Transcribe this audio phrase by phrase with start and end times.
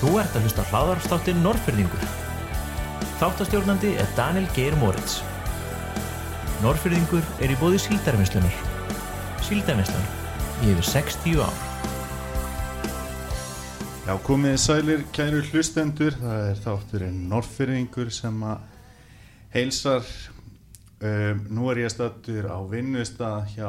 [0.00, 2.04] Þú ert að hlusta hláðarstáttin Norrfyrðingur.
[3.20, 5.18] Þáttastjórnandi er Daniel Geir Moritz.
[6.62, 8.54] Norrfyrðingur er í bóði síldarvinnslunar.
[9.44, 10.06] Síldarvinslan
[10.64, 11.58] í yfir 60 ár.
[14.06, 18.64] Já, komið sælir kæru hlustendur, það er þátturinn Norrfyrringur sem að
[19.52, 20.08] heilsar.
[21.04, 23.68] Um, nú er ég stættur á vinnustad hjá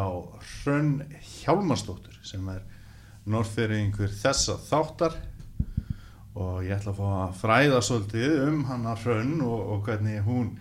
[0.63, 1.04] Hrönn
[1.41, 2.63] Hjálmarsdóttur sem er
[3.27, 5.20] Norrfyrringur þessa þáttar
[6.35, 10.52] og ég ætla að fá að fræða svolítið um hana Hrönn og, og hvernig hún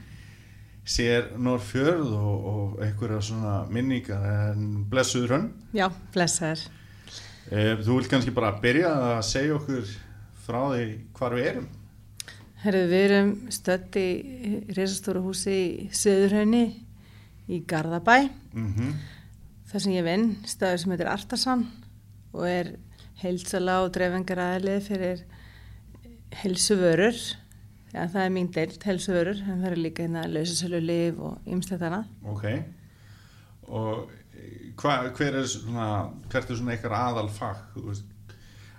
[0.91, 5.51] sér Norrfjörð og, og einhverja svona minningar en blessuð Hrönn.
[5.77, 6.67] Já, blessaður.
[7.51, 9.95] Eh, Þú vilt kannski bara byrja að segja okkur
[10.47, 10.89] frá því
[11.19, 11.71] hvar við erum.
[12.61, 14.09] Herðu, við erum stödd í
[14.75, 16.67] reysastóru húsi í Söðurhaunni
[17.51, 18.19] í Garðabæ.
[18.53, 18.93] Mm
[19.71, 21.61] þar sem ég vinn, staður sem heitir Artasan
[22.35, 22.73] og er
[23.21, 25.21] heilsala og dreifingar aðlið fyrir
[26.43, 27.17] heilsuvörur.
[27.91, 31.83] Já, það er mín deilt, heilsuvörur, en það er líka hérna lausasölu liv og ymslegt
[31.83, 32.05] annað.
[32.31, 32.45] Ok.
[33.71, 35.89] Og eh, hva, hver er svona,
[36.31, 37.65] hvert er svona eitthvað aðal fag?
[37.75, 38.07] Þú veist,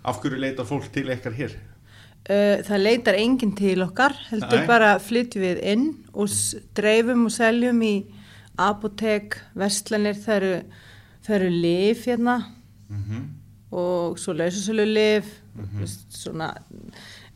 [0.01, 1.51] Af hverju leita fólk til eitthvað hér?
[2.25, 4.65] Það leitar enginn til okkar, heldur Nei.
[4.69, 6.29] bara flytjum við inn og
[6.77, 7.91] dreifum og seljum í
[8.61, 10.51] apotek, verslanir, það eru,
[11.25, 12.39] það eru lif hérna
[12.89, 13.37] Mm
[13.71, 15.85] og svo lausasölu lif, Mhm.
[16.09, 16.49] svona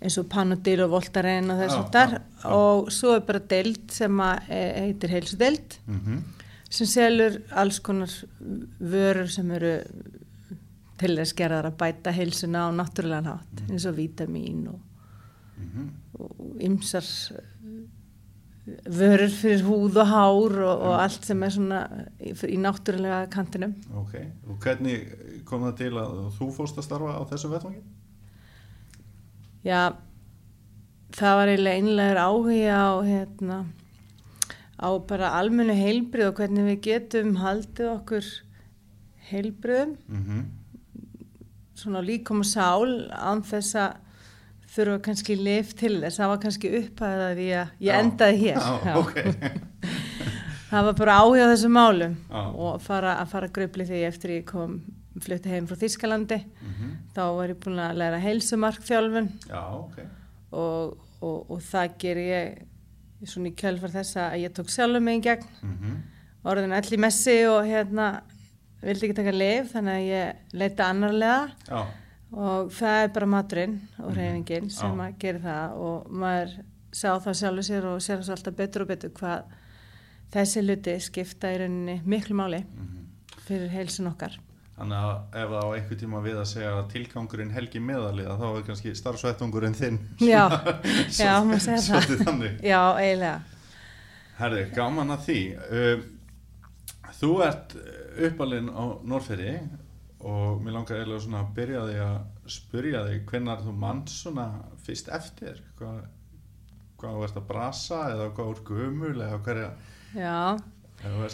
[0.01, 2.15] eins og Panodil og Voltaren og þess að þar
[2.55, 6.19] og svo er bara deild sem eh, heitir heilsudeild -hmm.
[6.69, 8.09] sem selur alls konar
[8.79, 9.79] vörur sem eru
[10.97, 13.71] til þess gerðar að bæta heilsuna á náttúrulegan hátt Mhm.
[13.71, 14.79] eins og vítamín og
[15.57, 17.03] Mm og ymsar
[18.89, 21.81] vörur fyrir húð og hár og, og allt sem er svona
[22.19, 23.75] í, í náttúrulega kantinum.
[23.95, 24.16] Ok.
[24.49, 25.03] Og hvernig
[25.45, 27.81] kom það til að þú fórst að starfa á þessu vettvangi?
[29.66, 29.95] Já,
[31.16, 33.58] það var eiginlega einlegur áhuga á, hérna,
[34.77, 38.29] á bara almennu heilbrið og hvernig við getum haldið okkur
[39.31, 40.45] heilbriðum, Mm
[41.75, 43.95] svona líkom og sál án þess að
[44.75, 46.19] þurfa kannski lif til þess.
[46.19, 47.97] Það var kannski upphæðað að ég, ég Já.
[48.00, 48.59] endaði hér.
[48.59, 48.95] Já, Já.
[49.01, 49.18] ok.
[50.72, 52.41] Það var bara áhuga á þessum málum Já.
[52.66, 54.79] og fara, að fara gröfli því eftir ég kom
[55.23, 59.99] flutti heim frá Þískalandi mm þá var ég búin að læra heilsumarkþjálfun Já, ok.
[60.51, 62.63] og, og, og það ger ég
[63.25, 66.01] svona í kjölfar þessa að ég tók sjálfur mig í gegn Mm
[66.45, 68.21] orðin all í messi og hérna
[68.85, 71.79] vildi ekki taka lif þannig að ég leita annarlega Já.
[72.37, 74.17] og það er bara maturinn og Mhm.
[74.19, 75.07] reyfingin sem Já.
[75.07, 76.51] að gera það og maður
[76.93, 79.43] sá það sjálfur sér og sér það alltaf betur og betur hvað
[80.35, 83.01] þessi hluti skipta í rauninni miklu máli Mm
[83.45, 84.37] fyrir heilsun okkar.
[84.75, 88.47] Þannig að ef það á einhver tíma við að segja að tilgangurinn helgi meðaliða þá
[88.50, 90.02] er kannski starfsvettungurinn þinn.
[90.19, 90.44] Já,
[91.22, 92.25] já, maður segja það.
[92.28, 92.58] Þannig.
[92.66, 93.38] Já, eiginlega.
[94.36, 95.40] Herði, gaman að því.
[95.69, 96.03] Uh,
[97.16, 97.75] Þú ert
[98.28, 99.53] uppalinn á Norrferði
[100.25, 104.47] og mér langar eiginlega svona að byrja því að spyrja þig hvenær þú mann svona
[104.84, 105.62] fyrst eftir?
[105.80, 106.02] Hvað,
[107.00, 109.69] hvað þú ert að brasa eða hvað þú ert gömul eða hverja?
[110.16, 110.36] Já,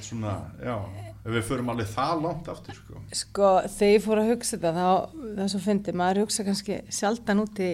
[0.02, 0.76] svona, já
[1.24, 3.02] við förum alveg það langt aftur sko.
[3.14, 4.88] sko þegar ég fór að hugsa þetta þá,
[5.22, 7.72] það er svo fyndi, maður hugsa kannski sjaldan út í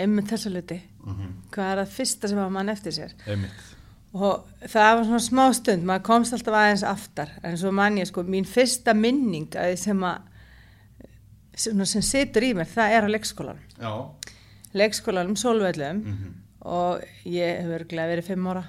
[0.00, 0.80] emmi þessu hluti.
[1.04, 1.36] mm -hmm.
[1.52, 3.14] Hvað er það fyrsta sem að mann eftir sér?
[3.26, 3.72] Einmitt
[4.12, 8.10] Og það var svona smá stund, maður komst alltaf aðeins aftar, en svo man ég
[8.10, 10.18] sko, mín fyrsta minning sem að,
[11.54, 13.62] sem, sem situr í mér, það er á leikskólanum.
[13.80, 13.92] Já
[14.72, 16.34] Leikskólanum, sólvöllum, mm -hmm.
[16.60, 18.64] og ég hef örglega verið fimm ára.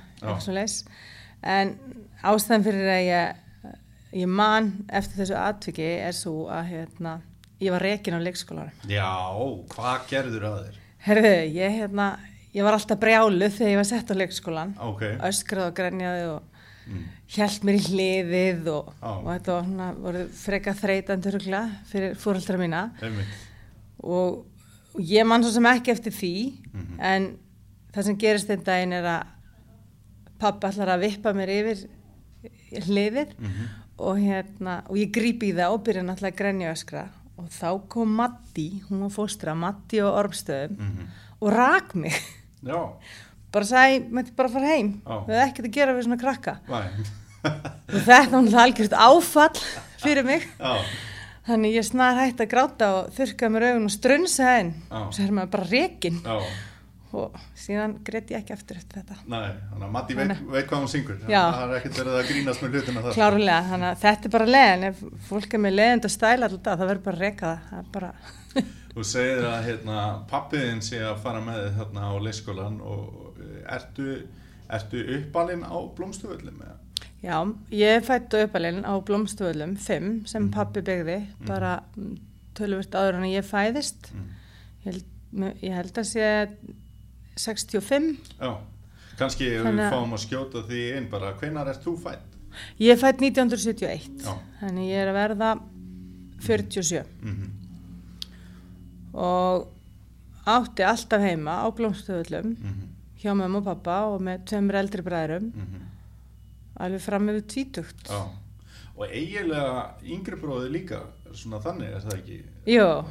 [1.44, 1.78] En
[2.24, 3.42] ástæðan fyrir að ég,
[4.24, 7.18] ég man eftir þessu atviki er svo að hérna,
[7.64, 8.86] ég var rekin á leikskólanum.
[8.92, 9.10] Já,
[9.74, 10.80] hvað gerður að þér?
[11.04, 12.08] Herðu, ég, hérna,
[12.56, 16.64] ég var alltaf brjáluð þegar ég var sett á leikskólan, Ok öskrað og grenjaði og
[16.88, 17.04] mm.
[17.36, 19.10] hjælt mér í hliðið og, Já.
[19.12, 21.62] og þetta var svona, voru freka þreytandi rugla
[21.92, 22.84] fyrir fóröldra mína
[24.04, 24.44] og,
[24.94, 26.34] og ég man svo sem ekki eftir því
[26.74, 27.00] Mhm.
[27.00, 27.26] en
[27.94, 29.28] það sem gerist einn daginn er að
[30.42, 31.84] pappa ætlar að vippa mér yfir
[32.82, 33.64] hliðið mm
[34.04, 37.04] og, hérna, og ég gríp í það og byrja náttúrulega að grenja og öskra.
[37.42, 41.08] Og þá kom Matti, hún var fóstra Matti og Ormstöðum -hmm.
[41.42, 42.14] og rak mig.
[42.64, 42.94] Já,
[43.52, 45.02] bara sagði, mætti bara fara heim.
[45.06, 45.26] Já.
[45.28, 46.58] við hefði ekkert að gera við svona krakka.
[47.94, 49.60] Og þetta var algjört áfall
[49.98, 50.48] fyrir mig.
[50.60, 50.78] Já,
[51.48, 55.24] þannig ég snar hætti að gráta og þurrkaði mér augun og strunsaði henn og svo
[55.24, 56.38] er maður bara rekin já,
[57.14, 59.18] og síðan greitt ég ekki eftir eftir þetta.
[59.30, 61.20] Nei, þannig að Matti veit, veit hvað hún syngur.
[61.24, 63.18] Það er ekkert verið að grínast með hlutina þar.
[63.18, 66.80] Klárlega, þannig að þetta er bara leiðin, ef fólk er með leiðind að stæla alltaf,
[66.80, 68.14] það verður bara að reyka það, það bara,
[68.94, 69.98] Þú segir að hérna,
[70.30, 73.40] pappiðin sé að fara með þið þarna á leyskólan og
[73.74, 74.10] ertu,
[74.70, 76.76] ertu uppalinn á blómstuföllum eða?
[77.24, 77.38] já,
[77.72, 80.52] ég fætt og uppalinn á Blómstöðlum 5 sem Mhm.
[80.52, 81.18] pappi byggði,
[81.48, 81.84] bara
[82.54, 84.30] tölvöld áður en ég fæðist, Mm.
[84.86, 85.04] ég held,
[85.64, 86.50] ég held að sé
[87.36, 88.58] 65, Já,
[89.18, 92.30] kannski við Þannig að- fáum að skjóta því inn bara, hvenar ert þú fætt?
[92.80, 94.34] ég er fætt 1971, Já.
[94.62, 95.52] þannig ég er að verða
[96.40, 97.50] 47 Mm
[99.14, 99.68] og
[100.50, 102.88] átti alltaf heima á Blómstöðlum -hmm.
[103.22, 105.80] hjá mömmu og pappa og með tveimur eldri bræðurum, Mm
[106.76, 108.08] alveg fram yfir tvítugt.
[108.10, 108.28] Já,
[108.98, 111.02] og eiginlega yngri bróði líka
[111.34, 112.44] svona þannig, er það ekki?
[112.66, 113.06] Hann-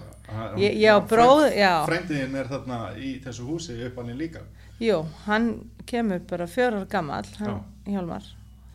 [0.56, 1.86] Ég- ég á hann- bróður- já.
[1.86, 4.40] Frændiðin er þarna í þessu húsi uppalinn líka.
[4.80, 7.92] jú, hann kemur bara fjórar gammal, hann, Já.
[7.92, 8.22] Hjálmar.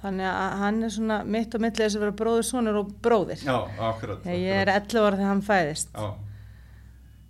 [0.03, 3.41] Þannig að hann er svona mitt og millið þess að vera bróður, sonur og bróðir.
[3.43, 4.23] Já, akkurat.
[4.25, 4.87] Ég er akkurat.
[4.93, 5.87] 11 ára þegar hann fæðist.
[5.95, 6.13] Já,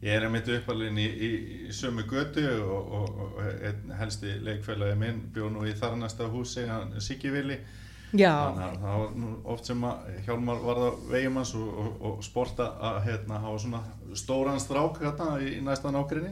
[0.03, 1.29] ég er einmitt uppalinn í, í,
[1.67, 6.99] í sömu götu og, og, og helsti leikfélagi minn bjó nú í þarnasta húsi, hann
[6.99, 7.57] Siggi Vili.
[8.15, 12.21] Já, Þannig að það var oft sem að Hjálmar varða vegum hans og, og, og
[12.23, 13.81] sporta að hérna hafa svona
[14.15, 16.31] stóran strák hérna í, í næsta nákrinni.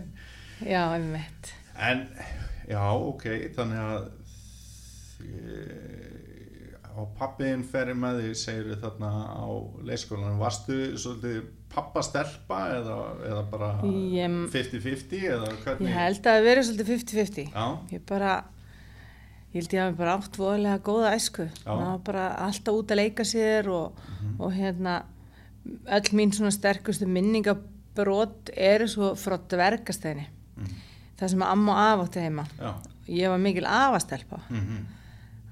[0.64, 1.52] já, einmitt.
[1.76, 2.06] En,
[2.72, 3.26] já, ok,
[3.58, 4.08] þannig að
[5.26, 5.60] e,
[6.96, 9.44] á pappiðin ferir með því, segir við þarna á
[9.90, 11.42] leyskólanum, varstu svolítið
[11.76, 12.98] pappastelpa eða,
[13.28, 15.90] eða bara Ég- 50-50 eða hvernig?
[15.90, 17.50] Ég held að það veri svolítið 50-50.
[17.52, 17.66] Já,
[17.98, 18.36] Ég bara,
[19.56, 21.46] ég held ég hafi bara átt voðalega góða æsku.
[21.64, 24.00] Það var bara alltaf út að leika sér og,
[24.40, 24.98] og hérna,
[25.96, 30.28] öll mín svona sterkustu minningabrot eru svo frá dvergastæðinni.
[30.58, 30.82] Mhm.
[31.16, 32.44] Það sem amma og afa átti heima.
[32.60, 32.74] já,
[33.08, 34.86] Ég var mikil afastelpa mhm,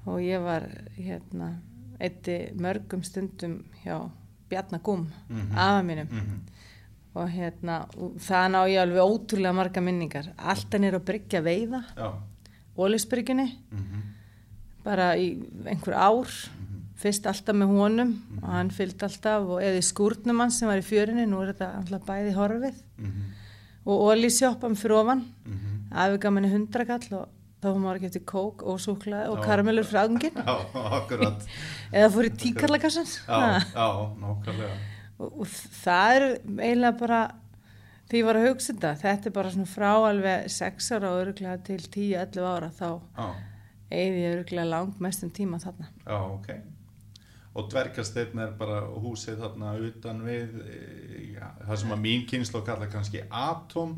[0.06, 0.64] og ég var
[0.98, 1.52] hérna
[2.00, 4.10] eitti mörgum stundum hjá
[4.50, 5.56] Bjarnagúm, Mhm.
[5.56, 6.40] afa mínum mhm,
[7.14, 11.84] og hérna og það ná ég alveg ótrúlega marga minningar alltaf nýr að bryggja veiða
[11.96, 12.12] já,
[12.78, 14.00] Ólisbryggjunni mhm,
[14.84, 15.30] bara í
[15.66, 16.32] einhver ár.
[17.04, 18.10] Fyrst alltaf með honum
[18.40, 21.50] og hann fylgdi alltaf og eða í skúrnum hans sem var í fjörinni, nú er
[21.52, 22.76] þetta alltaf bæði horfið.
[22.98, 23.24] Mhm,
[23.84, 25.24] og ólísjópam fyrir ofan.
[25.44, 25.70] Mhm.
[25.94, 27.28] afi gaf manni hundrakall og
[27.62, 29.44] þá var maður ekki eftir kók og súklaði og Já.
[29.46, 30.34] karamellur frá angin
[31.94, 33.38] eða fór í tíkarlakassan já,
[33.78, 33.86] já,
[34.20, 34.74] nákvæmlega,
[35.18, 35.46] og, og
[35.84, 36.26] það er
[36.58, 37.20] eiginlega bara
[38.10, 41.22] því ég var að hugsa þetta þetta er bara svona frá alveg 6 ára og
[41.24, 43.28] öruglega til 10-11 ára þá já,
[43.94, 46.48] eigði ég öruglega langt mestum tíma þarna já, ok.
[47.54, 50.78] Og dvergasteinn er bara húsið þarna utan við, e,
[51.36, 53.92] já, það sem að mín kynslu kallar kannski Atom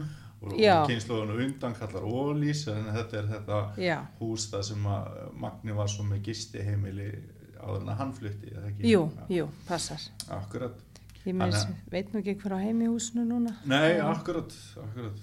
[0.45, 0.83] og Já.
[0.85, 5.07] kynsluðun undan kallar Ólís, en þetta er þetta já, hús það sem að
[5.41, 7.09] Magni var svo með gisti heimili
[7.57, 8.91] áður en að hann flutti, eða ekki?
[8.93, 10.05] jú, Já, jú, passar
[10.37, 10.85] Akkurat.
[11.27, 15.21] Ég Þannig veit nú ekki hver á heimi í húsinu núna Nei, akkurat, akkurat.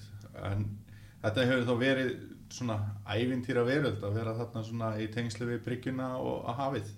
[0.52, 0.66] En
[1.24, 2.14] þetta hefur þá verið
[2.54, 2.78] svona
[3.10, 6.92] ævintýra veröld að vera þarna svona í tengslu við bryggjuna og að hafið.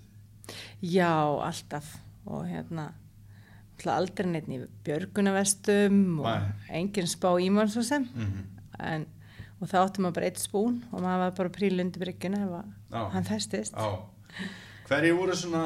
[0.82, 1.12] já,
[1.42, 2.90] alltaf og hérna
[3.86, 6.52] aldrei neitt í björgunavestum og Nei.
[6.80, 8.44] engin spá ímann svo sem Mm
[8.78, 9.06] en,
[9.60, 13.08] og þá áttum maður bara eitt spún og maður var bara prílundi bryggjuna að Já.
[13.14, 14.02] hann festist Já.
[14.88, 15.62] Hverju voru svona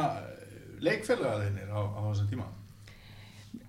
[0.81, 2.47] leikfélagaðinir á, á þessum tíma?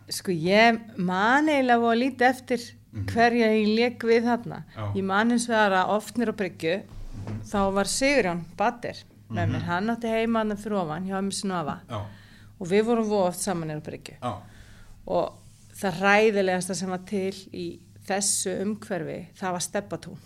[0.10, 2.60] Sko ég man eiginlega voru að líti eftir
[2.94, 3.06] Mhm.
[3.08, 4.64] hverja ég leik við þarna.
[4.76, 4.94] Já.
[4.96, 6.84] Ég man eins og það að ofnir á bryggju,
[7.46, 8.96] þá var Sigurjón Batter
[9.30, 9.52] með Mhm.
[9.56, 9.62] mér.
[9.62, 11.16] Hann átti heima hann fyrir ofan, hjá
[11.52, 11.80] afa.
[11.90, 12.06] Já,
[12.60, 14.16] Og við vorum voru oft saman á bryggju.
[15.08, 15.34] Og
[15.74, 20.18] það ræðilegasta sem var til í þessu umhverfi, það var steppatún.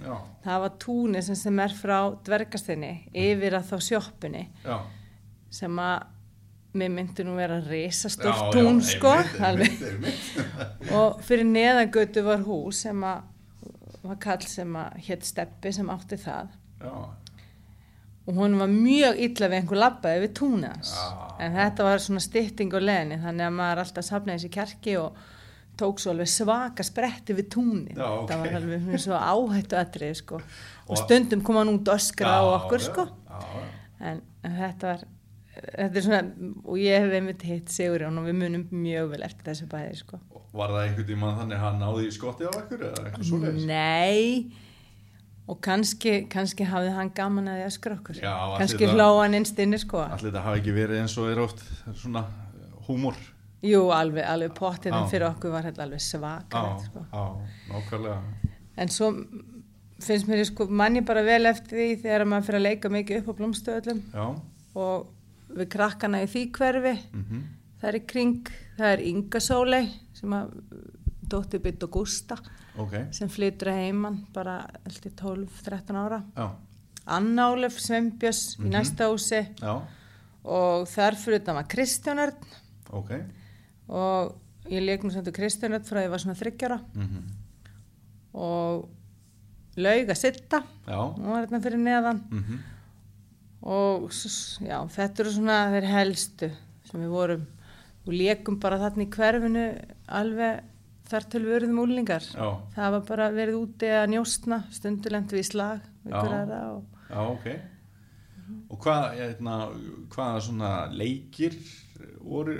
[0.00, 4.80] já, Það var túnið sem, sem er frá dvergastinni yfir að þá sjoppunni já.
[5.50, 6.02] sem að
[6.74, 7.60] mér myndi nú vera
[8.34, 9.12] já, tún sko.
[9.14, 10.90] einmitt, einmitt, einmitt.
[10.92, 13.22] og fyrir neðangötu var hús sem að
[14.04, 16.48] var kall sem að hétt Steppi sem átti það
[16.84, 16.94] Já,
[18.26, 21.06] og hún var mjög illa við einhver labbaði við túnið hans Já.
[21.46, 25.22] en þetta var svona stytting á leðinni þannig að maður alltaf safnaði þessi kjarki og
[25.80, 28.28] tók svo alveg svaka spretti við túnið Já, ok.
[28.30, 30.40] það var alveg svona svo áhættu atrið sko.
[30.40, 33.06] og Og- stundum kom hann út öskra á okkur sko.
[34.04, 35.04] En, en þetta var
[35.54, 39.50] þetta er svona, og ég hef einmitt hitt Sigurjón og við munum mjög vel eftir
[39.50, 40.20] þessu bæði sko.
[40.54, 43.66] Var það einhvern tímann þannig að hann náði í skotti á ekkur eða eitthvað svoleiðis?
[43.70, 44.62] Nei
[45.44, 49.36] og kannski, kannski hafði hann gaman að því að skra okkur Já, kannski hlóa hann
[49.36, 51.60] innst inni sko Allir þetta hafi ekki verið eins og er oft
[52.00, 52.22] svona
[52.86, 53.18] húmor.
[53.64, 55.10] Jú, alveg, alveg pottiðum Já.
[55.12, 57.04] fyrir okkur var alveg svakalegt sko.
[57.12, 57.24] já,
[57.70, 58.18] nákvæmlega.
[58.76, 59.10] en svo
[60.04, 63.20] finnst mér, sko, mann ég bara vel eftir því þegar maður fyrir að leika mikið
[63.20, 64.02] upp á blómstöðlum
[64.74, 65.06] og
[65.56, 66.94] við krakkana í því hverfi.
[67.12, 67.44] Mm
[67.84, 68.46] það er í kring,
[68.78, 69.82] það er Inga Sólei
[70.16, 70.52] sem að
[71.28, 72.38] dóttir bytt og Gústa
[72.80, 72.94] Ok.
[73.12, 74.54] sem flytur að heiman bara
[74.88, 76.22] eftir 12-13 ára.
[76.36, 76.46] Já.
[77.06, 79.42] Anna Ólef Sveinbjörns í næsta húsi.
[79.60, 79.82] Já.
[80.44, 82.48] og þar fyrir þetta var Kristján Örn.
[82.92, 83.10] Ok.
[83.88, 84.34] og
[84.70, 87.24] ég leik nú sem þetta Kristján Örn frá því ég var svona þryggjara Mm
[88.34, 88.88] og
[89.76, 90.62] laug að sitta.
[90.88, 90.96] Já.
[90.98, 92.22] og var hérna fyrir neðan.
[92.30, 92.58] Mm
[93.64, 96.50] og já, þetta eru svona þeir helstu
[96.90, 97.44] sem við vorum
[98.04, 99.66] og leikum bara þarna í hverfinu
[100.20, 100.70] alveg
[101.08, 102.48] þar til við eruðum úlingar Já.
[102.74, 106.60] það var bara verið úti að njóstna stundulent við slag við Já.
[106.72, 107.46] og Já, ok.
[108.72, 109.56] Og hvað, hérna,
[110.12, 111.56] hvaða svona leikir
[112.24, 112.56] voru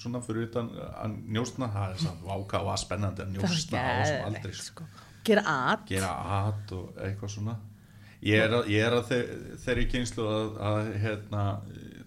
[0.00, 4.28] svona fyrir utan að njóstna, það er svona váka og að spennandi að njóstna þessum
[4.28, 4.86] aldrei, sko.
[5.26, 7.56] gera að Gera at og eitthvað svona.
[8.20, 9.18] Ég er ég er að þe
[9.64, 11.44] þeirri kynslu að, að hérna,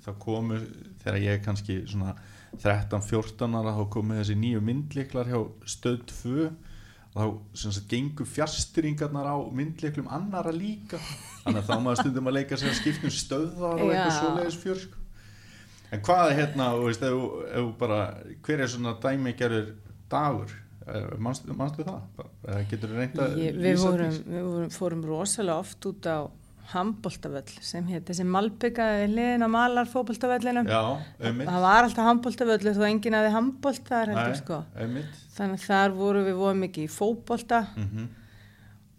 [0.06, 0.60] það komu,
[1.02, 2.14] þegar ég er kannski svona
[2.62, 6.52] 13-14 ára, þá komu þessi nýju myndliklar hjá stöð 2
[7.14, 7.24] þá
[7.58, 10.98] sem sagt gengur fjastringarnar á myndliklum annara líka.
[11.44, 14.84] Þannig að þá maður stundum að leika sér að skiptum stöðvar og eitthvað svoleiðis fjör
[14.86, 15.02] sko.
[15.94, 18.00] en hvað er hérna veist, ef, ef bara,
[18.46, 19.74] hver er svona dæmigerður
[20.10, 21.10] dagur Eh,
[21.56, 22.00] manstu það?
[22.18, 22.24] Þú
[23.24, 26.18] að Ég, við, vorum, við vorum, fórum rosalega oft út á
[26.74, 29.90] handboltavöll sem hétt þessi malbyggaði liðin á malar
[31.20, 31.48] einmitt.
[31.50, 34.60] Það var alltaf handboltavöllur þó enginn aði handbolt þar heldur sko.
[34.80, 35.22] einmitt.
[35.38, 37.88] Þannig þar vorum við voru mikið í fótbolta mm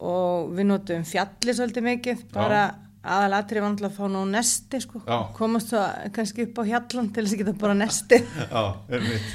[0.05, 2.64] og við notum fjalli svolítið mikið bara
[3.05, 5.00] aðalatri náttúrulega að fá nú nesti sko.
[5.07, 5.19] Já.
[5.37, 8.19] komast svo kannski upp á hjallan til þess að geta bara nesti.
[8.55, 9.31] Já, einmitt.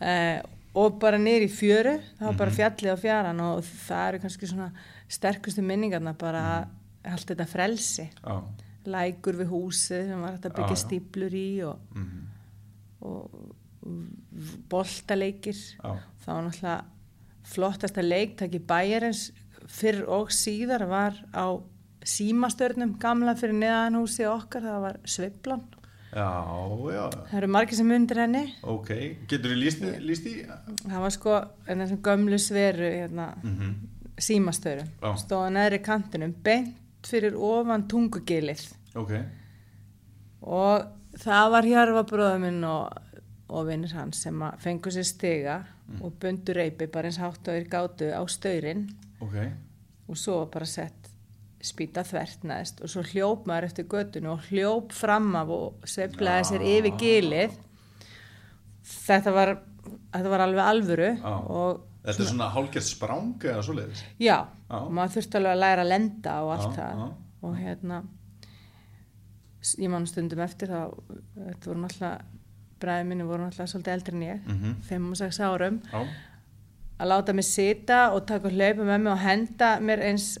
[0.00, 0.40] Eh,
[0.74, 2.38] og bara niður í fjöru það var Mhm.
[2.38, 4.70] bara fjallið á fjaran og það eru kannski svona
[5.08, 7.12] sterkustu minningarna bara Mhm.
[7.12, 8.42] allt þetta frelsi Já,
[8.86, 10.84] lækur við húsið sem var hægt að byggja já.
[10.84, 12.26] stíplur í og, mm
[13.02, 13.30] og
[14.70, 15.92] boltaleikir já,
[16.24, 16.84] það var náttúrulega
[17.50, 19.30] flottasta leiktaki bæjarins
[19.70, 21.46] fyrr og síðar var á
[22.04, 25.64] símastörnum gamla fyrir neðan húsið okkar það var Sveiflan
[26.10, 26.26] já,
[26.94, 28.44] já, það eru margir sem undir henni.
[28.62, 28.90] Ok
[29.30, 30.34] Getur þú líst, líst í?
[30.84, 31.36] það var sko
[31.68, 33.74] þessum gömlu sveru hérna, Mm
[34.20, 34.82] símastöru.
[35.00, 35.14] Já.
[35.16, 38.66] stóða neðri kantinum beint fyrir ofan tungugilið.
[39.00, 39.14] Ok,
[40.44, 40.84] og
[41.20, 42.98] það var Hjarfa bróður minn og,
[43.48, 46.04] og vinnir hans sem að fengu sér stiga Mm.
[46.06, 48.84] og bundu reypi bara eins hátt og þeir gátu á stöyrin
[49.20, 49.32] ok.
[50.06, 50.99] Og svo bara sett
[51.60, 56.46] spýta þvert neðst og svo hljóp maður eftir göttinu og hljóp fram af og sveiflaði
[56.48, 57.58] sér yfir gilið
[59.06, 59.52] þetta var,
[60.14, 64.76] þetta var alveg alvöru og Þetta er svona hálfgerð sprang eða svoleiðis já, Já.
[64.78, 67.08] og maður þurfti alveg að læra að lenda og allt Já, það já.
[67.44, 67.98] og hérna
[69.84, 70.78] ég man stundum eftir þá
[71.36, 72.24] þetta voru náttúrulega
[72.80, 74.74] bræði minni voru náttúrulega svolítið eldri en ég Mhm.
[74.88, 79.70] 5 og 6 árum að láta mig sita og taka hlaupa með mig og henda
[79.80, 80.38] mér eins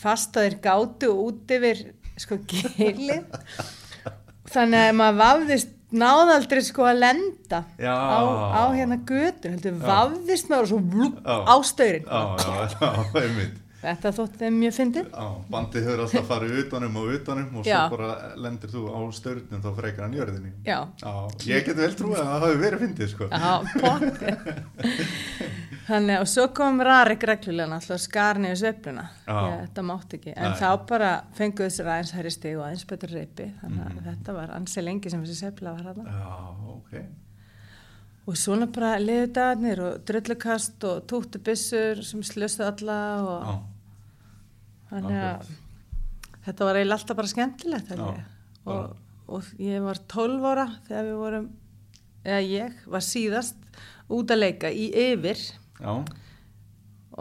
[0.00, 1.84] fast að þeir gátu út yfir
[2.20, 3.22] sko gilið.
[4.52, 8.20] Þannig að maður vafðist náðaldri sko að lenda á,
[8.56, 10.80] á hérna götur heldur vafðist maður og svo
[11.20, 11.36] Já.
[11.44, 12.88] á stöyrin já, já, já,
[13.20, 15.08] einmitt þetta þótti þeim mjög fyndið.
[15.12, 17.80] Já, bandið hefur alltaf farið utanum og utanum og svo Já.
[17.90, 18.10] bara
[18.44, 20.52] lendir þú á störnum þá frekar hann jörðinni.
[20.66, 21.12] Já, Já,
[21.50, 23.28] ég get vel trúið að það hafi verið fyndið sko.
[23.32, 24.22] Já, pott
[25.88, 29.06] þannig og svo kom Rarik reglulega náttúrulega skarni og sveifluna.
[29.26, 29.34] Já.
[29.34, 30.60] Ég, þetta mátti ekki, en Nei.
[30.62, 34.54] þá bara fenguðu þessir aðeins hærri stig og aðeins betur reypi þannig að þetta var
[34.60, 36.38] ansi lengi sem þessi sveifla var hérna Já,
[36.76, 36.94] ok.
[38.30, 43.48] Og svona bara liðu dagarnir og drullukast og túttu byssur sem slöstu alla og
[44.92, 45.50] þannig að
[46.46, 48.04] þetta var eiginlega alltaf bara skemmtilegt Já,
[48.70, 48.94] og,
[49.32, 51.48] og ég var 12 ára þegar við vorum
[52.22, 53.58] eða ég var síðast
[54.12, 55.40] út að leika í yfir.
[55.82, 55.94] Já,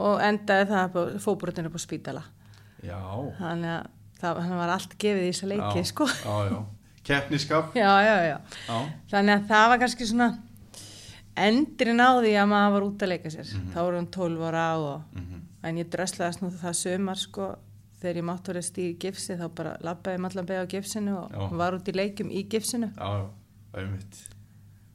[0.02, 2.22] og endaði það fóbrotinu upp á spítala.
[2.86, 3.00] Já.
[3.40, 3.90] Þannig að
[4.22, 6.08] það var allt gefið í þessa leiki sko.
[6.08, 6.60] Já, já,
[7.08, 8.38] keppniskap já, já, já.
[8.68, 8.78] Já,
[9.16, 10.30] þannig að það var kannski svona
[11.42, 13.48] endrin á því að maður var út að leika sér.
[13.56, 13.72] Mhm.
[13.74, 17.52] þá voru hann 12 ára og mhm, en ég dröslaðist nú það sömar sko.
[18.02, 21.18] Þegar ég mátt orðið stíð í gifsi þá bara labbaði ég allan beða á gifsinu
[21.20, 21.42] og Já.
[21.62, 22.90] var út í leikum í gifsinu.
[22.98, 23.10] Já,
[23.78, 24.30] auðvitað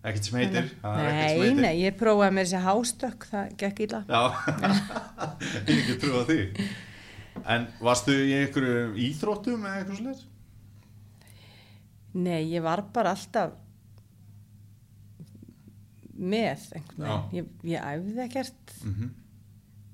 [0.06, 0.66] Ekkert sem heitir?
[0.86, 4.00] Nei, nei, ég prófaði með þessi hástökk það gekk illa.
[4.06, 4.20] Já,
[5.66, 6.38] ég ekki á því.
[7.56, 10.24] En varstu í einhverju íþróttum eða eitthvað slir?
[12.16, 13.56] nei, ég var bara alltaf
[16.16, 17.26] með einhvern veginn.
[17.36, 18.76] Ég, ég æfði ekkert.
[18.82, 18.94] Mm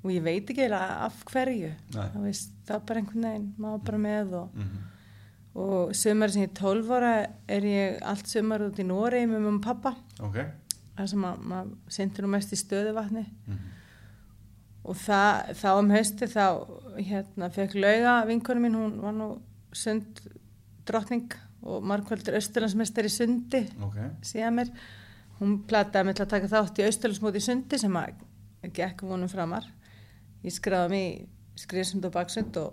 [0.02, 1.72] og ég veit ekki eiginlega af hverju.
[1.94, 4.78] Það, veist, það var bara einhvern veginn maður bara með og, Mhm.
[5.54, 9.46] og sömur sem ég er 12 ára er ég allt sömur út í Noregi með
[9.54, 10.38] og pappa ok.
[10.96, 13.26] Það sem að maður sendur nú mest í stöðuvatni.
[13.46, 13.58] Mhm.
[14.84, 16.44] og það, þá um hausti þá
[16.98, 19.28] hérna fekk lauga vinkonu mín hún var nú
[19.72, 20.18] sund
[20.84, 21.30] drottning
[21.62, 23.94] og margkvöldur austurlandsmestari sundi ok,
[24.26, 24.72] síðan mér.
[25.38, 28.10] Hún plataði mig til að taka þátt í austurlandsmóti sundi sem að
[28.74, 29.62] gekk vonum framar
[30.42, 31.08] ég skráði mig
[31.62, 32.72] skriðsund og baksund og,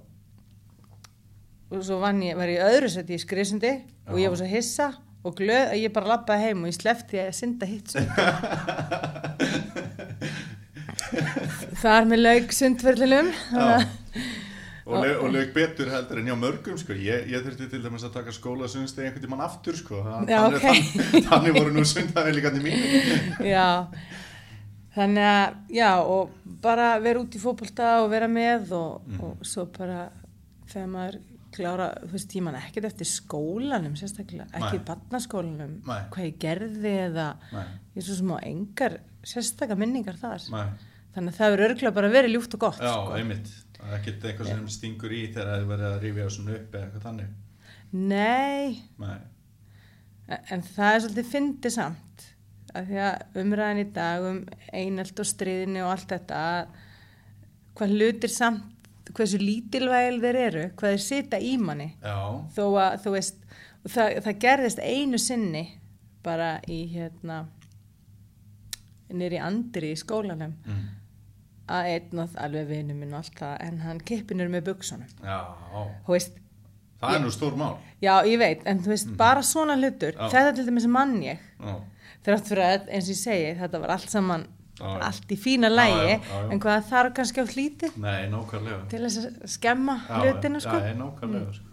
[1.69, 3.73] og svo ég, var ég öðru seti í skriðsundi
[4.09, 4.87] og ég var svo hissa
[5.23, 7.91] og glöð að ég bara lappaði heim og ég sleppti að synda hitt
[11.81, 13.67] þar með laug sundverðlunum Já.
[14.89, 16.95] og, og lög betur heldur en hjá mörgum sko.
[16.97, 19.99] ég, ég þurfti til dæmis að taka skóla sunnstegi einhvern tímann aftur sko.
[20.05, 20.63] Þa- Já, þannig, ok.
[20.63, 22.77] þannig, þannig voru nú sundavelikandi mín
[23.45, 23.67] já
[24.99, 26.29] þannig að já og
[26.61, 29.19] bara vera út í fótbolta og vera með og, Mhm.
[29.23, 30.09] og svo bara
[30.69, 31.19] þegar maður
[31.51, 37.35] klára, þú veist, ég man ekkert eftir skólanum sérstaklega, ekki barnaskólanum hvað ég gerði eða
[37.51, 37.63] Nei.
[37.95, 40.45] ég er svo sem á engar sérstaklega minningar þar.
[40.51, 40.69] Nei.
[41.15, 43.13] þannig að það verður örgulega bara verið ljúft og gott Já, sko.
[43.17, 43.47] einmitt.
[43.79, 46.71] Það er ekkert eitthvað sem stingur í þegar það er verið að rifja svona upp
[46.71, 47.29] eða eitthvað þannig.
[47.93, 49.17] Nei, Nei,
[50.29, 52.28] En- En það er svolítið fyndið samt
[52.75, 54.39] að því að umræðin í dag um
[54.73, 56.77] einelt og stríðinni og allt þetta að
[57.79, 61.89] hvað hlutir samt hversu lítilvægil þeir eru hvað þeir sita í manni.
[62.03, 62.17] Já,
[62.55, 63.39] þó að þú veist
[63.87, 65.63] það, það gerðist einu sinni
[66.25, 67.43] bara í hérna
[69.09, 70.83] nýri andri í skólanum mm.
[71.73, 75.39] að einn og alveg vinnu minn og allt það en hann kippinur með buksunum já.
[76.05, 76.37] Þú veist,
[76.99, 77.77] Það er nú stór mál.
[78.03, 80.27] Já ég veit en þú veist bara svona hlutur, Já.
[80.33, 81.39] þetta til dæmis mann ég.
[82.25, 84.45] Þrátt fyrir að eins og ég segi þetta var allt saman
[84.79, 86.13] Já, allt í fína lægi
[86.51, 88.83] en hvað þarf kannski á hlítið nei, nákvæmlega.
[88.91, 90.75] Til þess að skemma Já, hlutina sko.
[90.79, 91.65] Já, nákvæmlega sko.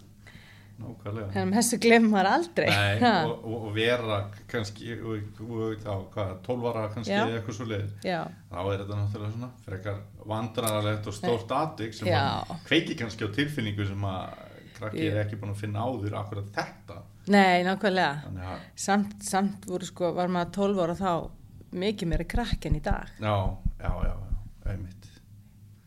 [0.77, 1.27] Nákvæmlega.
[1.33, 2.67] Þannig að þessu glemar aldrei.
[2.69, 4.17] Nei, og, og, og vera
[4.51, 7.23] kannski og, og þá, hvað, 12 ára kannski Já.
[7.31, 8.19] eitthvað svo leið já,
[8.51, 9.97] þá er þetta náttúrulega svona frekar
[10.33, 14.43] vandræðalegt og stórt atvik sem að kveiki kannski á tilfinningu sem að
[14.77, 17.01] krakki Ég- er ekki búin að finna áður akkurat þetta.
[17.33, 18.37] Nei, nákvæmlega.
[18.47, 21.11] Að, samt, samt voru sko, var maður 12 ára þá
[21.77, 23.09] mikið meira krakk en í dag.
[23.19, 23.35] Já,
[23.81, 24.15] já, já,
[24.71, 25.09] einmitt.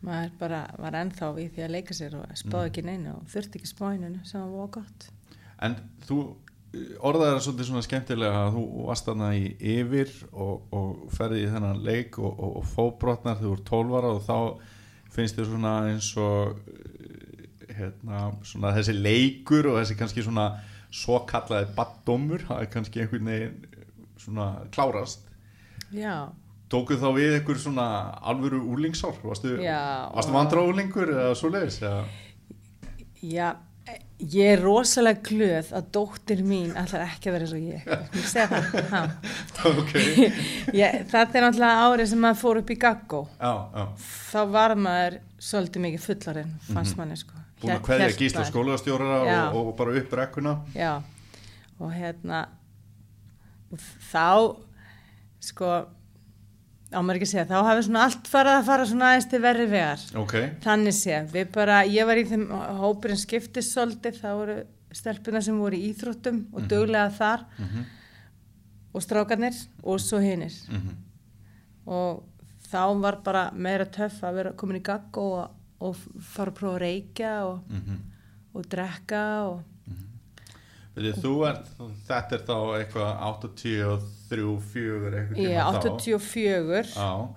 [0.05, 3.61] Maður bara var ennþá í því að leika sér og spáði ekki neina og þurfti
[3.61, 5.09] ekki spáinu sem var gott.
[5.61, 5.75] En
[6.07, 11.03] þú uh, orðaði það svolítið svona skemmtilega að þú varst þarna í yfir og, og
[11.17, 14.39] ferði í þennan leik og, og, og fóbrotnar þegar þú voru 12 ára og þá
[15.11, 16.61] finnst þér svona eins og
[17.81, 20.51] hérna, svona þessi leikur og þessi kannski svona
[20.91, 25.27] svo kallaði baddómur, það er kannski einhvern veginn uh, svona klárast.
[25.95, 26.31] Já,
[26.71, 27.87] tókuð þá við einhver svona
[28.31, 31.81] alvöru úlingsár varstu, varstu vandra úlingur eða svo leiðis
[33.21, 33.51] já
[34.21, 37.87] ég er rosalega glöð að dóttir mín ætlar ekki að vera eins og ég.
[38.17, 39.03] Ég segja það ha.
[39.71, 39.95] ok,
[40.83, 43.23] ég, þetta er náttúrulega árið sem maður fór upp í gaggó.
[44.31, 47.41] Þá var maður svolítið mikið fullarinn fannst manni sko.
[47.61, 48.41] Búin að hélt gísla
[49.29, 49.41] Já.
[49.53, 50.57] og, og bara upp rekkuna.
[50.75, 50.93] Já.
[51.81, 52.43] Og hérna
[53.73, 53.79] og
[54.11, 54.57] þá
[55.41, 55.69] sko
[56.91, 59.41] á maður ekki að segja, þá hafi svona allt farið að fara svona aðeins til
[59.45, 60.01] verri vegar.
[60.19, 62.49] Ok, þannig sé, við bara, ég var í þeim
[62.81, 64.57] hópurinn skiptist svolítið, það voru
[64.99, 67.85] stelpuna sem voru í íþróttum og duglega þar Mhm.
[68.93, 70.97] og strákarnir og svo hinnir mm
[71.87, 72.23] og
[72.71, 75.49] þá var bara meira töff að vera komin í gagg og,
[75.81, 77.99] og fara að prófa að reykja og, Mhm.
[78.55, 79.63] og drekka og
[80.97, 81.69] Veitir, þú ert,
[82.09, 85.93] þetta er þá eitthvað 83, 4 eitthvað ég tíma þá.
[85.95, 87.29] 84 Já,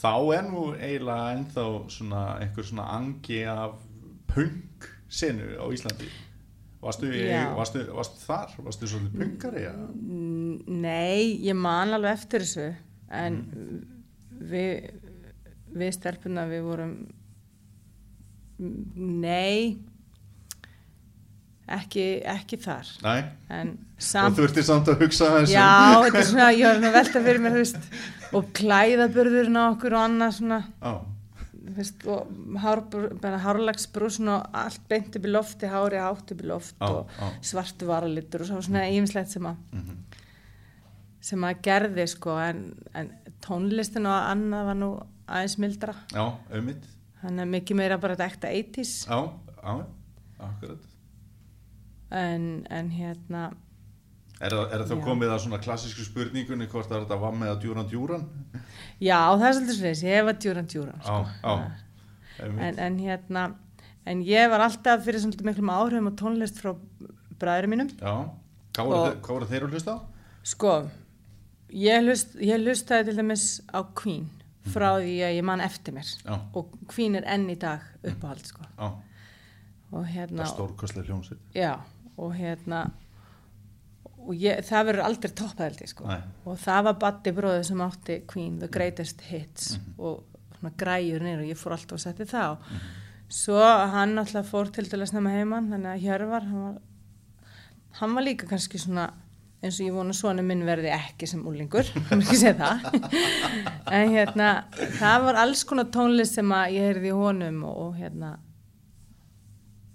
[0.00, 3.74] þá er nú eiginlega ennþá svona einhver svona angi af
[4.26, 6.08] punk senu á Íslandi
[6.80, 7.08] Varstu,
[7.58, 8.52] varstu, varstu þar?
[8.62, 9.64] Varstu svolítið punkari?
[10.68, 12.66] Nei, ég man alveg eftir þessu
[13.10, 13.86] en Mm.
[14.48, 14.90] við,
[15.74, 16.92] við stelpuna við vorum
[18.58, 19.78] nei.
[21.68, 22.88] Ekki, ekki þar.
[23.04, 23.18] Nei,
[23.52, 25.66] en og samt þú ertu samt að hugsa þessu já,
[26.06, 27.76] þetta er svona, ég var velta fyrir mér veist,
[28.38, 30.58] og klæðaburðurinn á okkur og annað svona.
[31.58, 32.80] Þú veist, og hár,
[33.20, 37.12] bara hárlagsbrúsin og allt beint upp í lofti hári hátt upp í loft Já, og
[37.20, 37.28] já.
[37.52, 39.98] svartu varalitur og svo svona ýmislegt sem að Mhm.
[41.20, 42.62] sem að gerði sko en,
[42.94, 43.10] en
[43.44, 44.88] tónlistin og annað var nú
[45.28, 49.18] aðeins mildra já, auðvitað þannig að mikið meira bara ekta 80s Já,
[49.62, 49.74] já,
[50.48, 50.84] akkurat
[52.10, 53.48] en, en hérna
[54.38, 57.48] Er, er það þá komið að svona klassísku spurningunni hvort það er þetta var með
[57.50, 58.26] að djúran djúran?
[59.02, 61.16] Já, það er svolítið svolítið, ég var djúran djúran, sko.
[61.42, 61.54] Já.
[62.38, 62.60] Einmitt.
[62.68, 63.42] En, en hérna,
[64.06, 66.70] en ég var alltaf fyrir svolítið miklum áhrifum á tónlist frá
[67.42, 67.90] bræðurum mínum.
[67.98, 68.14] Já,
[68.78, 69.98] hvað voru, Og- hvað voru þeir að hlusta á?
[70.54, 70.74] Sko,
[71.74, 72.06] ég
[72.62, 74.30] hlustaði til dæmis á Queen
[74.72, 76.14] frá því að ég man eftir mér.
[76.24, 76.34] Já.
[76.58, 78.64] Og Queen er enn í dag uppáhald, sko.
[78.78, 81.44] Og það hérna, er stórkostlega hljómsveit.
[81.56, 81.74] já,
[82.16, 82.82] og hérna,
[84.18, 86.08] og ég, það verður aldrei toppæðaldi, sko.
[86.44, 90.24] Og það var Buddy bróður sem átti Queen, The Greatest Hits og
[90.58, 92.54] svona græjur niður og ég fór alltaf að setja það á.
[93.28, 97.56] Svo hann alltaf fór til að snemma heimann, þannig að Hjörvar, hann var,
[98.00, 99.10] hann var líka kannski svona
[99.58, 101.88] eins og ég vona svona minn verði ekki sem úlingur,
[102.60, 102.84] það.
[103.90, 104.50] en hérna,
[105.00, 108.36] það var alls konar tónlist sem að ég heyrði í honum og, og hérna,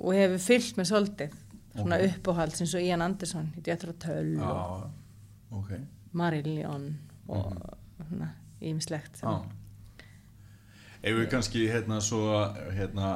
[0.03, 1.39] og hefur fyllt með svolítið,
[1.77, 2.03] svona Ok.
[2.03, 2.11] okay.
[2.11, 4.91] uppáhald eins og Ian Anderson, í Djötra Töll og Já,
[5.61, 5.71] ok.
[6.13, 6.89] Marillion
[7.33, 7.47] og
[8.09, 9.23] svona ímislegt.
[9.23, 9.39] Já.
[11.03, 12.37] Ef við kannski hérna svo
[12.75, 13.15] hérna,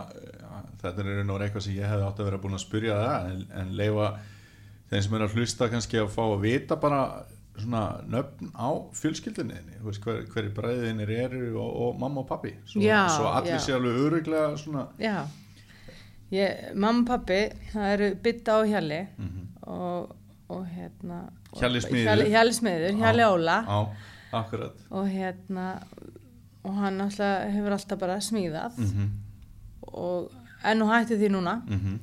[0.81, 3.45] þetta er nú eitthvað sem ég hefði átt að vera búin að spyrja það en,
[3.61, 4.09] en leifa
[4.91, 7.01] þeim sem er að hlusta kannski að fá að vita bara
[7.57, 13.07] svona nöfn á fjölskyldinni hver, hverju bræðinir eru og, og mamma og pappi svo, Já,
[13.09, 13.59] svo allir já.
[13.65, 15.25] sé alveg öruglega svona Já,
[16.31, 17.39] ég, mamma og pappi,
[17.73, 19.47] það eru Bytta og Hjalli Mhm.
[19.67, 20.15] og,
[20.49, 21.21] og hérna
[21.57, 22.23] Hjalli smiður.
[22.29, 23.79] Hjalli, smiður, Hjalli Óla á,
[24.33, 25.67] akkurat og hérna
[26.63, 29.09] og hann alltaf hefur alltaf bara smíðað mm
[29.97, 30.31] og
[30.67, 31.97] enn og hætti því núna -hmm.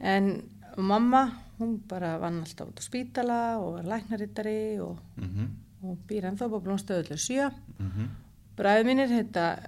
[0.00, 0.42] en
[0.76, 5.48] mamma, hún bara vann alltaf út á spítala og var læknarittari og, Mm
[5.82, 8.08] og býr ennþá á blómstöðulega sjö -hmm.
[8.56, 9.58] Bræður mínir heita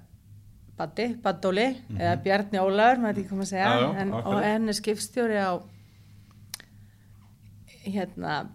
[0.77, 3.67] Baddi, Baddóli eða Bjarni Ólaur, maður ekki koma að segja.
[3.67, 5.53] Já, já, en, og henn er skipstjóri á
[7.85, 8.47] hérna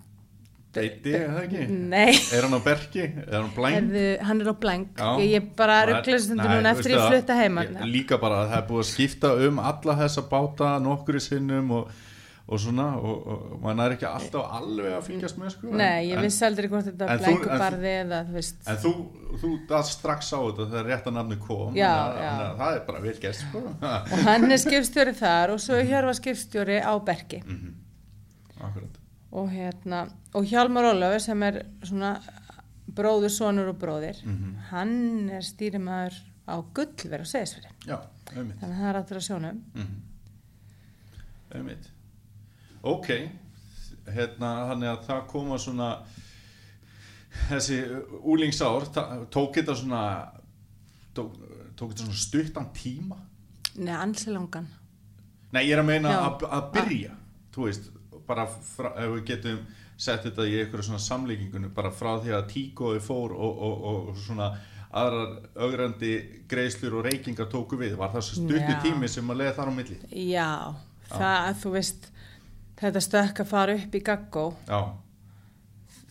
[0.76, 1.68] Deiti, er það ekki?
[1.72, 3.04] Nei, Er hann á berki?
[3.06, 3.94] Er hann blæng?
[4.28, 4.56] hann er á
[4.98, 5.12] Já.
[5.24, 5.94] ég, bara er-
[6.36, 9.32] Nei, núna þú eftir ég flutta heima Líka bara að það er búið að skipta
[9.48, 11.88] um alla þessa báta nokkuri sinnum og,
[12.48, 16.18] og svona og, og maður er ekki alltaf alveg að fylgjast með sko Nei, ég
[16.20, 18.92] en, vissi aldrei hvort þetta en blænkubarði eða þú veist En þú,
[19.42, 22.30] þú það strax á þetta þegar rétta nafni kom Já, að- já.
[22.36, 23.64] að Það er bara gert sko
[24.14, 27.74] og hann er skipstjóri þar og svo Hjörvar skipstjóri á Berki Mhm.
[28.62, 29.02] Akkurat
[29.36, 30.04] og hérna
[30.38, 32.14] og Hjálmar Ólafur sem er svona
[32.96, 34.54] bróður, sonur og bróðir Mhm.
[34.70, 37.98] hann er stýrimaður á gullver á segisfyrir Já,
[38.30, 40.02] auðvitað þannig að það er aftur að sjónum mm
[41.56, 41.90] Einmitt.
[42.86, 43.10] Ok,
[44.14, 45.90] hérna þannig að það koma svona
[47.50, 47.80] þessi
[48.24, 50.02] úlingsár, ta- tók þetta svona
[51.18, 51.34] tók,
[51.76, 53.18] tók þetta svona stuttan tíma?
[53.76, 54.68] Nei, ansi langan.
[55.52, 57.16] Nei, ég er að meina að, að byrja,
[57.56, 57.90] þú veist,
[58.28, 59.60] bara frá, ef við getum
[59.98, 64.18] sett þetta í einhverju svona samlíkingunni, bara frá því að tíkói fór og, og, og
[64.20, 64.50] svona
[64.96, 66.12] aðrar augrandi
[66.52, 69.74] greiðslur og reykingar tóku við, var það svo stuttu tími sem að leiða þar á
[69.76, 69.98] milli?
[70.32, 70.50] Já,
[71.12, 72.10] það að þú veist
[72.80, 74.46] þetta stökk að fara upp í gaggó.
[74.68, 74.80] Já,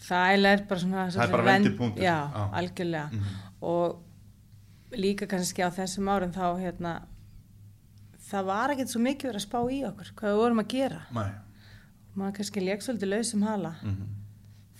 [0.08, 2.02] það er bara svona Það er bara vend- vendipunktur.
[2.02, 2.50] Já, Já.
[2.60, 3.10] algjörlega.
[3.12, 3.24] Mhm.
[3.62, 4.02] og
[4.92, 7.02] líka kannski á þessum árum þá hérna
[8.30, 11.00] það var ekkert svo mikið verið að spá í okkur hvað við vorum að gera.
[11.12, 11.30] Nei.
[12.16, 13.74] maður kannski leik svolítið lausum hala.
[13.82, 14.20] Mm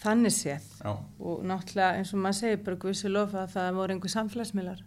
[0.05, 0.65] þannig séð.
[0.85, 4.81] Já, og náttúrulega eins og maður segir bara guðsir lofa að það voru einhver samfélagsmiðlar.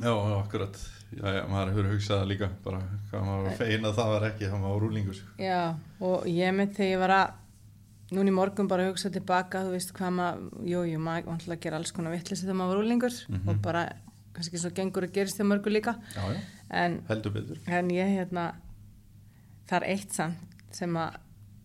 [0.00, 0.78] Já, já, akkurat
[1.14, 4.26] Já, já, maður hefur hugsað það líka bara hvað maður var fegin að það var
[4.30, 5.58] ekki það var rúlingur já
[6.00, 7.32] og ég með þegar ég var að
[8.14, 11.54] núna í morgun bara að hugsa tilbaka þú veist hvað maður, jú, jú, maður alltaf
[11.56, 13.48] að gera alls konar vittlisi þegar maður var úlingur Mhm.
[13.48, 13.84] og bara
[14.34, 15.94] kannski svo gengur að gerist hjá mörgu líka.
[16.16, 17.58] Já, já, en, heldur betur.
[17.66, 18.54] en ég hérna
[19.68, 20.36] það er eitt samt
[20.74, 21.16] sem að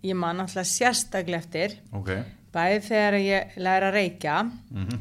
[0.04, 1.74] ég man alltaf sérstaklega eftir.
[1.94, 2.12] Ok.
[2.54, 4.36] Bæði þegar ég læra að reykja
[4.72, 5.00] mm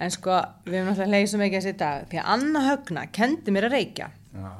[0.00, 3.54] en sko við erum alltaf leið svo mikið þessi dag því að Anna Högna kendi
[3.54, 4.10] mér að reykja.
[4.38, 4.50] Já,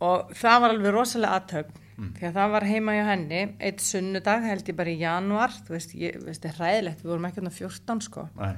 [0.00, 2.14] og það var alveg rosalega aðtögn Mm.
[2.16, 5.74] því að það var heima hjá henni eitt sunnudag held ég bara í januar þú
[5.74, 8.54] veist, ég, veist, það er hræðilegt, við vorum ekki hérna 14 sko, nei.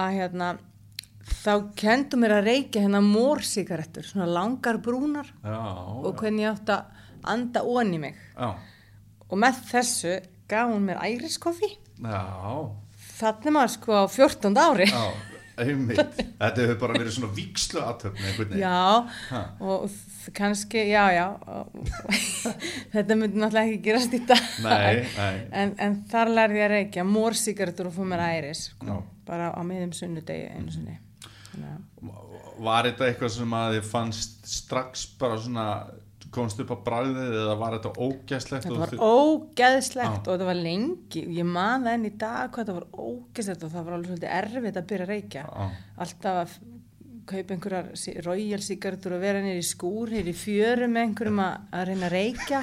[0.00, 0.48] Að hérna
[1.44, 5.28] þá kendu mér að reykja hérna mórsíkarettur, svona langar brúnar.
[5.44, 5.58] Já,
[6.00, 8.16] og hvernig ég átt að anda onni mig.
[8.32, 8.48] Já,
[9.28, 10.14] og með þessu
[10.48, 11.68] gaf hún mér æriskoffi
[12.00, 12.22] já,
[13.20, 15.02] þannig maður sko á 14 ári já,
[15.60, 16.00] einmitt
[16.40, 17.32] Þetta hefur bara verið svona
[18.16, 18.78] einhvern veginn Já,
[19.30, 19.42] Ha.
[19.60, 19.90] og
[20.36, 21.26] kannski, já, já,
[22.94, 24.42] þetta myndi náttúrulega ekki gerast í dag.
[24.64, 25.38] Nei, nei.
[25.62, 29.60] En, en þar lærði ég að reykja mórsíkartur og fóð mér æris, sko, bara á
[29.66, 30.96] miðum sunnudegi einu.
[31.50, 32.26] Þannig að-
[32.60, 35.66] Var þetta eitthvað sem að þið fannst strax bara svona
[36.34, 38.92] komst upp á bræðið eða var þetta ógæslegt Þetta var
[40.20, 40.20] Já.
[40.20, 43.72] og þetta var lengi, ég man það enn í dag hvað þetta var ógeðslegt og
[43.72, 45.46] það var alveg svolítið erfitt að byrja að reykja.
[45.48, 45.80] Já.
[46.04, 46.54] Alltaf að
[47.30, 47.90] kaupa einhverjar
[48.64, 52.14] sigardur og vera nýri í skúr, nýri í fjöru með einhverjum að, að reyna að
[52.16, 52.62] reykja.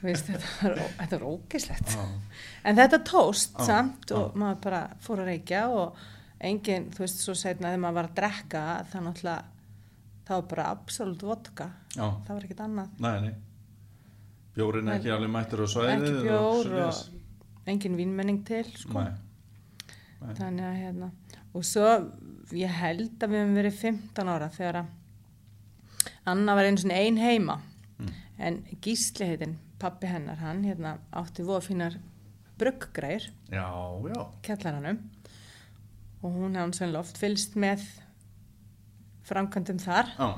[0.00, 0.76] Veist, þetta, var,
[1.10, 1.94] var ógeðslegt.
[1.96, 2.04] Já.
[2.64, 6.04] En þetta tóst Já, samt og maður bara fór að reykja og
[6.40, 9.59] enginn, þú veist, svo setna þegar maður var að drekka það náttúrulega,
[10.30, 11.66] það var bara absolutt vodka.
[11.96, 12.04] Já.
[12.26, 12.92] Það var ekkert annað.
[13.02, 13.34] Nei, nei
[14.54, 17.00] Bjórin er ekki alveg mættur á svæðið Ekki og bjór svoleiðis?
[17.10, 19.02] og engin vínmenning til, sko.
[19.04, 19.12] Nei.
[20.36, 21.10] Þannig að hérna,
[21.54, 21.86] og svo
[22.58, 24.96] ég held að við höfum verið 15 ára þegar að
[26.30, 27.60] Anna var einu svona ein heima
[28.00, 28.12] Mm.
[28.38, 31.44] en Gísli heitinn, pappi hennar, hann hérna átti
[32.60, 33.66] brugggræður, Já,
[34.08, 34.98] já kjallaranum
[36.22, 37.84] og hún hefði hann loft fylst með
[39.30, 40.12] framkvæmdum þar.
[40.18, 40.30] Já,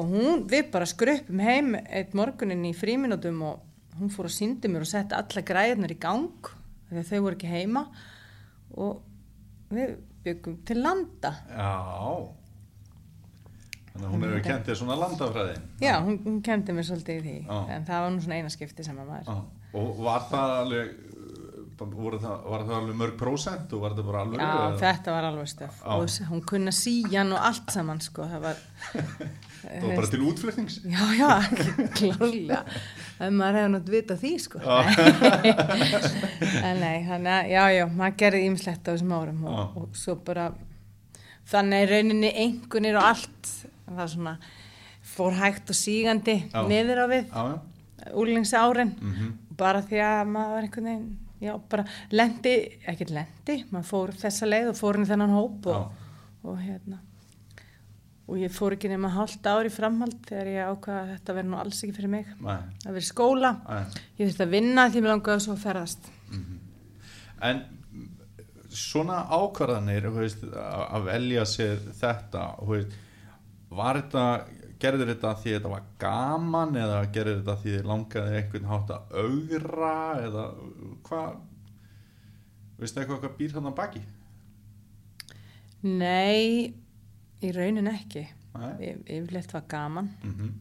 [0.00, 4.70] og hún, við bara skruppum heim eitt morgunin í fríminútum og hún fór að syndi
[4.70, 6.50] mér og setti alla græðunar í gang
[6.88, 7.82] þegar þau voru ekki heima.
[8.80, 9.02] Og
[9.74, 11.34] við byggum til landa.
[11.50, 11.74] Já.
[13.90, 17.38] Þannig að hún hefur þér svona landafræði já, hún, hún kendi mér svolítið í því.
[17.42, 17.56] Já.
[17.74, 19.40] en það var nú svona eina skipti sem að maður Já.
[19.80, 20.92] Og var það alveg
[21.80, 25.48] það, var það alveg mörg prósent og var það bara alveg já, þetta var alveg
[25.48, 25.94] stöf Já.
[25.96, 28.60] og hún kunna síjan og allt saman sko, það var
[29.62, 30.78] það var bara til útflutnings?
[30.84, 31.30] Já, já,
[31.98, 32.60] klárlega.
[33.20, 34.62] Ef maður hefði nátt vita því sko.
[36.70, 40.16] En nei, þannig að já, já, maður gerði ýmislegt á þessum árum og, og svo
[40.24, 40.50] bara
[41.50, 43.52] þannig í rauninni einhvernir og allt.
[43.90, 44.38] Það svona
[45.10, 46.36] fór hægt og sígandi
[46.68, 47.38] niður á við
[48.16, 51.08] úlingsárin mm bara því að maður var einhvern veginn
[51.40, 52.56] já, bara lendi,
[52.88, 56.04] ekkert lendi maður fór þessa leið og fór inn í þennan hóp og,
[56.44, 57.00] og hérna.
[58.30, 61.50] Og ég fór ekki nema hálft ár í framhald þegar ég ákvaða að þetta verði
[61.50, 62.30] nú alls ekki fyrir mig.
[62.38, 63.50] Nei, að vera skóla.
[63.66, 64.00] Nei.
[64.20, 66.10] Ég þurfti að vinna því mér langaði svo að ferðast.
[67.50, 67.62] En
[68.70, 72.94] svona ákvarðanir veist, að velja sér þetta veist,
[73.70, 74.24] var þetta
[74.80, 79.14] gerður þetta því þetta var gaman eða gerður þetta því þið langaði einhvern hátt að
[79.24, 79.94] augra
[80.26, 80.46] eða
[81.08, 81.36] hvað?
[82.80, 84.02] Veistu eitthvað hvað býr þannig baki?
[85.80, 86.74] nei,
[87.40, 88.26] í raunin ekki.
[88.80, 90.10] Yfirleitt var gaman.
[90.24, 90.58] Mm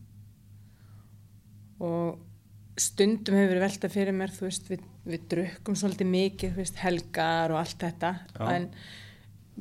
[1.80, 6.80] og stundum hefur verið velta fyrir mér þú veist, við, við drukkum svolítið mikið veist,
[6.84, 8.10] helgar og allt þetta.
[8.36, 8.50] Já.
[8.52, 8.68] en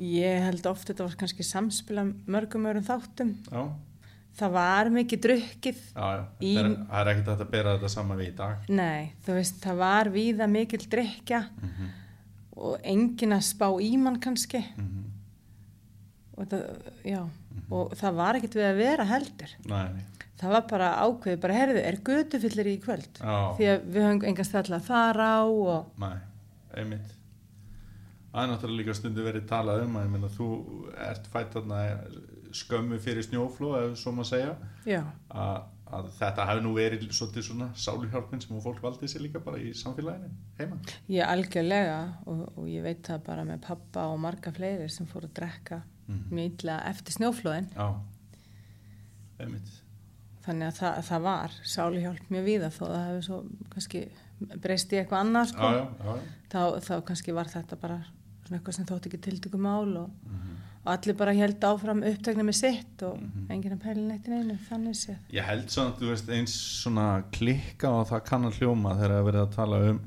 [0.03, 3.37] ég held oft þetta var kannski samspila mörgum örum þáttum.
[3.47, 3.62] Já,
[4.38, 6.27] það var mikið drukkið já.
[6.40, 8.68] Í- Það er, er ekkert að bera þetta saman við í dag.
[8.70, 11.88] Nei, þú veist, það var víða mikil drikja mm
[12.59, 14.59] og engin að spá í mann kannski.
[14.59, 15.05] -hmm.
[16.37, 16.62] og, það,
[17.05, 17.20] já,
[17.70, 19.53] og það var ekkert við að vera heldur.
[19.66, 20.03] Nei,
[20.38, 23.12] það var bara ákveðið, bara herðu, er gödufyllir í kvöld?
[23.20, 23.57] Já.
[23.59, 26.18] því að við höfum engast alltaf fara á og Nei,
[26.74, 27.14] einmitt.
[28.33, 30.48] Það er náttúrulega líka stundu verið talað um að þú
[30.98, 31.79] ert fætt þarna
[32.52, 34.52] skömmu fyrir snjófló ef svo maður segja
[35.30, 39.72] að, þetta hafi nú verið svolítið svona sáluhjálpin sem fólk valdið sér líka bara í
[39.74, 44.88] samfélaginu heima ég algjörlega og, og ég veit það bara með pappa og marga fleiri
[44.90, 46.30] sem fóru að drekka Mhm.
[46.32, 47.12] mjög illa eftir
[49.38, 49.68] einmitt
[50.46, 53.40] þannig að það, það var sáluhjálp mjög víða þó það hefur svo
[53.74, 54.00] kannski
[54.62, 55.68] breyst í eitthvað annað sko.
[56.48, 57.98] Þá, þá kannski var þetta bara
[58.46, 60.47] svona eitthvað sem þótt ekki tiltöku mál og, Mhm.
[60.88, 63.46] Og allir bara held áfram upptekna með sitt og Mhm.
[63.53, 65.18] enginn að pælin eitt í neinu þannig séð.
[65.37, 69.18] Ég held samt, þú veist, eins svona klikka og það kann að hljóma þegar það
[69.20, 70.01] er verið að tala um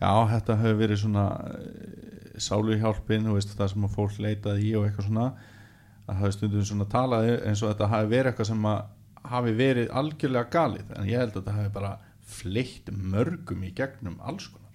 [0.00, 4.72] já, þetta hefur verið svona uh, sáluhjálpin, þú veist, það sem að fólk leitaði í
[4.76, 8.50] og eitthvað svona að það hefur stundum svona talað eins og þetta hafi verið eitthvað
[8.50, 8.82] sem að
[9.24, 11.92] hafi verið algjörlega galið, en ég held að þetta hafi bara
[12.34, 14.72] fleitt mörgum í gegnum alls konar.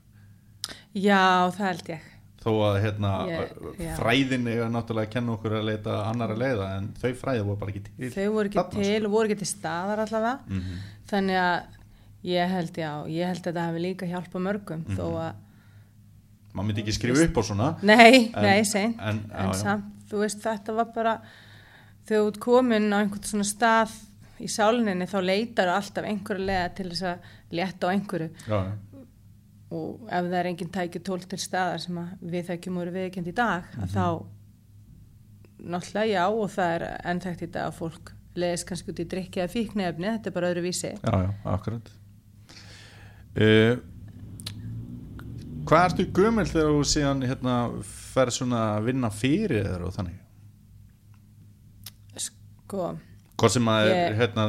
[0.96, 2.08] Já, það held ég
[2.40, 3.96] þó að hérna já.
[4.00, 7.72] fræðin er náttúrulega að kenna okkur að leita annara leiða en þau fræði voru bara
[7.74, 8.84] ekki til þau voru ekki þarna, sko.
[8.84, 10.80] til og voru ekki til staðar allavega Mhm.
[11.12, 11.62] þannig að
[12.24, 14.96] ég held já, ég held að þetta hafi líka hjálpa mörgum Mhm.
[14.98, 15.34] þó að,
[16.54, 19.54] maður myndi ekki skrifa upp á svona nei, En- nei, seint en- en, já.
[19.56, 21.22] samt, þú veist, þetta var bara
[22.08, 23.92] þegar þú ert komin á einhvern svona stað
[24.40, 27.18] í sálinni þá leitar alltaf einhverju lega til þess að
[27.52, 28.72] létta á einhverju já, já.
[29.72, 33.36] Og ef það er engin tækju tól til staðar sem við þekkjum úr viðkjönd í
[33.38, 33.84] dag Mhm.
[33.84, 34.26] að þá
[35.60, 39.42] náttúrulega já og það er ennþægt í dag að fólk leðist kannski út í drikki
[39.44, 41.92] eða fíknefni, þetta er bara öðru vísi Já, já, akkurat
[43.38, 43.78] uh,
[45.70, 47.56] Hvað ertu gömul þegar þú síðan hérna,
[47.86, 50.16] fer svona að vinna fyrir þér og þannig?
[52.18, 52.88] sko,
[53.40, 54.46] Hvað sem að er Ég- hérna,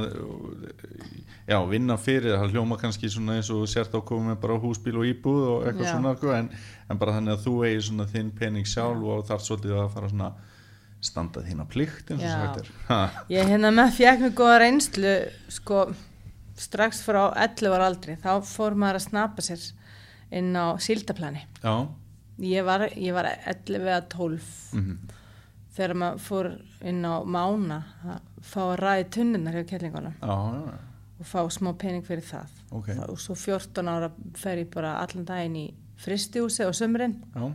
[1.50, 4.94] já, vinna fyrir það hljóma kannski svona eins og sért á komið með bara húsbíl
[5.00, 5.92] og íbúð og eitthvað Já.
[5.96, 6.50] svona sko, en,
[6.90, 10.10] en bara þannig að þú eigi svona þinn pening sjálf og þarf svolítið að fara
[10.12, 10.30] svona
[11.00, 12.54] standa þína plikt eins og Já.
[12.60, 13.00] er ha,
[13.32, 15.14] Ég hérna með fjekk mig góða reynslu
[15.48, 15.84] sko
[16.60, 19.62] strax frá 11 ára aldri þá fór maður að snapa sér
[20.36, 21.46] inn á síldaplani.
[21.64, 21.74] já,
[22.40, 24.44] Ég var, ég var 11 eða 12
[24.76, 24.92] mhm,
[25.76, 26.46] þegar maður fór
[26.88, 30.78] inn á mána að fá að ræði tunnunar hjá kellingunum já, já,
[31.20, 32.48] og fá smá pening fyrir það.
[32.72, 35.66] ok Og svo 14 ára fer ég bara allan daginn í
[36.00, 37.50] fristihúsi á sömurinn já,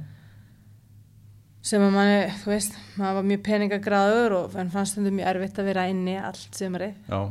[1.66, 5.70] sem að manni, þú veist, maður var mjög peningagráður og fannst stundum mjög erfitt að
[5.72, 6.94] vera inni allt sömurið.
[7.10, 7.22] já,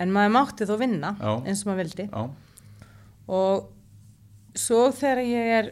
[0.00, 1.32] En maður mátti þó vinna Já.
[1.44, 2.06] eins og maður vildi.
[2.08, 2.22] já
[3.28, 3.68] Og
[4.56, 5.68] svo þegar ég er,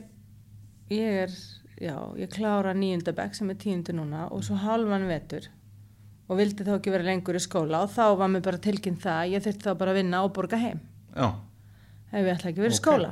[0.93, 1.33] ég er,
[1.81, 5.49] já, ég klára níundabæk sem er tíundu núna og svo halvan vetur
[6.31, 9.17] og vildi þá ekki vera lengur í skóla og þá var mér bara tilkynnt það
[9.25, 10.79] að ég þurfti þá bara að vinna og borga heim
[11.17, 11.27] já,
[12.13, 12.83] ef ég ætla ekki að vera í Ok.
[12.85, 13.11] skóla.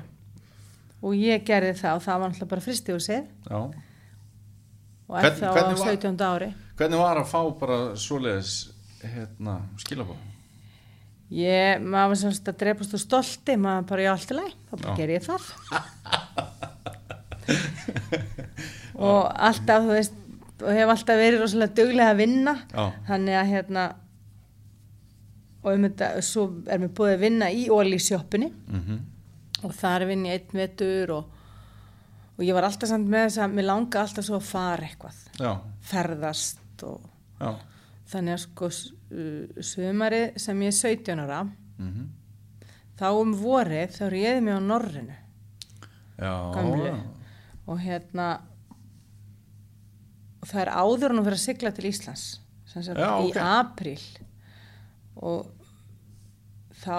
[1.03, 5.53] Og ég gerði það og það var náttúrulega bara fristihúsið já og Hvern- þá á
[5.57, 6.25] hvernig var- 17.
[6.29, 6.49] ári.
[6.79, 8.55] hvernig var að fá bara svoleiðis
[9.03, 10.17] hérna, skilabóð
[11.31, 14.75] Ég, maður var semst að drepast úr stolti, maður bara í allt í læg, þá
[14.81, 15.43] bara ger ég það.
[19.09, 20.17] og alltaf, þú veist,
[20.63, 23.85] og hef alltaf verið rosalega duglega að vinna, já, þannig að hérna,
[25.63, 28.99] og um þetta, svo er mér búið að vinna í ólísjöppinni mhm,
[29.67, 31.33] og þar vinn ég einn vetur og,
[32.39, 35.19] og ég var alltaf samt með þess að mér langa alltaf svo að fara eitthvað,
[35.43, 35.53] já,
[35.91, 37.09] ferðast og
[37.43, 37.51] já.
[38.13, 41.43] þannig að sko s- uh, sem ég er 17 ára,
[41.83, 42.07] mhm,
[42.99, 45.19] þá um vorið þá réði mig á Norrinu
[46.19, 46.33] já,
[47.69, 48.29] og hérna
[50.43, 52.27] og það er áður en hún fyrir að sigla til Íslands
[52.69, 53.39] sem sagt Já, í ok.
[53.43, 54.03] apríl.
[55.19, 55.47] Og
[56.83, 56.99] þá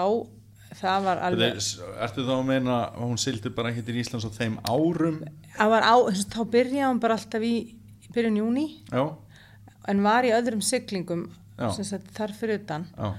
[0.80, 4.26] það var alveg er- Ertu þá að meina að hún sildi bara ekki til Íslands
[4.28, 5.22] á þeim árum?
[5.58, 5.66] á,
[6.30, 7.54] þá byrjaði hún bara alltaf í
[8.14, 9.04] byrjun júni Já,
[9.88, 12.86] en var í öðrum siglingum sagt þar fyrir utan.
[12.96, 13.14] Já,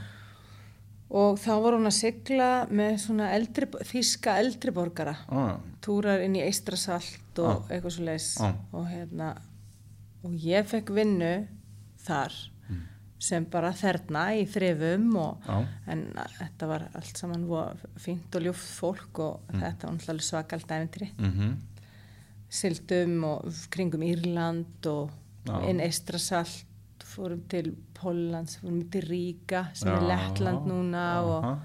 [1.11, 5.17] og þá var hún að sigla með svona eldri, þíska eldri borgara.
[5.29, 7.75] Já, túrar inn í Eistrasalt og Já.
[7.75, 8.53] eitthvað svo leis Já.
[8.73, 9.35] og hérna
[10.23, 11.47] og ég fekk vinnu
[12.05, 12.31] þar
[12.69, 12.81] Mm.
[13.19, 15.37] sem bara þerna í þrifum og
[15.87, 16.05] en
[16.39, 17.47] þetta var allt saman
[17.99, 19.59] fínt og ljúft fólk og Mm.
[19.61, 21.57] þetta var svakalt æfintri mhm,
[22.51, 25.11] sildum og kringum Írland og
[25.47, 25.69] Já.
[25.69, 26.65] inn Eistrasalt
[27.03, 30.07] fórum til Póllands, fórum til Ríka sem er Já.
[30.07, 31.59] Lettland núna og aha.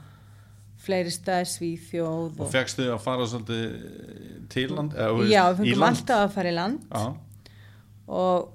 [0.78, 4.92] fleiri staðir Svíþjóð Og fegstu að fara svolítið til land?
[5.30, 7.16] Já, við fengum alltaf að fara í land Já,
[8.06, 8.52] og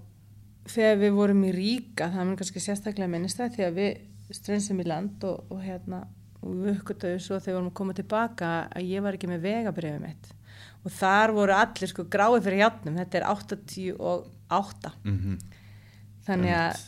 [0.72, 4.88] þegar við vorum í Ríka það er kannski sérstaklega minnist það þegar við strensum í
[4.88, 6.06] land og, og hérna
[6.42, 9.44] og við uppgötuðum svo þegar við vorum að koma tilbaka að ég var ekki með
[9.46, 10.30] vegabrifið mitt.
[10.82, 15.36] Og þar voru allir sko gráið fyrir hjátnum þetta er 88 mhm,
[16.26, 16.88] þannig að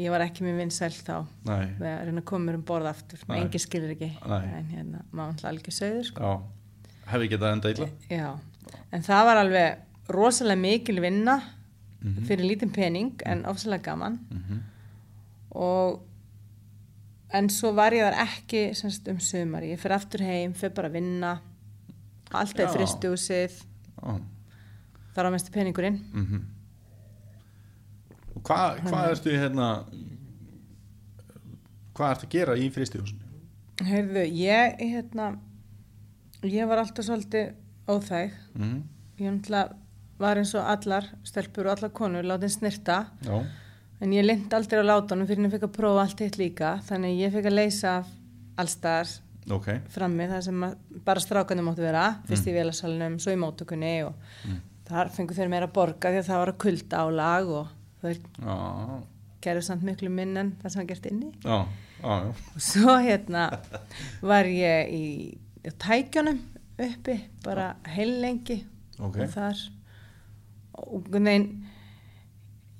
[0.00, 1.16] ég var ekki með vinsæl þá.
[1.44, 3.20] Við að reyna að koma mér um borð aftur.
[3.28, 3.36] Nei.
[3.42, 4.10] engi skilur ekki.
[4.24, 4.46] Nei.
[4.58, 6.32] en hérna, maður alltaf alveg söður sko.
[7.10, 7.90] hefði getað enda illa?
[8.08, 8.28] Já,
[8.96, 11.40] en það var alveg rosalega mikil vinna
[12.04, 12.24] Mhm.
[12.28, 14.18] fyrir lítinn pening en ofsalega gaman.
[14.30, 14.58] Mhm,
[15.52, 16.02] og
[17.32, 20.88] en svo var ég þar ekki semst, um sumar, ég fyrir aftur heim fyrir bara
[20.88, 21.40] að vinna.
[22.30, 22.66] Alltaf í já,
[25.14, 25.98] þar á mestu peningurinn.
[26.12, 26.42] Mhm.
[28.36, 29.84] Og hvað hva ertu hérna,
[31.94, 33.20] hvað ertu að gera í fristihúsinu?
[33.80, 35.38] Heyrðu, ég hérna
[36.42, 37.54] ég var alltaf svolítið
[37.88, 38.32] óþæg.
[38.54, 38.82] Mhm,
[39.18, 39.74] ég náttúrulega
[40.18, 43.44] var eins og allar stelpur og allar konur látin snirta já,
[44.02, 46.72] En ég lind aldrei á látunum fyrir en ég fekk að prófa allt eitt líka.
[46.84, 47.92] Þannig að ég fekk að leysa
[48.60, 49.12] allstaðar
[49.54, 50.74] ok, frammi það sem að
[51.06, 52.02] bara strákandi máttu vera.
[52.28, 54.18] Fyrst í vélasalunum, svo í mótökunni og
[54.90, 57.70] þar fengu þeir meira að borga því að það var að kulda á lag og
[58.02, 58.56] þeir já,
[59.46, 61.30] gerðu samt miklu minn en það sem var gert inni.
[61.44, 61.56] já,
[62.02, 63.46] já, já, Og svo hérna
[64.20, 65.04] var ég í,
[65.80, 66.42] tækjunum
[66.84, 68.58] uppi bara heil lengi
[68.98, 69.64] ok, og þar
[70.74, 71.46] og nein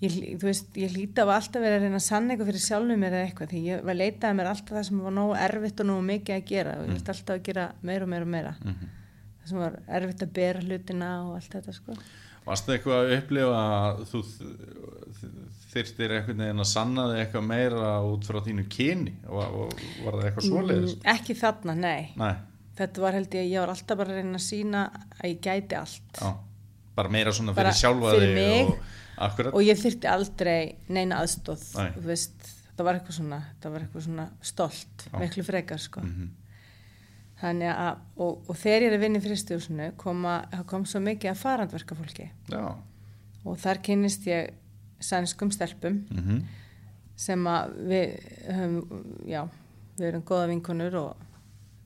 [0.02, 3.00] ég, þú veist, ég hlýta af alltaf verið að reyna að sanna eitthvað fyrir sjálfum
[3.04, 5.90] mér eða eitthvað því ég var leitaði mér alltaf það sem var nógu erfitt og
[5.90, 8.54] nógu mikið að gera og ég vilti alltaf að gera meira og meira og meira.
[8.64, 8.92] Mhm.
[9.40, 11.96] það sem var erfitt að bera hlutina og allt þetta sko.
[12.44, 14.20] Varstu eitthvað að upplifa að þú
[15.74, 19.14] þyrstir einhvern veginn að sanna þig eitthvað meira út frá þínu kyni?
[19.26, 20.96] Og, og var það eitthvað svoleiðis?
[20.96, 22.02] Mm, ekki þarna, nei.
[22.20, 22.34] Nei,
[22.78, 24.84] þetta var held ég, ég var alltaf bara að reyna að sína
[25.18, 26.20] að ég gæti allt.
[26.20, 26.30] Já,
[26.96, 28.66] bara meira svona Bara fyrir sjálfa fyrir þig mig.
[28.68, 31.90] og og ég þyrti aldrei neina aðstóð Nei.
[32.68, 33.38] þetta var eitthvað svona,
[33.70, 36.00] var eitthvað svona stolt, miklu frekar sko.
[36.00, 36.30] Mhm.
[37.40, 39.86] Þannig að, og, og þegar ég er að vinna í fristjóðsunu
[40.52, 42.62] það kom svo mikið að farandverka fólki Já.
[43.44, 44.52] og þar kynnist ég
[45.00, 46.44] sænskum stelpum Mhm.
[47.16, 48.14] sem að við
[48.48, 49.42] höfum, já,
[49.98, 51.16] við erum góða vinkonur og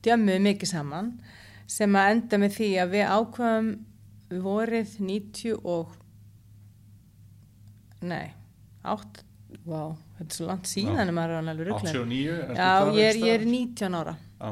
[0.03, 1.11] djömmuðum mikið saman
[1.67, 3.69] sem að enda með því að við ákvaðum
[4.29, 5.95] vorið 90 og
[8.05, 8.29] nei,
[8.85, 9.25] 8
[9.65, 11.03] wow, þetta er svo langt síðan Já.
[11.07, 13.51] að maður er hann alveg rugglega 89 ertu Já, ég er, ég er staðar?
[13.55, 14.51] 19 ára Já.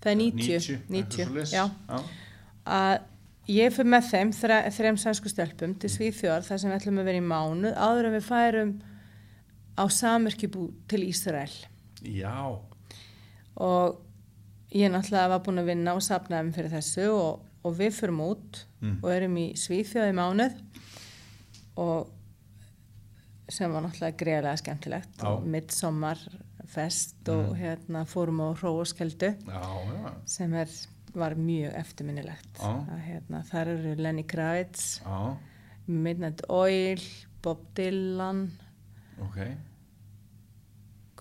[0.00, 1.54] það er 90, 90, 90, eitthvað svoleiðis.
[1.54, 1.64] já
[2.70, 2.94] að
[3.50, 7.10] ég fyrir með þeim þre, þreim sænsku stelpum til Svíþjóðar þar sem við ætlum að
[7.10, 8.72] vera í mánuð áður en við færum
[9.80, 11.52] á samerkjubú til Ísrael
[12.04, 12.36] Já.
[13.60, 14.00] og
[14.72, 18.20] ég náttúrulega var búin að vinna og sapnaði mig fyrir þessu og, og við fyrum
[18.24, 18.94] út Mm.
[19.04, 20.54] og erum í Svíþjóði mánuð
[21.76, 22.08] og
[23.52, 25.26] sem var náttúrulega greiðlega skemmtilegt Já.
[25.28, 25.44] og
[27.50, 30.14] og hérna fórum á Hróaskeldu Já, já.
[30.24, 30.68] sem er,
[31.12, 32.60] var mjög eftirminnilegt
[33.04, 35.36] hérna, þar eru Lenny Kravitz Já.
[35.86, 37.00] Midnight Oil
[37.42, 38.50] Bob Dylan
[39.20, 39.36] Ok.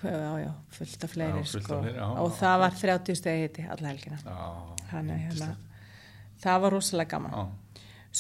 [0.06, 1.82] já, já, fullt af fleiri, Já, fullt af sko.
[1.82, 4.78] fleiri, já, og það var 30 stegi hitti alla helgina Já.
[4.94, 5.56] þannig að hérna.
[6.44, 7.44] Það var rosalega gaman Já.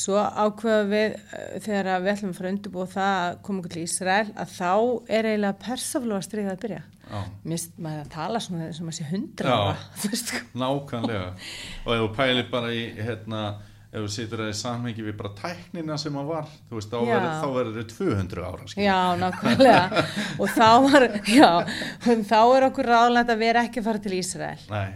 [0.03, 3.75] svo ákveðum við eh, þegar við ætlum að fara að undirbúa það að koma okkur
[3.75, 4.71] til Ísrael að þá
[5.17, 7.23] er eiginlega persaflóa stríðið að byrja Já.
[7.49, 9.55] mist maður að tala svona sem að sé hundra
[9.97, 10.43] sko.
[10.61, 11.31] Nákvæmlega.
[11.87, 13.41] Og ef þú pælir bara í, hérna,
[13.89, 17.31] ef þú situr það í samhengi við bara tæknina sem að var, þú veist, verður,
[17.41, 18.85] þá verður þau 200 ára, skilur.
[18.85, 20.05] Já, nákvæmlega
[20.41, 21.49] og þá var, já
[22.29, 24.89] þá er okkur ráðlegt að vera ekki að fara til Ísrael Nei.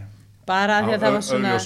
[0.46, 1.60] Bara því að það var svona og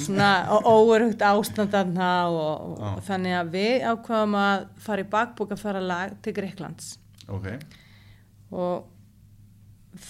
[0.00, 0.30] svona
[0.70, 2.90] óurugt ástandarna og, og, Já.
[3.08, 6.90] þannig að við ákvaðum að fara í bakbúk að fara lag til Greiklands
[7.28, 7.46] Ok.
[8.50, 8.86] og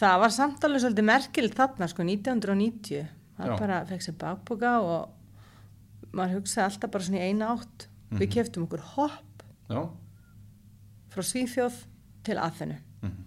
[0.01, 3.07] það var samt alveg svolítið merkilt þarna sko 1990
[3.39, 3.57] það Já.
[3.63, 8.33] bara fekk sér bakbúka og maður hugsaði alltaf bara svona í eina átt við Mhm.
[8.35, 9.83] keftum okkur hopp Já.
[11.15, 11.77] frá Svíþjóð
[12.25, 13.25] til Aþenu Mhm.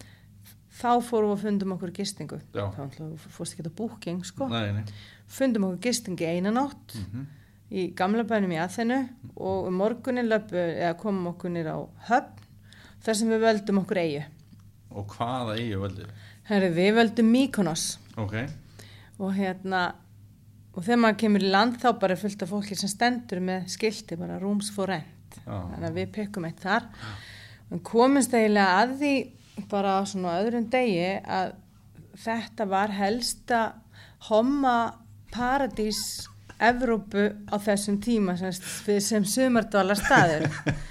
[0.74, 2.66] Þá fórum við og fundum okkur gistingu Já.
[2.74, 4.84] þá fórst ekki að búking sko Nei, nei.
[5.28, 7.26] fundum okkur gistingi eina nótt Mhm.
[7.74, 10.58] í gamla bænum í Aþenu og um morgunin löpu,
[11.00, 11.78] komum okkur nýr á
[12.10, 12.42] höfn
[13.04, 14.24] þar sem við völdum okkur eigu
[14.94, 16.06] Og hvaða eigi völdu?
[16.46, 18.34] Herri, við völdum Mykonos Ok.
[19.20, 19.94] og hérna
[20.76, 24.18] og þegar maður kemur í land þá bara fullt af fólki sem stendur með skilti
[24.18, 25.70] bara rooms for rent Já.
[25.70, 26.84] þannig að við pekkum eitt þar
[27.72, 29.14] en komumst eiginlega að því
[29.72, 31.56] bara á svona öðrum degi að
[32.24, 33.64] þetta var helsta
[34.30, 34.78] homma
[35.34, 36.30] paradís
[36.64, 38.54] Evrópu á þessum tíma sem,
[39.02, 40.46] sem sumardvala staður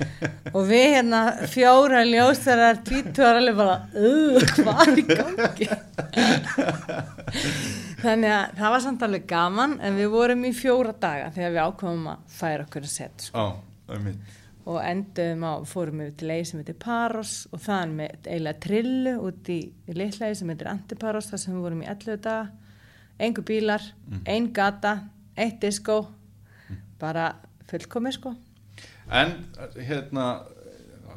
[0.56, 5.68] og við hérna fjóra ljósarar tvítuar alveg bara uh, hvað er í gangi
[8.02, 11.64] þannig að það var samt alveg gaman en við vorum í fjóra daga þegar við
[11.64, 13.48] ákvæmum að færa okkur að setja sko.
[13.86, 14.38] Það er mitt.
[14.64, 19.16] Og endum á, fórum við til leið sem heitir Paros og þaðan með eiginlega trillu
[19.28, 19.60] út í,
[19.90, 22.46] litlaði sem heitir Antiparos þar sem við vorum í 11 daga
[23.22, 23.82] engu bílar,
[24.26, 24.96] ein gata
[25.36, 26.00] eitt disco
[26.98, 27.32] bara
[27.70, 28.34] fullkomið sko
[29.12, 29.32] En,
[29.76, 30.26] hérna,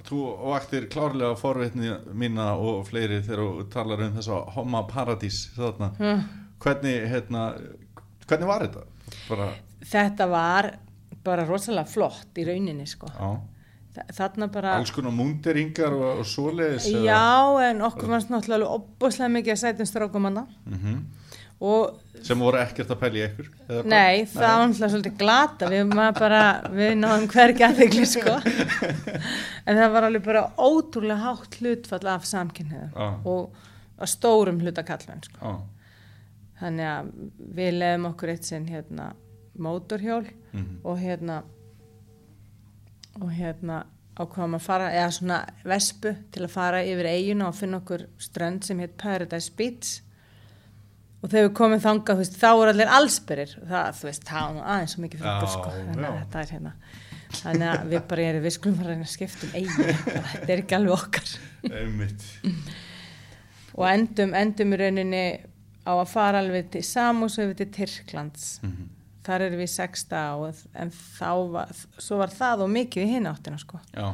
[0.07, 5.91] þú vaktir klárlega forvitni mína og fleiri þegar þú talar um þessa homma paradís þarna.
[5.99, 6.25] Hm.
[6.65, 7.45] Hvernig, hérna,
[8.25, 8.85] hvernig var þetta?
[9.29, 9.49] Bara,
[9.85, 10.71] þetta var
[11.26, 13.34] bara rosalega flott í rauninni sko já,
[13.95, 16.89] Þa- þarna bara alls konar múnderingar og, og svoleiðis.
[16.91, 20.97] eða- já en okkur fannst náttúrulega opbúslega mikið að sætum strákum hana Mhm.
[21.61, 23.47] og Sem voru ekkert að pæla í ykkur?
[23.69, 23.86] eða hvað?
[23.86, 26.41] Nei, það var náttúrulega svolítið glata, við, bara,
[26.73, 28.34] við náðum hvergi aðegli, sko.
[29.67, 33.07] En það var alveg bara ótrúlega hátt hlutfall af samkynniðum Já.
[33.26, 35.39] og stórum hluta kallmenn, sko.
[35.41, 35.55] Já,
[36.61, 37.07] Þannig að
[37.55, 39.09] við leðum okkur eitt sinn hérna
[39.60, 40.80] mótorhjól Mhm.
[40.84, 41.43] og hérna,
[43.22, 43.84] og hérna
[44.18, 48.64] ákvaðum að fara, eða svona vespu til að fara yfir eiguna og finna okkur strönd
[48.64, 50.01] sem heit Paradise Beach.
[51.24, 53.56] Og þegar við komum þangað, þú veist, þá voru allir allsberir.
[53.68, 56.74] Það, þú veist, nú aðeins svo mikið fyrir okkur, sko, þannig að þetta er hérna.
[57.36, 60.76] Þannig að við bara erum, við skulum fara að skipta um eigi, þetta er ekki
[60.78, 61.28] alveg okkar.
[63.76, 65.24] Og endum, endum í rauninni
[65.86, 68.60] á að fara alveg til Samus og yfir til Tyrklands.
[68.64, 68.89] Mhm.
[69.26, 73.28] Þar erum við sexta og, en þá var, svo var það og mikið í hinn
[73.32, 74.11] áttina, sko Já,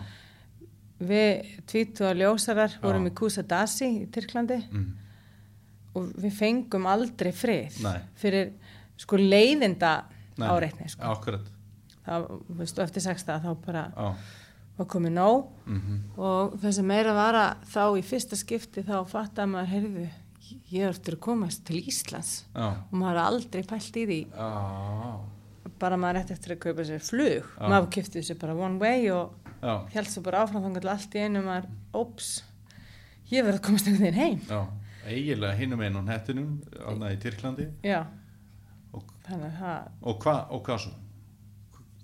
[1.02, 3.12] við tvítu og ljósarar vorum Já.
[3.12, 4.90] í Kusadasi í Tyrklandi mm.
[5.98, 7.98] og við fengum aldrei frið Nei.
[8.22, 8.54] fyrir
[9.02, 9.96] sko leiðinda
[10.42, 11.04] áreitni sko.
[12.06, 14.12] Það, veistu, eftir sexta þá bara já,
[14.78, 15.98] var komið nóg Mhm.
[16.18, 20.06] og það sem meira var að þá í fyrsta skipti þá fattaði maður, heyrðu,
[20.72, 22.68] ég er eftir að komast til Íslands Já.
[22.88, 24.50] og maður har aldrei pælt í því Já.
[25.82, 27.68] bara maður ætti eftir að kaupa sér flug Já.
[27.68, 29.36] maður kipti sér bara one way og
[29.94, 32.32] held svo bara áfram þannig að allt í einu maður, óps
[33.32, 34.62] ég verði að komast einhvern veginn heim Já.
[35.02, 36.50] Eiginlega hinum einn á hettinum,
[36.86, 37.64] alveg í Tyrklandi.
[38.94, 39.56] Og, þannig
[40.06, 40.92] og hvað og hvað svo?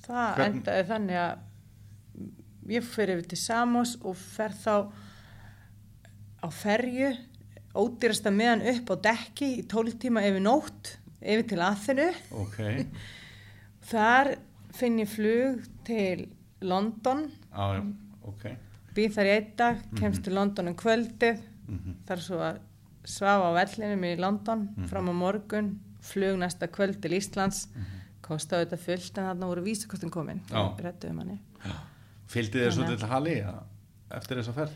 [0.08, 4.90] það Hvern- endaði þannig að ég fyrir yfir til Samos og fer þá
[6.42, 7.12] á ferju
[7.78, 12.10] ódýrasta meðan upp á dekki í 12 tíma yfir nótt yfir til Aþenu
[12.42, 12.58] Ok.
[13.92, 14.34] þar
[14.78, 16.28] finn ég flug til
[16.62, 17.84] London Já, já.
[18.28, 18.46] Ok.
[18.98, 21.96] býð þar í einn dag, kemst til London um kvöldið Mhm.
[22.08, 22.60] þar svo að
[23.04, 24.88] svafa á vellinum í London Mhm.
[24.88, 27.68] fram á morgun, flug næsta kvöld til Íslands
[28.24, 30.76] kostaði þetta fullt en þarna voru vísakostin komin Já.
[30.80, 31.40] rettuðum hann
[32.28, 33.46] Fylgdi þér svo að- til Halli
[34.12, 34.72] eftir þessa ferð?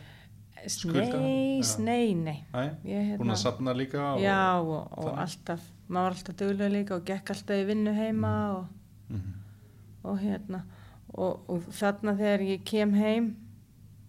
[0.68, 1.20] Skulda?
[1.20, 1.78] Nei, Já.
[1.80, 2.44] nei, nei
[2.86, 4.14] Ég, búin að sapna líka?
[4.16, 7.94] Og, Já, og, og alltaf maður var alltaf duglega líka og gekk alltaf í vinnu
[7.98, 8.66] heima og,
[9.10, 9.34] Mhm.
[10.04, 10.62] og hérna
[11.14, 13.36] og, og þarna þegar ég kem heim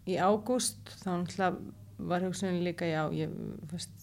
[0.07, 1.57] í ágúst þá náttúrulega
[1.99, 3.31] var hugsunin líka já, ég,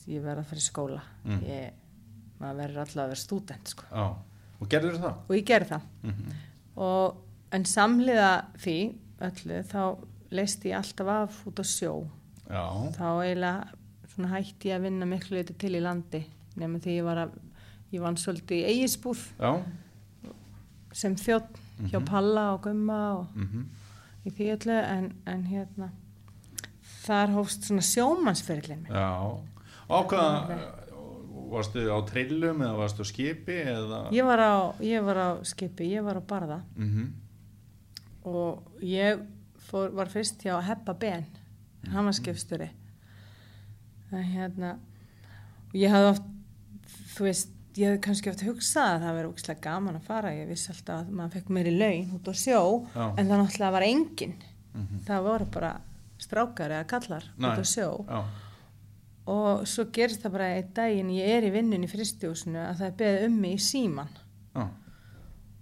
[0.07, 1.41] ég verð að fara í skóla Mm.
[1.43, 1.71] ég,
[2.39, 3.83] maður verður alltaf að vera stúdent sko.
[3.91, 4.15] Já.
[4.61, 5.15] Og gerður það?
[5.29, 6.31] og ég gerði það Mhm.
[6.77, 7.15] og,
[7.51, 9.97] en samhliða því öllu þá
[10.31, 12.07] leist ég alltaf af út á sjó
[12.49, 12.63] Já.
[12.97, 16.23] þá eiginlega hætti ég að vinna miklu leiti til í landi
[16.59, 17.35] nema því ég var að
[17.93, 19.51] ég vann svolítið í eigisbúð Já.
[20.91, 22.05] sem þjótt hjá Mhm.
[22.09, 23.65] Palla og Gumma og Mhm.
[24.25, 25.89] í því öllu en, en hérna
[27.05, 29.39] þar hófst svona sjómannsferðlinn minn Já.
[29.89, 30.59] Og á hvað,
[31.49, 34.11] varstu á trillum eða varstu á skipi eða?
[34.11, 37.13] ég var, á, ég var á skipi, ég var á barða Mhm.
[38.25, 39.23] og ég
[39.71, 41.25] fór, var fyrst hjá Heppa Ben
[41.87, 42.69] hann var skipstjóri
[44.11, 44.73] en hérna
[45.69, 46.23] og ég hafði oft
[47.15, 50.47] þú veist, ég hafði kannski oft hugsað að það verið ógislega gaman að fara ég
[50.49, 52.59] vissi alltaf að maður fekk meiri laun út á sjó
[52.95, 53.05] Já.
[53.17, 54.35] en það náttúrulega var engin
[54.69, 54.99] Mhm.
[55.07, 55.71] það voru bara
[56.19, 57.49] strákar eða kallar Nei.
[57.49, 58.19] út á sjó Já.
[59.27, 62.85] og svo gerist það bara einn daginn ég er í vinnun í fristjósinu að það
[62.87, 64.09] er beðið um mig í síman
[64.55, 64.67] Já.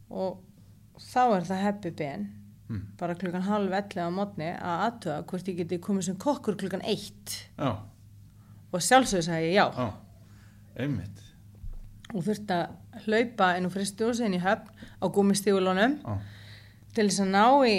[0.09, 0.39] og
[0.99, 2.27] þá er það heppi ben
[2.69, 2.81] Mm.
[2.99, 6.81] bara klukkan halv 11 á mótni að aðtöða hvort ég geti komið sem kokkur klukkan
[6.83, 7.69] 1 Já.
[8.73, 9.93] og sjálfsögur sagði ég já Já.
[10.83, 11.21] Einmitt.
[12.13, 14.67] og þurfti að hlaupa inn á fristjósin í höfn
[14.99, 16.17] á gúmistígulunum Já.
[16.93, 17.77] til þess að ná í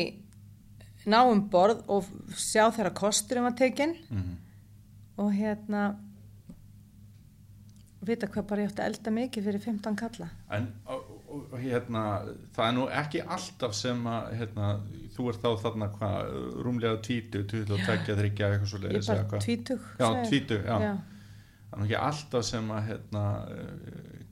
[1.07, 4.36] ná um borð og sjá þeirra kosturum var tekinn Mhm.
[5.18, 5.97] og hérna
[8.09, 10.68] vita hvað bara ég átti að elda mikið fyrir 15 kalla En
[11.59, 12.03] hérna,
[12.57, 14.68] það er nú ekki alltaf sem að hérna,
[15.16, 16.32] þú ert þá þarna hvað,
[16.66, 18.18] rúmlega tvítu, 22, 30,
[18.49, 20.76] eitthvað svo ég leiðis er bara tvítug Já, tvítug, já.
[20.84, 20.93] já.
[21.68, 23.24] Það er nú ekki alltaf sem að hérna,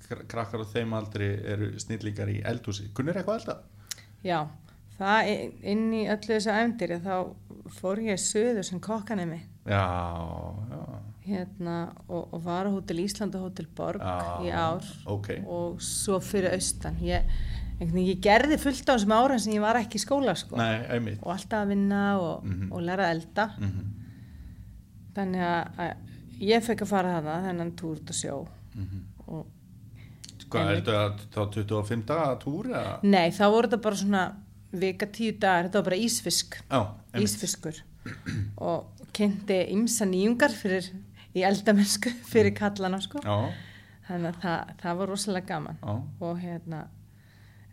[0.07, 2.89] kr- krakkar á þeim aldri eru snillíkar í eldhúsi.
[2.97, 3.59] Kunnir eitthvað elda?
[4.25, 4.39] Já,
[4.97, 5.33] það
[5.75, 7.17] inn í öllu þessu æfndir þá
[7.81, 9.83] fór ég söður sem kokkanemi Já,
[10.71, 10.81] já.
[11.27, 15.29] Hérna, og, og var á Hótel Ísland og Hótel Borg Já, í ár ok.
[15.47, 17.27] og svo fyrir austan ég,
[17.81, 20.57] ég gerði fullt á þessum ára sem ég var ekki í skóla sko.
[20.57, 22.73] Nei, og alltaf að vinna og, Mhm.
[22.73, 23.93] og læra að elda Mm
[25.17, 28.35] þannig að, að ég fekk að fara þarna þennan túr út að sjó
[28.77, 29.05] -hmm.
[29.29, 29.47] og,
[30.51, 32.67] Hvað, heldur að þá 25 daga túr?
[32.71, 32.99] eða?
[33.03, 34.25] nei, þá voru þetta bara svona
[34.73, 37.23] vika tíu dagar, þetta var bara ísfisk einmitt.
[37.25, 37.81] ísfiskur
[38.59, 40.91] og kynnti ymsa nýjungar fyrir
[41.37, 43.21] í eldamennsku fyrir kallana sko.
[43.23, 43.53] Já,
[44.09, 45.79] þannig að það, það var rosalega gaman.
[45.83, 45.95] Já,
[46.31, 46.83] og hérna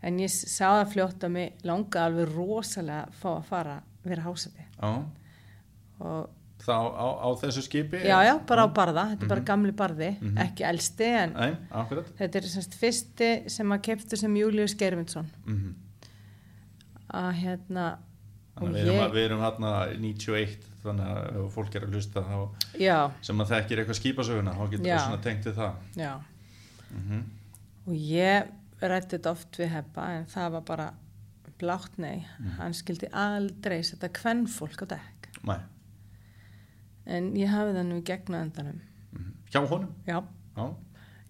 [0.04, 4.22] en ég sá það fljótt að mig langaði alveg rosalega að fá að fara vera
[4.26, 4.66] hásati
[6.04, 6.32] og
[6.64, 7.98] Þá á, á þessu skipi?
[8.08, 9.46] já já, bara á barða, þetta er bara Mhm.
[9.50, 10.36] gamli barði Mhm.
[10.38, 11.56] ekki elsti en Nei,
[12.18, 15.74] þetta er semst fyrsti sem að keftu sem Július Gervindsson Mm
[17.14, 17.98] að hérna
[18.56, 22.22] Þannig við erum, ég, við erum hérna 91, þannig að ef fólk er að hlusta
[23.22, 25.74] sem að þekkir eitthvað skipasöguna, þá getur það svona tengt við það.
[25.96, 26.12] já.
[26.94, 27.24] Mm
[27.86, 28.46] og ég
[28.80, 30.86] rætti þetta oft við heppa en það var bara
[31.60, 32.50] blátt nei, Mhm.
[32.58, 35.28] hann skildi aldrei setja kvennfólk á dekk.
[35.44, 35.58] Nei.
[37.06, 38.80] en ég hafði það nú gegna endanum.
[39.12, 39.90] Mm Hjá honum?
[40.06, 40.22] já,
[40.56, 40.74] Já,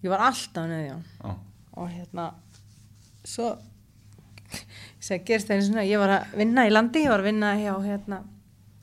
[0.03, 1.35] ég var alltaf já,
[1.73, 2.33] og hérna
[3.23, 3.57] svo
[4.55, 7.23] ég segi gerst það einu svona ég var að vinna í landi, ég var að
[7.29, 8.23] vinna hjá hérna,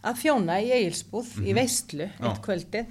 [0.02, 1.58] að þjóna í Egilsbúð í Mhm.
[1.58, 2.86] veistlu, eitt kvöldið.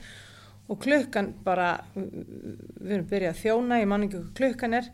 [0.70, 4.90] Og klukkan bara við erum byrjað að þjóna, ég man ekki hvað klukkan er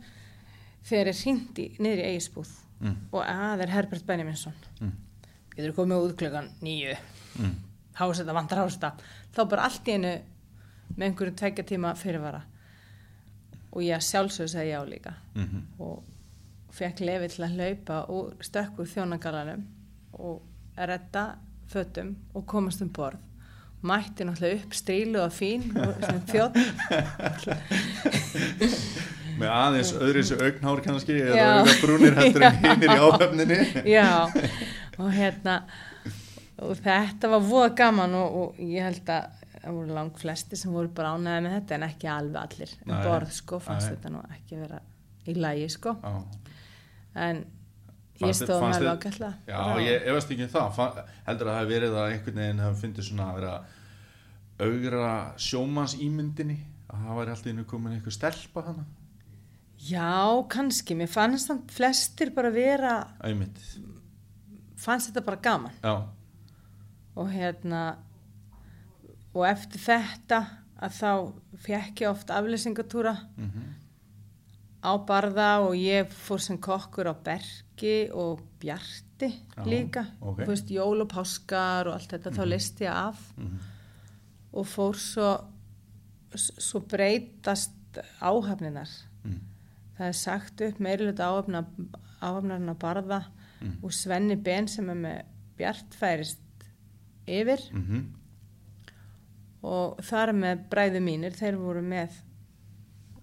[0.83, 1.13] þegar er
[1.59, 2.55] í, niður í Egilsbúð.
[2.79, 2.95] Mm.
[3.11, 4.53] og að er Herbert Benjaminsson.
[4.81, 4.91] Mm.
[5.55, 6.93] getur komið út klukkan nýju
[7.39, 7.55] mm.
[7.97, 8.91] hásetta, vantar hásetta
[9.33, 10.11] þá bara allt í einu
[10.95, 12.43] með einhverjum tveggja tíma fyrirvara.
[13.71, 15.15] Og ég sjálfsög segi já líka.
[15.35, 16.03] Mm og
[16.77, 19.65] fekk lefi til að hlaupa úr stökkur þjónagalanum
[20.13, 20.41] og
[20.77, 21.37] redda
[21.71, 23.23] fötum og komast um borð.
[23.87, 25.67] Mætti náttúrulega upp stílu og fín
[26.01, 26.57] sem þjótt
[29.37, 33.59] með aðeins öðru þessu augnhár kannski eða auðvitað brúnir heldur en hinnir í áhöfninni.
[33.85, 34.07] Já.
[34.97, 35.59] Og hérna
[36.57, 39.27] og þetta var voða gaman og, og ég held að
[39.61, 42.91] það voru langt flesti sem voru bara ánæði með þetta en ekki alveg allir um
[42.93, 42.99] Nei.
[43.05, 43.93] borð sko fannst Nei.
[43.97, 44.79] þetta nú ekki vera
[45.27, 45.93] í lægi sko.
[46.01, 46.15] Já.
[47.27, 47.43] en
[48.21, 50.69] ég stóð með þér- ágætla Já, ég efast ekki um það.
[50.77, 53.55] Fa- heldur að það hafi verið að einhvern veginn hafi fundið svona að vera
[54.67, 56.57] augra sjómans ímyndinni
[56.89, 58.85] að það væri alltaf innu komin einhver stelpa hana
[59.77, 62.93] Já, kannski, mér fannst það flestir bara vera,
[63.23, 63.59] Æmitt,
[64.81, 65.75] fannst þetta bara gaman.
[65.83, 66.07] Já,
[67.15, 67.83] og hérna
[69.37, 70.39] og eftir þetta
[70.81, 71.11] að þá
[71.67, 73.69] fekk ég oft aflýsingatúra mhm,
[74.81, 77.15] á barða og ég fór sem kokkur á
[77.77, 80.39] Bergi og Bjarti Já, líka, ok.
[80.41, 83.19] þú veist, jól og páskar og allt þetta, þá listi ég af.
[83.37, 83.59] Mhm,
[84.53, 85.29] og fór svo
[86.37, 87.71] svo breytast
[88.21, 88.89] áhafninar
[89.23, 89.39] mm,
[89.97, 91.65] það er sagt upp meirilut áhafna,
[92.21, 93.23] áhafnarinn á barða
[93.59, 93.71] Mm.
[93.81, 95.21] og Svenni Ben sem er með
[95.57, 96.37] Bjart færist
[97.27, 97.57] yfir.
[97.73, 98.03] Mhm,
[99.63, 102.11] og þar með bræðu mínir, þeir voru með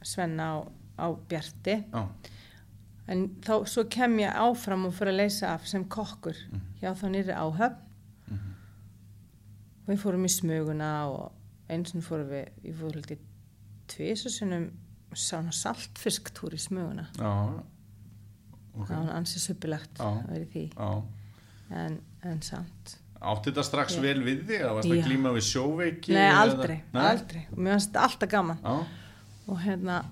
[0.02, 0.66] Svenna á,
[0.98, 1.84] á Bjarti.
[1.92, 2.09] Já,
[3.09, 6.61] en þá svo kem ég áfram og fyrir að leysa af sem kokkur Mhm.
[6.80, 7.76] hjá þá nýri áhöfn.
[9.84, 11.32] Og við fórum í smuguna og
[11.68, 13.18] eins og fórum við ég fór hluti
[13.92, 14.70] tvisasunum
[15.14, 17.05] sána saltfisktúr í smuguna.
[17.18, 17.30] Já.
[18.74, 20.64] Ok, það var ansið suppilegt að vera í því.
[21.70, 22.96] En, en samt.
[23.24, 24.00] Átti þetta strax Já.
[24.05, 24.64] vel við þig?
[24.66, 26.12] að varst að glíma við sjóveiki?
[26.12, 27.05] Nei, eða- aldrei, Nei?
[27.12, 27.46] aldrei.
[27.52, 28.59] Og mér fannst þetta alltaf gaman.
[28.64, 28.86] Já,
[29.48, 30.05] og hérna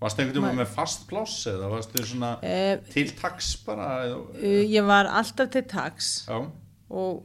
[0.00, 3.86] varst einhvern veginn með fast pláss eða varstu svona e, til taks bara?
[4.06, 6.40] eða- ég var alltaf til taks Já,
[6.90, 7.22] og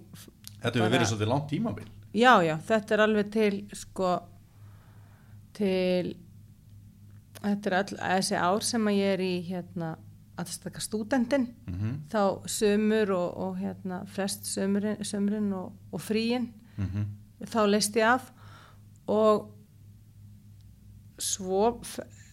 [0.62, 1.88] þetta hefur verið svolítið langt tímabil.
[2.14, 4.12] Já, já, þetta er alveg til sko
[5.58, 6.14] til
[7.42, 9.94] þetta er all, þessi ár sem að ég er í hérna
[10.42, 16.48] að stakka stúdendin mhm, þá sömur og, og hérna flest sömurinn, sömurinn og, og fríin
[16.78, 17.10] mhm,
[17.52, 18.30] þá leist ég af
[19.12, 19.50] og
[21.22, 21.76] svo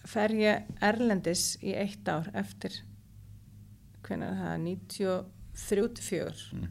[0.09, 2.72] fer ég erlendis í eitt ár eftir
[4.06, 4.56] hvernig er það?
[5.59, 6.68] 93-94 Mm.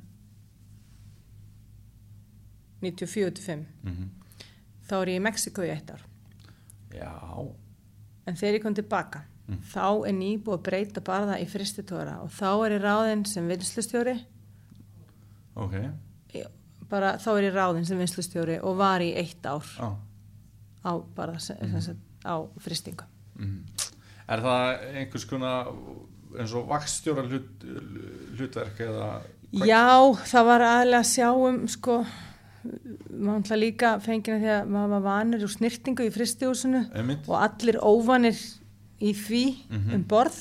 [2.82, 4.10] 94-95 mhm.
[4.88, 6.04] þá er ég í Mexiko í eitt ár.
[6.94, 7.14] Já,
[8.26, 9.62] en þegar ég kom tilbaka Mm.
[9.64, 13.48] þá er nýbúið að breyta bara það í fristitóra og þá er ég ráðinn sem
[13.48, 14.16] vinslustjóri.
[15.56, 15.78] Ok.
[16.90, 19.88] Bara þá er ég ráðinn sem vinslustjóri og var í eitt ár Já,
[20.84, 23.04] á bara sem, sem, sem, á fristingu
[23.40, 23.64] mhm.
[24.28, 25.68] Er það einhvers konar
[26.38, 27.64] eins og vakstjóra hlut,
[28.38, 29.22] hlutverk eða
[29.64, 29.86] Já,
[30.28, 32.02] það var aðlega að sjá um sko
[33.16, 37.28] maður ætla líka fengina því að maður var vanir úr snirtingu í Einmitt.
[37.30, 38.38] og allir óvanir
[39.00, 39.94] í því Mhm.
[39.96, 40.38] um borð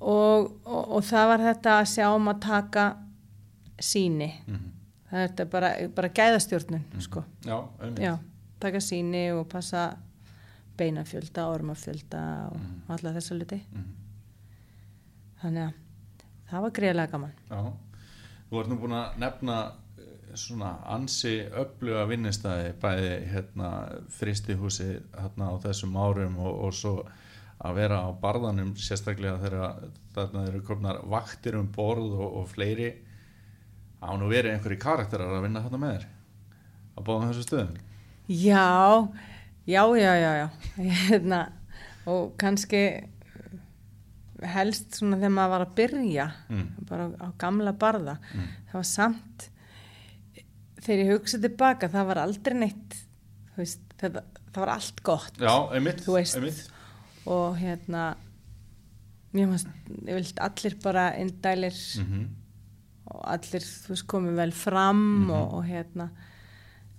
[0.00, 2.96] og, og, og það var þetta að sjá um að taka
[3.80, 4.70] síni mhm,
[5.10, 7.24] það er bara, bara gæðastjórnun sko.
[7.44, 7.68] já,
[8.00, 8.18] já,
[8.60, 9.96] taka síni og passa
[10.78, 12.80] beinafjölda, ormafjölda og Mhm.
[12.88, 13.84] alla þessa luti Mhm.
[15.42, 15.72] þannig að
[16.50, 17.32] það var greiðlega gaman.
[17.50, 17.72] Já,
[18.50, 19.58] þú ert nú búin að nefna
[19.98, 23.70] eh, svona ansi öfluga vinnistæði bæði hérna
[24.10, 26.94] fristihúsi hérna á þessum árum og, og svo
[27.64, 32.90] að vera á barðanum sérstaklega þegar þarna eru komnar vaktir um borð og, og fleiri.
[34.04, 36.06] Á nú verið einhverju karakterar að vinna þarna með þér
[36.98, 37.78] að báða þessu stöðum?
[38.28, 39.08] Já,
[39.66, 40.48] já, já, já, já.
[41.08, 41.40] Hérna,
[42.06, 42.82] og kannski
[44.44, 46.66] helst svona þegar maður var að byrja, Mm.
[46.88, 48.48] bara á gamla barða, Mm.
[48.68, 49.48] það var samt,
[50.84, 52.96] þegar ég hugsaði tilbaka, það var aldrei neitt,
[53.56, 54.18] veist, það,
[54.52, 56.68] það var allt gott Já, einmitt, einmitt.
[57.26, 58.16] og hérna,
[59.32, 59.68] mér fannst,
[60.04, 62.28] ég vilt allir bara indælir Mm
[63.06, 64.96] og allir, þú veist, komið vel fram
[65.26, 65.30] Mhm.
[65.30, 66.08] og, og hérna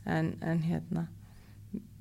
[0.06, 1.08] en, en hérna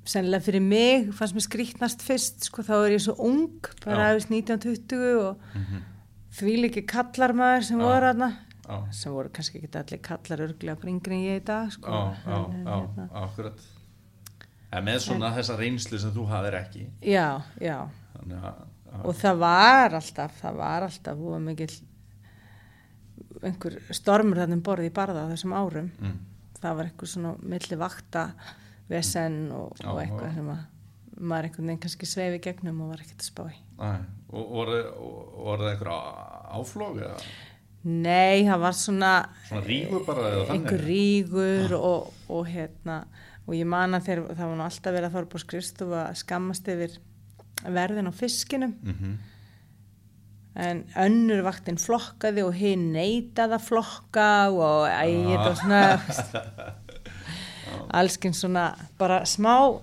[0.05, 4.29] sennilega fyrir mig fannst mér skrýtnast fyrst sko, þá er ég svo ung bara aðeins
[4.31, 5.83] 1920 og Mhm.
[6.35, 7.85] því líki kallar maður sem Já.
[7.85, 8.33] voru aðna
[8.91, 11.89] sem voru kannski ekki allir kallar örglega bara yngri en ég í dag sko.
[11.93, 13.59] En- en já, hérna, akkurat
[14.73, 17.89] En með svona þessa reynslu sem þú hafðir ekki já, já
[18.19, 18.55] Þannig að,
[19.05, 21.71] og það var alltaf það var alltaf búið mikil
[23.45, 26.19] einhver stormur þarna um borði í barða á þessum árum mm.
[26.61, 28.25] það var eitthvað svona milli vakta
[28.91, 30.63] vesen og, og eitthvað sem að
[31.25, 33.59] maður einhvern veginn kannski sveifi gegnum og var ekkert að spá í.
[34.35, 34.79] Og voru,
[35.61, 37.21] það einhver á- áflog eða?
[37.85, 39.13] Nei, það var svona
[39.49, 40.55] svona rígur bara eða þannig?
[40.57, 42.99] einhver rígur og, og hérna
[43.45, 45.99] og ég man að þeir, það var nú alltaf verið að fara upp á skrifstofu
[46.01, 46.99] að skammast yfir
[47.77, 48.75] verðin á fiskinum.
[48.83, 49.15] Mm
[50.55, 55.81] en önnur vaktinn flokkaði og hinn neitaði að flokka og æ, þetta var svona
[57.93, 59.81] allskinn svona bara smá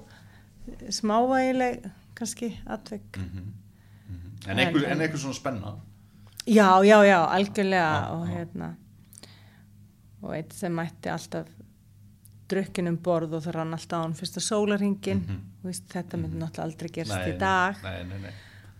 [0.89, 3.53] smávægileg kannski atvegg Mhm.
[4.47, 5.73] en, einhver, en einhver svona spenna
[6.47, 8.33] já, já, já, algjörlega Já, og já.
[8.33, 8.75] hérna
[10.21, 11.47] og eitt sem mætti alltaf
[12.49, 15.39] drukkin um borð og það rann alltaf á hann fyrsta sólarhingin Mhm.
[15.63, 18.31] veist, þetta myndi náttúrulega aldrei gerst Nei, í dag nei, nei, nei.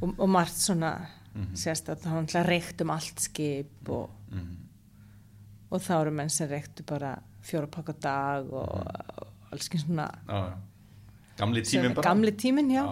[0.02, 1.54] og, og margt svona Mhm.
[1.56, 4.58] sérst að það var náttúrulega reykt um allt skip og, Mhm.
[5.72, 10.08] og þá eru menn sem reyktu bara fjóra pakka dag og, og alls ekki svona
[10.28, 10.58] Já, já.
[11.38, 12.10] gamli tíminn bara.
[12.10, 12.86] gamli tíminn, já.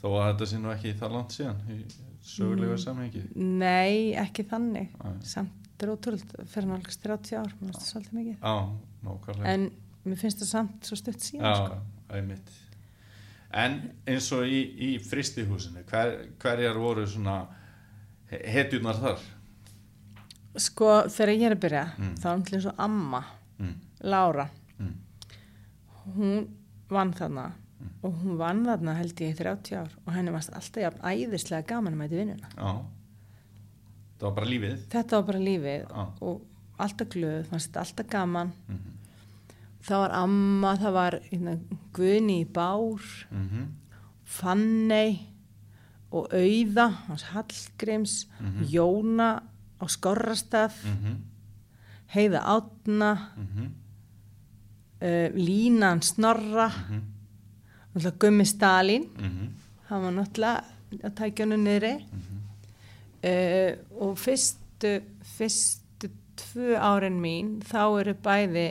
[0.00, 1.78] Þó að þetta sé nú ekki það langt síðan í
[2.24, 2.82] sögulega Mm.
[2.84, 3.22] samhengi.
[3.36, 4.88] Nei, ekki þannig.
[5.24, 8.36] Samt er ótrúld fyrir nálgast 30 ár mér finnst það svolítið mikið.
[8.40, 9.70] Já, en
[10.04, 11.78] mér finnst það samt svo stutt síðan já, sko.
[12.16, 12.50] einmitt.
[13.52, 17.38] En eins og í, í fristihúsinu hver, hverjar voru svona
[18.30, 19.18] he- hetjurnar þar
[20.56, 22.14] sko þegar ég er að byrja Mm.
[22.16, 23.24] þá er náttúrulega eins og amma
[23.58, 23.74] mm.
[24.02, 24.48] Lára
[24.80, 24.94] Mm.
[26.16, 26.46] hún
[26.90, 27.88] vann þarna Mm.
[28.02, 31.66] og hún vann þarna held ég í 30 ár og henni varst alltaf jafn æðislega
[31.66, 32.84] gaman að mæti vinnuna já
[34.18, 36.06] það var bara lífið þetta var bara lífið Já.
[36.20, 36.42] og
[36.78, 38.78] alltaf glöð, fannst þetta alltaf gaman mm
[39.80, 41.58] það var amma, það var hérna,
[41.94, 43.00] Guðni í Bár
[43.32, 43.66] -hmm.
[44.24, 45.20] Fanney
[46.12, 48.64] og Auða hans Hallgríms Mhm.
[48.68, 49.42] Jóna
[49.80, 51.16] á Skorrastað Mm
[52.14, 53.68] Heiða Átna -hmm.
[55.02, 57.02] uh, Línan Snorra Mhm.
[57.94, 59.48] náttúrulega Gummi Stalin Mm
[59.90, 60.64] hann var náttúrulega
[61.04, 61.94] að tækja hennu niðri
[63.24, 65.00] uh, og fyrstu
[65.36, 68.68] fyrstu tvö árin mín þá eru bæði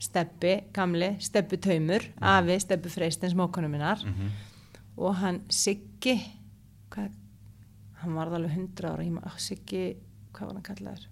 [0.00, 3.98] steppi, gamli, steppi taumur afi, steppi freistins mókonu minnar.
[3.98, 4.30] -hmm.
[4.96, 6.14] og hann Siggi
[6.90, 7.10] hvað,
[7.94, 9.96] hann varð alveg hundra ára ég ma- Siggi,
[10.36, 11.06] hvað var hann kallaður?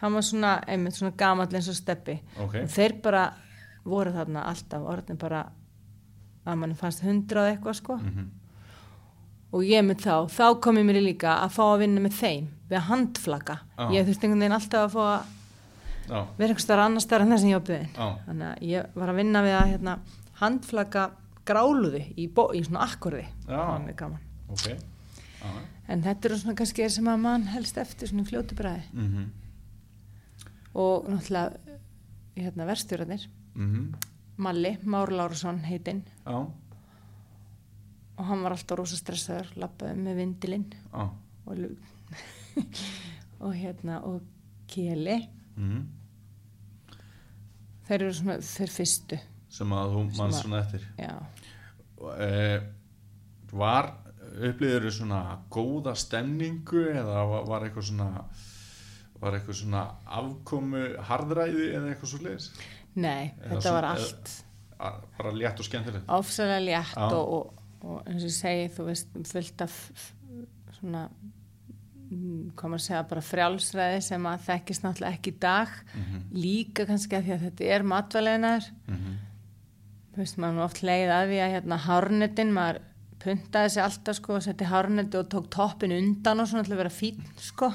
[0.00, 2.62] Hann var svona, einmitt svona gamall eins og steppi ok.
[2.64, 3.24] Og þeir bara
[3.84, 5.46] voru þarna alltaf orðin bara
[6.48, 7.98] að mann fannst hundrað eitthvað sko.
[8.00, 8.28] Mm
[9.50, 12.16] og ég mynd þá, þá kom ég mér í líka að fá að vinna með
[12.20, 13.84] þeim við að handflaka Já.
[13.96, 15.32] ég þurfti einhvern veginn alltaf að fá að
[16.10, 18.68] já, vera einhvers staðar annar staðar en það sem ég var byggðin já, þannig að
[18.70, 19.96] ég var að vinna við að hérna,
[20.40, 21.04] handflaka
[21.50, 23.24] gráluði í, í svona akkorði.
[23.48, 23.56] Já.
[23.56, 24.24] það var mjög gaman.
[24.54, 24.66] Ok.
[24.70, 25.50] Já.
[25.90, 29.30] En þetta eru svona kannski er sem að mann helst eftir svona fljótu bræði Mm
[30.70, 31.78] og náttúrulega
[32.36, 33.24] hérna, verstjórarnir.
[33.56, 33.94] -hmm.
[34.36, 36.04] Malli, Már Lárusson heitinn.
[36.26, 36.46] Já,
[38.16, 40.72] og hann var alltaf rosa stressaður lappaði með vindilinn.
[40.92, 41.10] Já.
[41.46, 41.58] Og,
[43.44, 44.22] og hérna og
[44.68, 45.28] Keli.
[45.56, 45.88] Mm
[47.90, 49.18] þeir eru svona þeir fyrstu.
[49.50, 50.84] Sem að þú mann svona eftir.
[51.00, 51.14] Já,
[52.06, 52.68] uh,
[53.50, 53.90] var
[54.50, 55.20] upplýður svona
[55.50, 58.24] góða stemningu eða var, eitthvað svona
[59.20, 59.82] var eitthvað svona
[60.20, 62.50] afkomu harðræði eða eitthvað svo leiðis
[62.94, 64.44] nei, Eða þetta svona- var eða- allt.
[65.18, 66.06] bara létt og skemmtilegt?
[66.08, 67.10] Ofsalega létt Já.
[67.12, 67.52] og, og,
[67.84, 69.74] og eins og ég segi þú veist fullt af
[70.78, 71.02] svona
[72.10, 75.68] mm, hvað maður að segja bara frjálsræði sem að þekkist náttúrulega ekki í dag.
[75.94, 79.18] Mhm, líka kannski að því að þetta er matvæleginar mhm,
[80.14, 82.80] þú veist maður er oft leið að því að hérna hárnetin maður
[83.22, 86.82] puntaði sig alltaf sko og setti hárneti og tók toppin undan og svona til að
[86.84, 87.72] vera fín sko.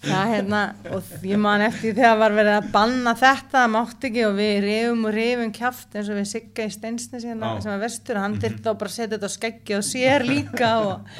[0.00, 0.60] Það hérna
[0.96, 4.54] og ég man eftir þegar var verið að banna þetta það mátti ekki og við
[4.64, 8.24] rifum og rifum kjaft eins og við sigga í steinsnes hérna, sem var verstur og
[8.24, 11.10] hann mm þá bara að setja þetta á skeggi og sér líka og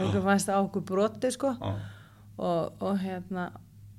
[0.00, 1.54] okkur fannst það á okkur broti sko.
[2.34, 3.52] Og, og hérna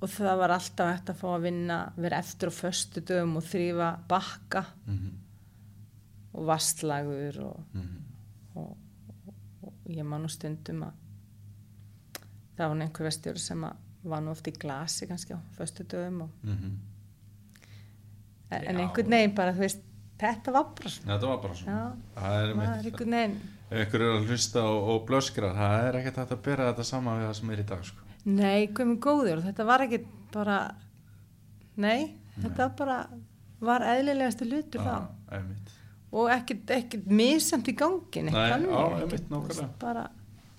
[0.04, 3.46] og það var alltaf hægt að fá að vinna vera eftir á föstu dögum og
[3.48, 4.66] þrýfa bakka.
[4.86, 5.14] Mhm,
[6.36, 8.05] og vastlagur og, mhm, og,
[9.86, 11.02] og ég man nú stundum að
[12.56, 16.26] það var einhver vestjóri sem að var nú oft í glasi kannski á föstu dögum
[16.28, 16.78] og, mhm.
[18.54, 19.84] en einhvern veginn bara þú veist
[20.22, 21.86] þetta var bara svona þetta var bara svona Já.
[22.16, 26.00] það er mitt einhvern veginn ef ykkur eru að hlusta og, og blöskrar það er
[26.00, 28.10] ekkert að bera þetta saman við það sem er í dag sko.
[28.26, 30.02] nei, með góður þetta var ekki
[30.36, 30.60] bara
[31.82, 32.00] nei,
[32.38, 33.00] þetta var bara
[33.66, 35.65] var eðlilegasti hlutur Já, þá einmitt.
[36.16, 39.30] Og ekkert, ekkert misamt í gangi neitt Nei, ekkert, einmitt,
[39.82, 40.08] bara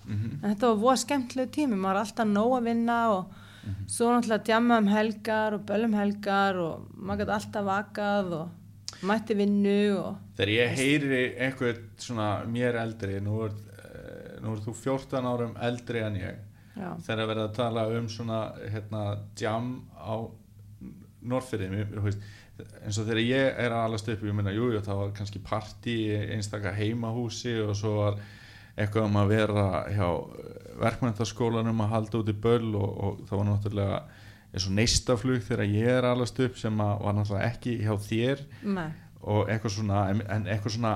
[0.07, 0.39] Mhm.
[0.45, 3.33] en þetta var voða skemmtilegu tími, maður var alltaf nóg að vinna og
[3.91, 9.35] svo náttúrulega djamma um helgar og böllum helgar og maður gæti alltaf vakað og mætti
[9.35, 14.75] vinnu og Þegar ég heyri einhvern svona mér eldri, nú er, eh, nú er þú
[14.77, 16.37] 14 árum eldri en ég,
[16.77, 18.41] já, þegar verið að tala um svona
[18.71, 19.03] hérna
[19.37, 20.31] jam á
[22.05, 22.23] veist,
[22.57, 25.43] eins og þegar ég er að alast upp, ég minna, jú, jú, það var kannski
[25.45, 28.21] partí í einstaka heimahúsi og svo var
[28.77, 30.09] eitthvað um að vera hjá
[30.81, 34.01] verkmyndaskólanum að halda út í böll og, og það var náttúrulega
[34.53, 38.45] eins og neistaflug þegar ég er að alast upp sem var náttúrulega ekki hjá þér.
[38.77, 40.93] Með, og eitthvað svona en eitthvað svona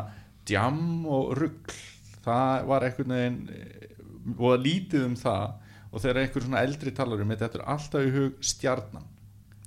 [0.49, 1.81] djam og rugl
[2.25, 3.41] það var eitthvað neginn
[4.37, 5.57] og að lítið um það.
[5.91, 9.09] Og þegar eitthvað svona eldri talar um þetta er alltaf í hug stjarnan.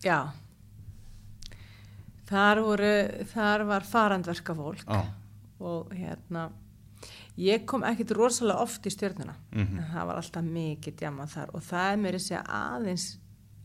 [0.04, 0.20] Já
[2.30, 2.92] þar voru
[3.34, 5.02] þar var farandverka fólk á,
[5.60, 6.50] og hérna
[7.38, 9.34] ég kom ekkit rosalega oft í stjörnuna.
[9.52, 9.78] Mhm.
[9.80, 13.18] en það var alltaf mikið djama þar og það er mér að segja aðeins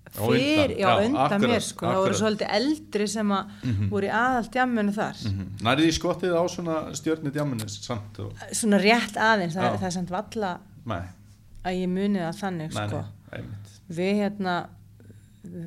[0.08, 2.20] fyrir, já, já, undan akkurat, mér sko, það voru akkurat.
[2.22, 5.18] Svolítið eldri sem að voru í aðal djamunu þar.
[5.68, 9.72] Nærið í skottið á svona stjörni djaminu samt og, svona rétt aðeins, það, Já.
[9.74, 10.52] er- það er samt valla
[10.86, 11.02] nei,
[11.64, 13.04] að ég muni það þannig nei, sko.
[13.32, 13.44] nei,
[13.90, 14.56] við hérna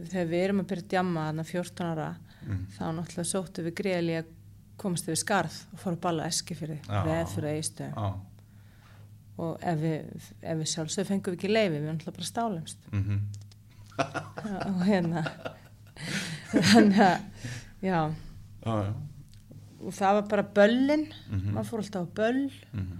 [0.09, 2.09] þegar við erum að byrja að djamma þarna 14 ára
[2.45, 2.65] Mhm.
[2.77, 4.25] þá náttúrulega sóttu við greiðli að
[4.81, 7.03] komast við skarð og fóru að balla eski fyrir Já.
[7.05, 8.07] veð fyrir eigistöð á,
[9.37, 13.19] og ef við, ef við sjálfsög fengum við ekki leifi við náttúrulega bara stálumst mhm,
[14.71, 15.23] og hérna
[16.51, 17.21] þannig að
[17.85, 17.99] já,
[18.65, 18.93] á, já.
[19.81, 21.53] Og það var bara böllin Mhm.
[21.55, 22.51] maður fór alltaf á böll.
[22.73, 22.97] Mhm,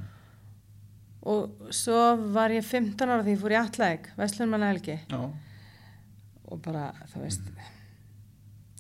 [1.30, 4.96] og svo var ég 15 ára því ég fór í Atlæk Vestlunmanna Helgi.
[6.52, 7.42] Og bara, þú veist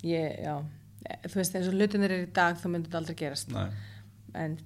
[0.04, 0.56] ég, já.
[1.06, 3.52] Eh, þú veist, eins og hlutinir er í dag þá myndi þetta aldrei gerast.
[3.54, 3.68] Nei,
[4.38, 4.58] en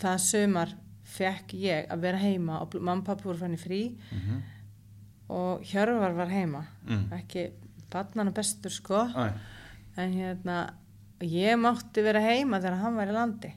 [0.00, 0.74] það sömar
[1.12, 3.80] fekk ég að vera heima og mamma og pappi voru fann í frí.
[4.12, 4.42] Mhm,
[5.32, 6.66] og Hjörvar var heima.
[6.86, 7.50] Mm, ekki
[7.92, 9.04] barnan og bestur sko.
[9.16, 9.32] Æ,
[9.96, 10.56] en hérna
[11.20, 13.52] ég mátti vera heima þegar hann var í landi.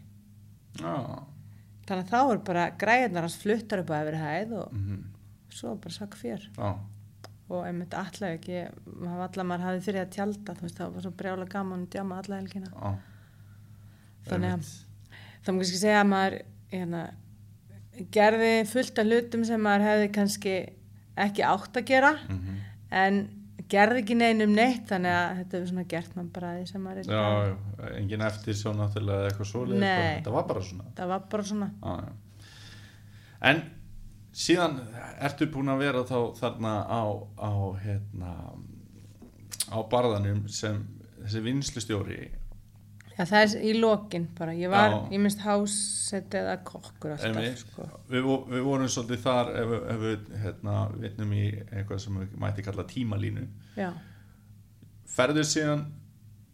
[0.80, 1.24] Já,
[1.88, 5.04] þannig að þá er bara græðnar hans fluttar upp á efri hæð og mhm,
[5.50, 6.44] svo bara sakk fjör.
[6.58, 6.76] Já,
[7.50, 8.62] og einmitt allaveg ekki
[9.06, 12.40] allaveg maður hafði fyrir að tjálta veist það var svo brjála gaman að djama alla
[12.42, 12.96] helgina já
[14.26, 14.70] Þannig að-
[15.46, 16.36] það má kannski segja að maður
[16.72, 17.02] hérna,
[18.16, 20.56] gerði fullt af hlutum sem maður hefði kannski
[21.26, 22.56] ekki átt að gera Mhm.
[22.92, 23.20] en
[23.70, 26.30] gerði ekki neinum neitt þannig að þetta er svona gert mann
[26.60, 27.56] því sem maður Já, já,
[28.00, 29.50] engin eftir svo náttúrulega eitthvað
[29.96, 30.20] sko.
[30.20, 32.14] þetta var bara svona það var bara svona já.
[33.42, 33.64] en
[34.36, 34.80] síðan
[35.24, 37.04] ertu búin að vera þá þarna á,
[37.40, 37.52] á
[37.84, 38.32] hérna
[39.72, 40.82] á barðanum sem
[41.24, 42.18] þessi vinslustjóri
[43.16, 44.52] Já, það er í lokin bara.
[44.60, 44.98] Ég var, Já.
[45.14, 47.62] ég minnst hásett eða kokkur alltaf, Einmitt.
[47.64, 47.86] sko.
[48.12, 52.34] við, við vorum svolítið þar ef, við- ef við hérna, vitnum í eitthvað sem við
[52.44, 53.46] mætti kalla tímalínu
[53.80, 53.94] Já.
[55.16, 55.86] ferður síðan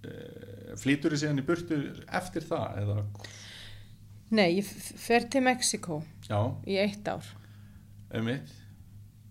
[0.06, 1.80] uh, flýtur þið síðan í burtu
[2.22, 2.98] eftir það eða,
[4.38, 4.70] Nei, ég
[5.02, 5.98] fer til Mexiko
[6.30, 6.38] já,
[6.70, 7.26] í eitt ár.
[8.14, 8.52] Einmitt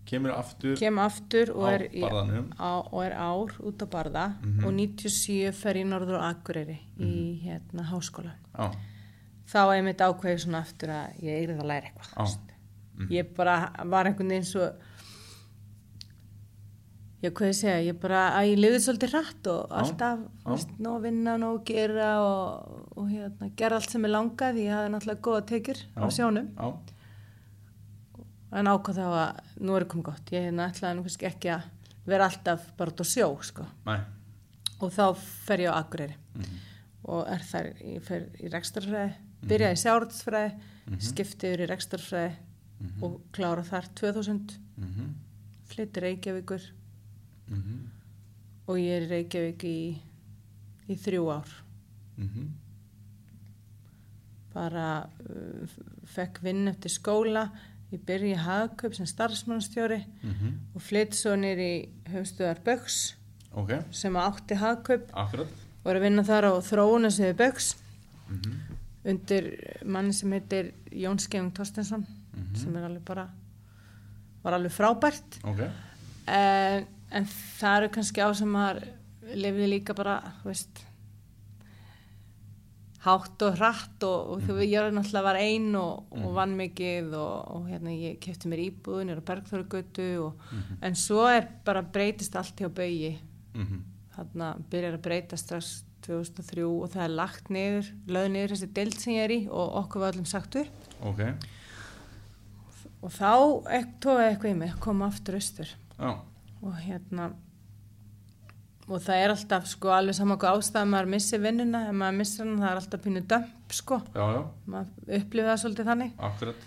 [0.05, 4.25] kemur aftur Kem aftur og á er, í, á, og er ár út á barða
[4.41, 4.65] Mhm.
[4.65, 8.33] og 97 fer í Norður og Akureyri í hérna háskóla.
[8.57, 8.71] já,
[9.51, 12.09] Þá er mitt ákveðið svona aftur að ég er að læra eitthvað.
[12.15, 12.15] Já.
[12.15, 13.11] þú veist.
[13.11, 14.71] Ég bara var einhvern veginn svo
[17.21, 20.19] ég hvað ég segja, ég bara að ég liði svolítið hratt og alltaf,
[20.81, 24.73] nóg að vinna, nóg að gera og, og hérna, gera allt sem ég langaði, ég
[24.73, 26.09] hafði náttúrulega góða tekjur á Já.
[26.17, 26.90] sjónum, já,
[28.51, 31.63] en ákvað þá að nú er komið gott, ég hérna ætlaði nú kannski ekki að
[32.05, 33.65] vera alltaf bara út á sjó, sko,
[34.81, 35.05] og þá
[35.45, 36.15] fer ég á Akureyri.
[36.35, 36.57] Mhm.
[37.03, 39.13] og er þar, ég fer í rekstarfræði,
[39.49, 40.51] byrjaði í sjárhaldsfræði,
[40.87, 40.99] Mhm.
[41.01, 42.35] skipti yfir í rekstarfræði
[43.01, 45.13] og klára þar 2000, mhm,
[45.69, 46.61] flytti Reykjavíkur.
[47.49, 47.79] Mhm,
[48.67, 50.01] og ég er í Reykjavík í,
[50.89, 51.47] í þrjú ár.
[52.17, 52.47] mhm,
[54.53, 55.67] Bara uh,
[56.11, 57.45] fekk vinn eftir skóla,
[57.91, 60.53] ég byrja í hagkaup sem starfsmannstjóri mhm.
[60.75, 61.73] og flytti svo nýr í
[62.13, 63.15] höfstuðar Böks
[63.51, 65.09] ok, sem átti hagkaup.
[65.13, 65.59] Akkurat.
[65.81, 67.73] Og er að vinna þar á þróunasviði Böks
[68.29, 68.57] mhm,
[69.11, 69.51] undir
[69.83, 72.55] manni sem heitir Jón Skeving Torstensson Mhm.
[72.55, 73.27] sem er alveg bara
[74.41, 75.37] var alveg frábært.
[75.45, 75.59] Ok,
[76.27, 77.27] en, en
[77.59, 78.87] það eru kannski á sem maður
[79.37, 80.81] lifði líka bara þú veist
[83.01, 86.57] hátt og hratt og, og þú veist ég var náttúrulega var ein og, og vann
[86.59, 90.43] mikið og, og hérna ég kefti mér íbúðin er á Bergþórugötu og,
[90.85, 93.15] en svo er bara breytist allt hjá baugi.
[93.57, 93.79] Mhm,
[94.15, 98.99] þarna byrjar að breyta strax 2003 og það er lagt niður löð niður þessi deild
[99.01, 100.87] sem ég er í og okkur var öllum sagt upp.
[101.01, 101.21] Ok.
[103.01, 103.31] Og þá
[104.03, 105.69] tóði eitthvað í mig að koma aftur austur.
[105.97, 106.11] Já,
[106.61, 107.31] og hérna
[108.91, 112.45] og það er alltaf sko alveg saman hvað ástæða maður missi vinnuna ef maður missir
[112.45, 113.99] hann það er alltaf pínu dömp sko.
[114.15, 114.41] Já, já,
[114.75, 116.13] maður upplifið það svolítið þannig.
[116.29, 116.65] Akkurat.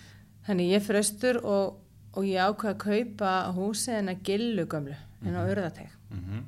[0.48, 1.78] Þannig ég fyrir austur og,
[2.14, 6.44] og ég ákveða að kaupa húsið en að gillu gömlu en á urðateg mm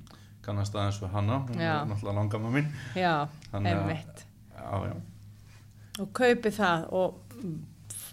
[0.46, 1.72] kannast aðeins við hanna hún Já.
[1.80, 2.66] er náttúrulega langamma mín.
[2.94, 4.20] Já, að- einmitt.
[4.54, 4.92] Já, já,
[6.04, 7.16] og kaupi það og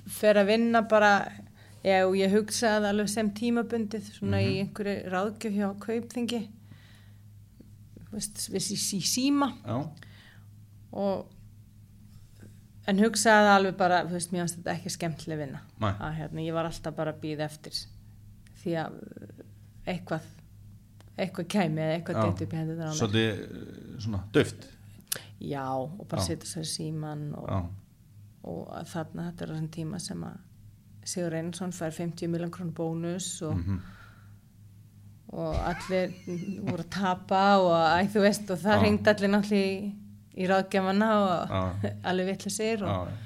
[0.09, 1.11] fer að vinna bara
[1.83, 6.41] ég, og ég hugsaði alveg sem tímabundið svona í einhverju ráðgjöf hjá kaupþingi
[8.13, 8.43] veist,
[8.95, 9.49] í, síma.
[9.65, 9.79] Já,
[10.93, 11.31] og
[12.89, 15.63] en hugsaði alveg bara veist, mér finnst þetta ekki skemmtileg vinna.
[15.81, 17.81] Að hérna, ég var alltaf bara að býða eftir
[18.63, 19.01] því að
[19.89, 20.31] eitthvað
[21.13, 22.95] eitthvað kæmi eða eitthvað deitt upp í hendur mér.
[22.97, 24.67] Svolítið eh, svona döft
[25.43, 27.67] já, og bara setja sér síman og,
[28.49, 30.41] og þarna þetta er þessum tíma sem að
[31.03, 33.81] Sigur Einarsson fær 50 miljón krónu bónus og, mhm,
[35.33, 36.13] og allir
[36.61, 38.83] voru að tapa og æ, þú veist og það Já.
[38.83, 39.91] ringdi allir náttúrulega í,
[40.37, 41.91] í ráðgjafana og Já.
[42.11, 43.17] allir vitlu sér og, já,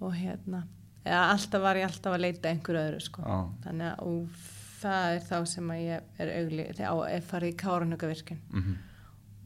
[0.00, 0.62] og hérna
[1.06, 3.24] ja, alltaf var ég alltaf að leita einhverju öðru sko.
[3.64, 4.44] þannig að og
[4.80, 8.78] það er þá sem að ég er augli þegar ég farið í Káranhugavirkun mhm,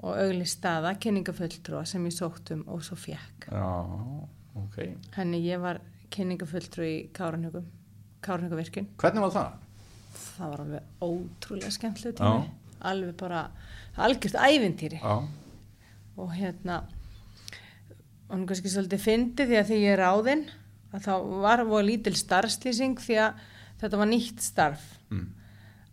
[0.00, 3.66] og augli staða, kynningafulltrúa sem ég sótt um og svo fekk já,
[4.62, 4.78] ok
[5.18, 7.66] henni ég var kynningafulltrú í Káranhugum
[8.24, 9.58] Káranhugavirkun hvernig var það?
[10.14, 12.24] Það var alveg ótrúlega skemmtileg Já.
[12.24, 12.50] tími.
[12.90, 13.42] Alveg bara
[14.00, 15.00] algjört ævintýri.
[15.02, 15.16] Já,
[16.20, 16.82] og hérna
[18.30, 20.44] og hann kannski svolítið fyndi því að því ég er ráðinn
[20.94, 23.44] að þá var voru lítil starfslýsing því að
[23.80, 24.84] þetta var nýtt starf.
[25.10, 25.26] Mm,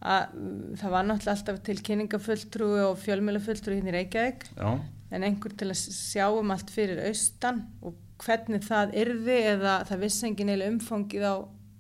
[0.06, 0.36] að
[0.78, 4.50] það var náttúrulega alltaf til kynningafulltrúi og fjölmjölafulltrúi hérna í Reykjavík.
[4.58, 4.70] Já,
[5.08, 10.04] en einhver til að sjá um allt fyrir austan og hvernig það yrði eða það
[10.04, 11.36] vissi engin eða umfangið á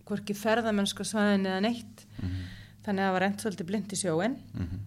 [0.07, 2.05] hvorki ferðamennsku svæðin eða neitt.
[2.21, 2.43] Mhm,
[2.87, 4.83] þannig að það var reynd svolítið blind í sjóin mhm,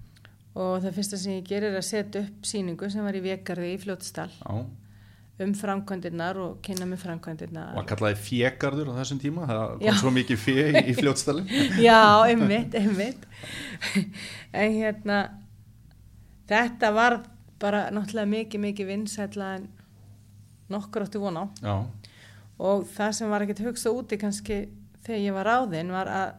[0.60, 3.74] og það fyrsta sem ég gerir er að setja upp síningu sem var í Vekarði
[3.74, 4.54] í Fljótsdal já
[5.40, 7.72] um framkvæmdirnar og kynna með framkvæmdirnar.
[7.74, 9.46] Og að kallaði fjegarður á þessum tíma?
[9.48, 9.92] Það kom Já.
[10.02, 13.24] svo mikið fje í, fljótstæli Já, einmitt, einmitt.
[14.60, 15.20] En hérna
[16.50, 17.20] þetta var
[17.62, 19.68] bara náttúrulega mikið, mikið vinsætla en
[20.70, 21.44] nokkur áttu von á.
[21.64, 21.76] Já,
[22.60, 24.60] og það sem var ekkert hugsa úti kannski
[25.10, 26.32] þegar ég var ráðinn var að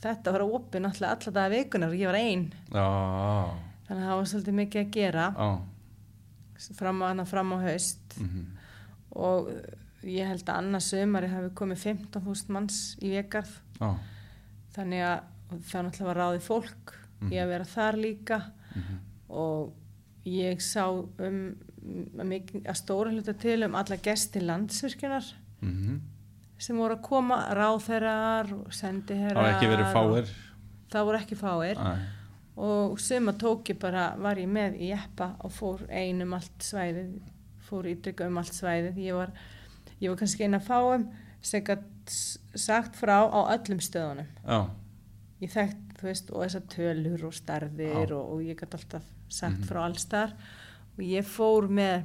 [0.00, 2.46] þetta var opið náttúrulega alla daga vikunar og ég var ein.
[2.72, 2.86] Já,
[3.86, 5.26] þannig að það var svolítið mikið að gera.
[5.36, 5.50] Já.
[6.76, 8.16] Fram á, fram á haust.
[8.20, 8.46] Mhm,
[9.20, 9.50] og
[10.04, 13.50] ég held að annars sömari hafi komið 15.000 manns í vekarð
[13.80, 13.88] já,
[14.76, 16.94] þannig að það náttúrulega var ráðið fólk
[17.28, 18.38] í að vera þar líka.
[18.74, 19.72] Mhm, og
[20.24, 21.40] ég sá um
[22.20, 22.32] að,
[22.64, 25.34] að stóra hluta til um alla gesti landsvirkjunar.
[25.60, 26.00] Mhm
[26.60, 29.36] sem voru að koma ráðherrar og sendiherrar.
[29.36, 30.32] Það var ekki verið fáir.
[30.92, 31.80] Það voru ekki fáir.
[31.80, 31.92] Æ,
[32.60, 36.66] og suma tók ég bara var ég með í eppa og fór ein um allt
[36.66, 37.14] svæðið
[37.70, 38.98] fór ítrykka um allt svæðið.
[39.06, 39.32] Ég var,
[40.02, 41.06] ég var kannski eina fáum
[41.40, 42.16] sem gætt
[42.58, 44.26] sagt frá á öllum stöðunum.
[44.44, 44.58] Já,
[45.40, 49.60] ég þekkt, þú veist, og þessar tölur og starðir og, og ég gætt alltaf sagt
[49.62, 49.68] Mhm.
[49.70, 50.32] frá alls þar
[50.98, 52.02] og ég fór með,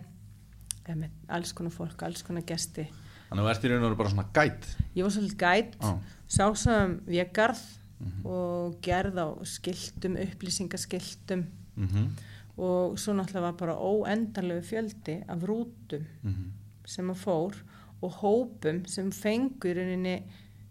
[0.87, 2.85] með alls konar fólk, alls konar gesti
[3.29, 5.75] þannig að þú ert í raun og veru bara svona gæt ég var svolítið gætt
[5.81, 5.93] já,
[6.27, 7.65] sá sem vegarð
[7.95, 8.25] Mhm.
[8.27, 11.45] og gerð á skiltum, upplýsingaskiltum.
[11.77, 12.09] Mhm,
[12.57, 16.51] og svo náttúrulega var bara óendanlegu fjöldi af rútum mhm.
[16.85, 17.55] sem að fór
[18.01, 20.23] og hópum sem fengur í rauninni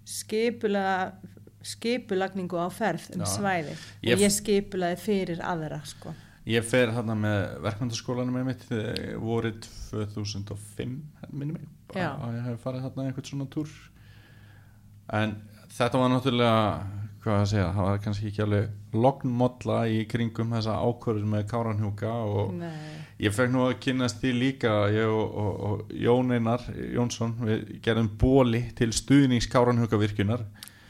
[0.05, 1.13] skipula
[1.65, 3.27] skipulagningu á ferð um Já.
[3.39, 3.75] svæði
[4.05, 6.15] Ég- og ég skipulaði fyrir aðra sko.
[6.47, 11.01] Ég fer þarna með verkmyndaskólanum með mitt eh, vorið 2005
[11.33, 11.63] minni mig
[11.95, 12.11] Já.
[12.19, 13.73] að ég hef farið þarna einhvern svona túr
[15.15, 15.35] en
[15.75, 16.61] þetta var náttúrulega
[17.25, 22.13] hvað að segja, það var kannski ekki alveg lognmodla í kringum þessa ákvörður með Káranhjúka
[22.29, 22.75] og Nei.
[23.25, 27.65] ég fekk nú að kynast því líka ég og, og, og Jón Einar Jónsson, við
[27.85, 30.45] gerðum bóli til stuðnings Káranhjúka virkunar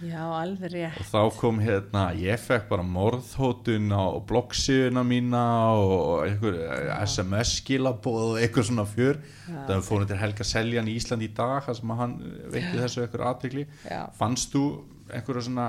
[0.04, 0.98] Já, alveg rétt.
[1.00, 5.44] Og þá kom hérna ég fekk bara morðhótun á bloggsíðuna mína
[5.78, 6.58] og einhver
[7.06, 9.20] SMS skilabóð og eitthvað svona fjör.
[9.48, 9.58] Já.
[9.70, 12.14] það fórum til Helga Seljan í Ísland í dag þar sem hann
[12.52, 14.02] veitti þessu eitthvað Já.
[14.18, 14.64] fannst þú
[15.10, 15.68] einhverja svona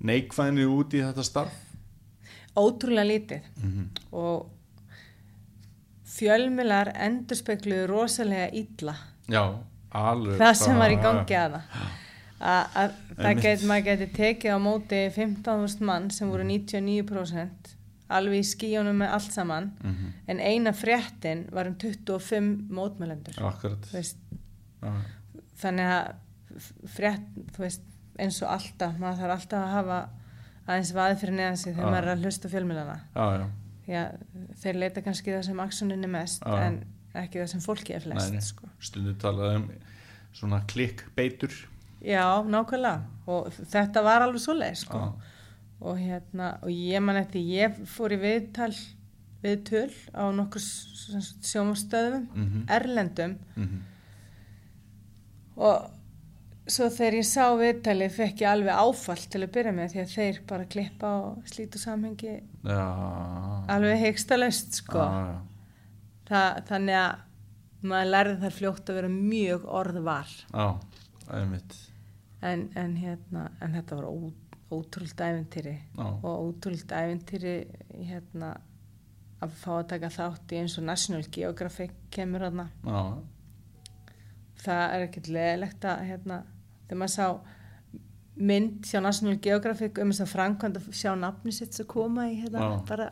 [0.00, 1.58] neikvæðinu út í þetta starf?
[2.56, 3.52] Ótrúlega lítið.
[3.62, 4.48] Mm og
[6.10, 8.94] fjölmilar endurspegluðu rosalega illa.
[9.30, 9.44] Já,
[9.94, 11.99] alveg það sem var í gangi að það
[12.40, 17.74] að get, maður geti tekið á móti 15.000 mann sem voru 99%
[18.10, 19.70] alveg í skíunum með allt saman.
[19.84, 23.36] Mhm, en eina fréttin var um 25 mótmælendur.
[25.60, 26.14] Þannig að
[26.90, 27.28] frétt,
[27.58, 27.84] veist
[28.20, 29.98] eins og alltaf, maður þarf alltaf að hafa
[30.66, 31.90] aðeins vaði fyrir neðan sig þegar Já.
[31.94, 34.16] maður er að hlusta fjölmjölana að
[34.60, 36.56] þeir leita kannski það sem aksunin er mest Já.
[36.66, 36.80] en
[37.20, 38.36] ekki það sem fólki er flest.
[38.52, 38.68] Sko.
[38.78, 39.70] stundu talað um
[40.36, 41.54] svona klikkbeitur
[42.02, 44.98] já, nákvæmlega og þetta var alveg svoleið sko.
[44.98, 45.12] Já.
[45.80, 48.74] og hérna og ég man eftir, ég fór í viðtal
[49.42, 52.66] viðtöl á nokkur sjómastöðum Mhm.
[52.68, 53.78] erlendum Mhm.
[55.56, 55.90] og
[56.70, 60.12] svo þegar ég sá viðtalið fekk ég alveg áfall til að byrja með því að
[60.14, 62.34] þeir bara klippa og slítu samhengi
[62.64, 62.84] já,
[63.68, 65.38] alveg heikstalaust sko já, já.
[66.30, 67.16] Þa, þannig að
[67.90, 70.66] maður lærði þar fljótt að vera mjög orðvar já,
[71.26, 71.78] það er mitt
[72.42, 74.08] en, en, hérna, en þetta var
[74.70, 77.54] ótrúld æventýri og ótrúld æventýri
[78.06, 78.54] hérna
[79.40, 83.00] að fá að taka þátt í eins og National Geographic kemur já,
[84.60, 86.42] það er ekkert leðilegt að hérna,
[86.86, 87.26] þegar maður sá
[88.40, 92.38] mynd hjá National Geographic um þess að framkvæmd að sjá nafni sitt sem koma í
[92.40, 92.78] hérna Já.
[92.88, 93.10] bara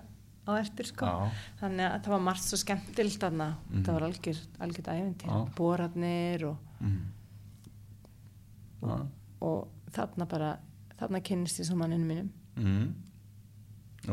[0.48, 1.04] á eftir sko.
[1.04, 3.48] Já, þannig að það var margt svo skemmtilt þarna.
[3.68, 3.84] Mhm.
[3.84, 5.54] það var algjör, algjör æventýr Já.
[5.58, 7.00] borarnir og, mhm.
[8.82, 9.06] já,
[9.40, 10.56] og þarna bara
[10.98, 12.94] þarna kynnist ég svo manninu mínum mhm.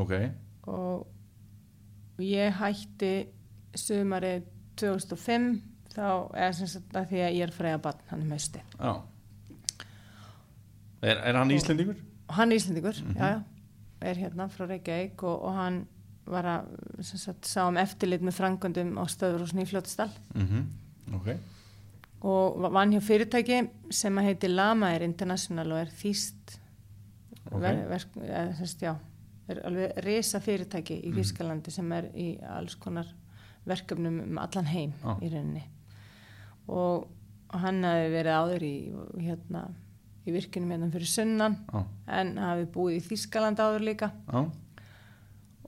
[0.01, 0.13] ok,
[0.67, 1.07] og
[2.19, 3.13] ég hætti
[3.75, 4.41] sumari
[4.77, 5.61] 2005
[5.95, 8.93] þá er sem sagt að því að ég er fræða barn hann er mausti já
[11.01, 11.95] er, er hann Íslendingur?
[12.29, 13.15] hann er Íslendingur, Mhm.
[13.17, 13.43] já, já
[14.01, 15.87] er hérna frá Reykjavík og, og hann
[16.27, 20.65] var að sagt, sá um eftirlit með frangöndum á stöður og snýfljótstall Mhm.
[21.15, 21.37] ok,
[22.25, 23.59] og va- vann hjá fyrirtæki
[23.93, 26.55] sem að heiti Lamair International og er þýst
[27.51, 27.59] Ok.
[27.61, 28.95] ver, verk, eða, sérst, já,
[29.47, 31.19] er alveg risa fyrirtæki í Mhm.
[31.19, 33.05] Þýskalandi sem er í alls konar
[33.67, 35.15] verkefnum um allan heim Já.
[35.21, 35.63] í rauninni
[36.67, 37.07] og,
[37.53, 38.75] og hann hafi verið áður í
[39.21, 39.67] hérna
[40.25, 44.49] í virkunum hérna fyrir sunnan já, en hafi búið í Þýskaland áður líka já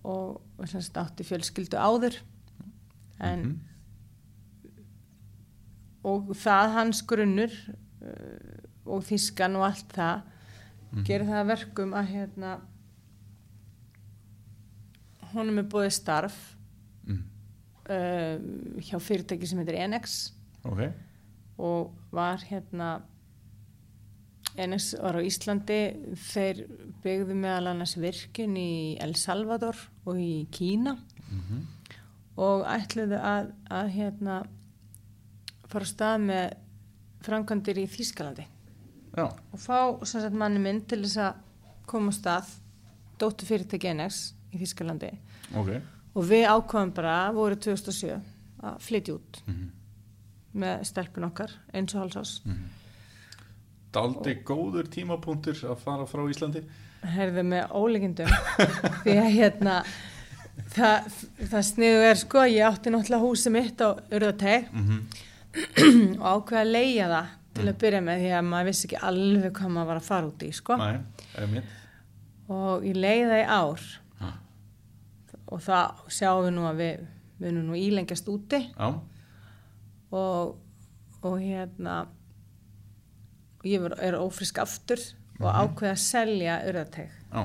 [0.03, 2.17] og, og semst átti fjölskyldu áður
[3.19, 3.59] en Mhm.
[6.07, 10.21] Og það hans grunnur uh, og þískan og allt það
[10.87, 11.03] Mhm.
[11.03, 12.51] gerir það að verkum að hérna
[15.33, 16.37] honum er búið starf
[17.07, 17.23] Mhm.
[17.89, 20.31] uh, hjá fyrirtæki sem heitir Enex
[20.65, 20.91] ok,
[21.59, 23.01] og var hérna
[24.57, 25.79] Enex var á Íslandi
[26.15, 26.63] þeir
[27.03, 30.97] byggðu meðal annars virkun í El Salvador og í Kína
[31.31, 31.65] Mhm.
[32.37, 34.45] og ætluðu að, að hérna
[35.71, 36.53] fara á stað með
[37.27, 38.45] framkvæmdir í Þýskalandi.
[39.17, 41.33] Já, og fá sem sagt manni minn til þess að
[41.89, 42.51] koma á stað
[43.19, 44.19] dóttu fyrirtæki NX
[44.53, 45.11] í Þýskalandi.
[45.57, 45.71] Ok.
[46.17, 48.19] Og við ákvaðum bara voru 2007
[48.63, 49.71] að flytja út Mhm.
[50.57, 52.39] með stelpun okkar eins og hálsás
[53.93, 56.61] Daldi góður tímapunktur að fara frá Íslandi.
[57.07, 58.27] Herðu með ólíkindum.
[59.05, 59.75] Því að hérna
[60.73, 61.07] það,
[61.47, 64.99] það sniðu er sko ég átti náttúrulega húsi mitt á Urðateg Mhm.
[66.19, 67.27] og ákveða að leia það
[67.57, 70.27] til að byrja með því að maður vissi ekki alveg hvað maður var að fara
[70.29, 70.75] út í sko.
[70.77, 70.97] Nei,
[72.53, 73.85] og ég leiði það í ár.
[74.21, 74.29] Já.
[75.47, 77.05] og það sjáum við nú að við
[77.37, 78.59] við erum nú ílengjast úti.
[80.17, 80.55] Og,
[81.21, 81.97] og hérna
[83.67, 85.01] ég var, er ófrisk aftur
[85.39, 87.43] og ákveða að selja urðateg já.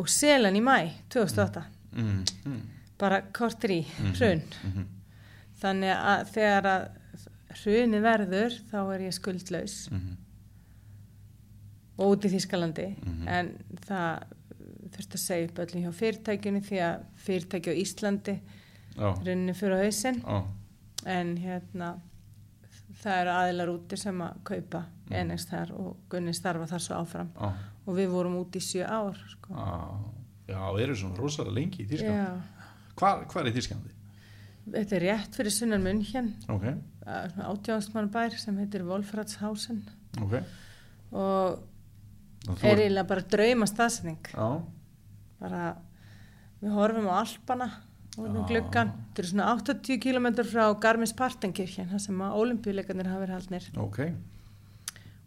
[0.00, 0.76] Og selan í mæ
[1.12, 2.24] 2008 Mhm.
[2.46, 2.60] Mhm.
[2.98, 3.80] bara kortir í
[4.14, 4.84] hrun Mhm.
[5.60, 6.88] Þannig að þegar að
[7.60, 10.16] hruni verður þá er ég skuldlaus Mhm.
[12.00, 13.28] og út í Þískalandi Mhm.
[13.28, 13.50] en
[13.86, 14.22] það
[14.90, 18.40] þurfti að segja upp öllum hjá fyrirtækinu því að fyrirtæki á Íslandi
[18.96, 20.44] Já, runni fyrir á hausinn já,
[21.06, 22.00] en hérna
[23.02, 25.14] það eru aðilar úti sem að kaupa Mhm.
[25.20, 27.52] ennast þar og Gunni starfa þar svo áfram já
[27.86, 29.54] og við vorum úti í sjö ár sko.
[29.54, 32.42] Já, já, eru svona rosalega lengi í Þýskalandi Já,
[32.96, 33.90] Hvar, hvar er Þýskalandi?
[34.68, 36.66] Þetta er rétt fyrir sunnan munn hér Ok,
[37.06, 39.80] átjáðastmann bær sem heitir Wolfratshausen.
[40.22, 40.36] Ok.
[41.10, 41.60] Og
[42.46, 44.48] þú er eiginlega bara drauma staðsetning Já,
[45.40, 45.62] bara
[46.60, 47.70] við horfum á Alpana
[48.20, 53.36] og gluggan þetta eru svona 80 km frá Garmisch-Partenkirchen það sem að olimpíuleikarnir hafa verið
[53.38, 53.68] haldnir.
[53.80, 54.00] Ok.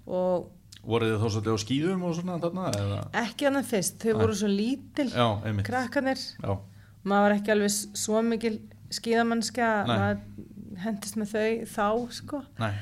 [0.08, 0.52] Og
[0.84, 3.04] Voruð þið þá svolítið á skýðum og svona þarna?
[3.22, 4.18] Ekki annað fyrst, þau Nei.
[4.20, 5.66] voru svo lítil Já, einmitt.
[5.70, 6.58] krakkarnir, Já,
[7.08, 7.72] maður var ekki alveg
[8.04, 8.58] svo mikil
[8.98, 9.70] skíðamannska
[10.84, 11.88] hendist með þau þá
[12.20, 12.74] sko, nei.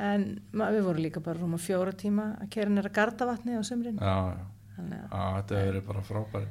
[0.00, 0.24] En
[0.54, 3.98] við vorum líka bara rúma fjóra tíma að kera nýra gardavatni á sumrin.
[4.00, 4.44] Já, já,
[4.76, 6.48] þannig já þetta verið bara frábæri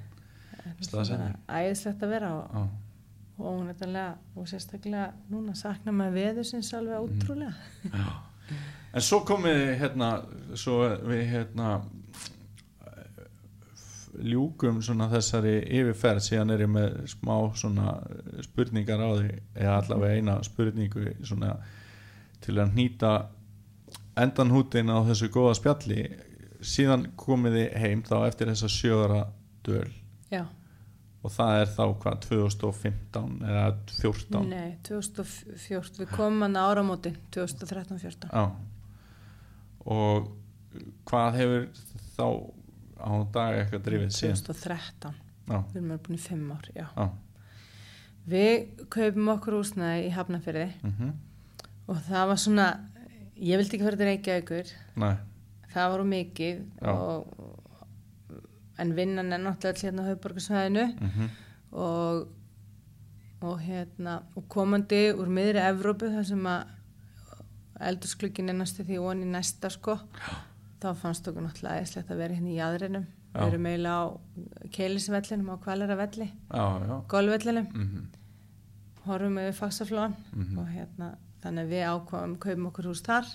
[0.92, 2.68] bara æðislegt að vera og,
[3.40, 7.54] og ónættilega og sérstaklega núna sakna maður veðusins alveg ótrúlega.
[7.90, 8.10] Já.
[8.90, 10.10] En svo komið hérna
[10.58, 11.74] svo við hérna
[14.26, 17.96] ljúkum svona þessari yfirferð síðan er ég með smá svona
[18.46, 21.56] spurningar á því eða allavega eina spurningu svona
[22.44, 23.14] til að nýta
[24.20, 26.06] endan hútin á þessu góða spjalli.
[26.60, 29.20] Síðan komið þið heim þá eftir þessa sjöðara
[29.64, 29.92] döl
[30.30, 30.44] Já,
[31.24, 33.64] og það er þá hvað 2015 eða
[34.02, 38.44] 14 nei, 2014, við komum hann áramótin 2013-14 Já.
[39.88, 40.28] Og
[41.08, 41.70] hvað hefur
[42.18, 42.28] þá
[43.00, 44.44] á dag eitthvað drifið síðan.
[44.50, 45.18] 2013,
[45.50, 46.86] Já, við erum búin í fimm ár, já.
[46.96, 47.08] já,
[48.30, 51.14] Við kaupum okkur húsnaði í Hafnafyrði mhm,
[51.90, 52.66] og það var svona,
[53.40, 55.10] ég vildi ekki fara til Reykjavíkur, næ,
[55.74, 56.92] það var úr mikið Já.
[56.94, 57.46] og,
[58.80, 61.32] en vinnan er náttúrulega hérna á höfuborgarsvæðinu mhm,
[61.72, 62.28] og,
[63.44, 66.76] og hérna og komandi úr miðri Evrópu þar sem að
[67.90, 69.98] eldursklukkin er næstu því voni næsta sko
[70.80, 74.06] þá fannst okkur náttúrulega æðislegt að vera hérna í jæðrinum við erum eiginlega á
[74.76, 78.08] keilisvellinum á kvalara velli já, já, golfvellinum, mhm,
[79.06, 80.58] horfum við faksaflóan Mhm.
[80.58, 81.10] og hérna
[81.44, 83.26] þannig að við ákváðum kaupum okkur hús þar.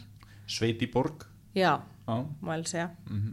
[0.47, 2.91] Sveit í borg, já, já, má alveg segja.
[3.09, 3.33] Mhm,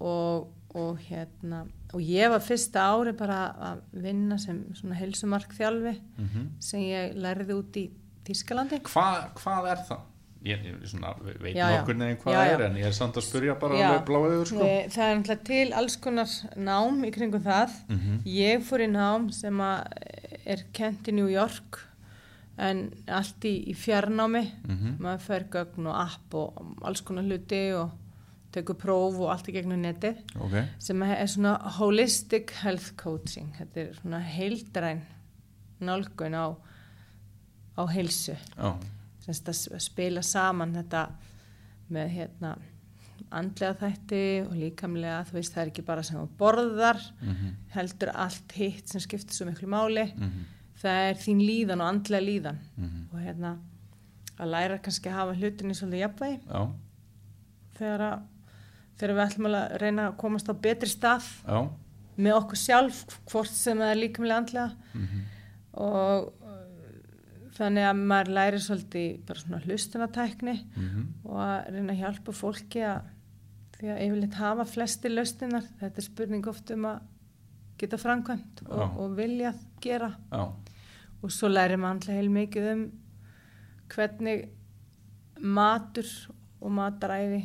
[0.00, 5.94] og, og hérna og ég var fyrsta ári bara að vinna sem svona helsumark þjálfi
[6.18, 6.48] mhm.
[6.60, 7.90] sem ég lærði út í
[8.26, 10.00] Þískalandi Hva, hvað er það?
[10.44, 13.54] Ég, ég svona, veit nokkur neginn hvað það er en ég er samt að spyrja
[13.58, 13.86] bara Já.
[13.88, 14.68] alveg bláðið sko.
[14.94, 17.74] Það er náttúrulega til alls konar nám í kringum það.
[17.88, 18.20] Mhm.
[18.30, 19.60] Ég fór í nám sem
[20.46, 21.80] er kent í New York
[22.58, 24.44] en allt í, í fjarnámi.
[24.68, 24.98] Mhm.
[25.00, 27.90] Maður fer gögn og app og alls konar hluti og
[28.52, 33.52] tekur próf og allt í gegnum netið Ok, sem er svona holistic health coaching.
[33.58, 35.02] Þetta er svona heildræn
[35.80, 36.56] nálgun á,
[37.76, 38.36] á heilsu.
[38.56, 38.95] semst
[39.28, 41.06] að spila saman þetta
[41.92, 42.56] með hérna
[43.34, 48.12] andlega þætti og líkamlega þú veist það er ekki bara sem þú borðar mhm, heldur
[48.14, 50.06] allt hitt sem skiptir svo miklu máli.
[50.14, 50.44] Mhm,
[50.82, 52.60] það er þín líðan og andlega líðan.
[52.76, 53.56] Mhm, og hérna
[54.36, 56.40] að læra kannski að hafa hlutinni svolítið jafnvægi.
[56.46, 56.62] Já,
[57.78, 58.56] þegar, að,
[59.00, 61.60] þegar við ætlum að reyna að komast á betri stað já,
[62.16, 64.70] með okkur sjálf hvort sem það er líkamlega andlega.
[64.94, 65.24] Mhm,
[65.86, 66.32] og
[67.56, 72.84] þannig að maður læri svolítið bara svona hlustunatækni mhm, og að reyna að hjálpa fólki
[72.84, 73.12] að
[73.76, 77.00] því að yfirleitt hafa flesti laustinar þetta er spurning oft um að
[77.80, 79.52] geta framkvæmt og, og vilja
[79.84, 80.12] gera.
[80.32, 80.46] Já,
[81.22, 82.86] og svo læri maður alltaf heil mikið um
[83.92, 84.46] hvernig
[85.42, 86.08] matur
[86.60, 87.42] og mataræði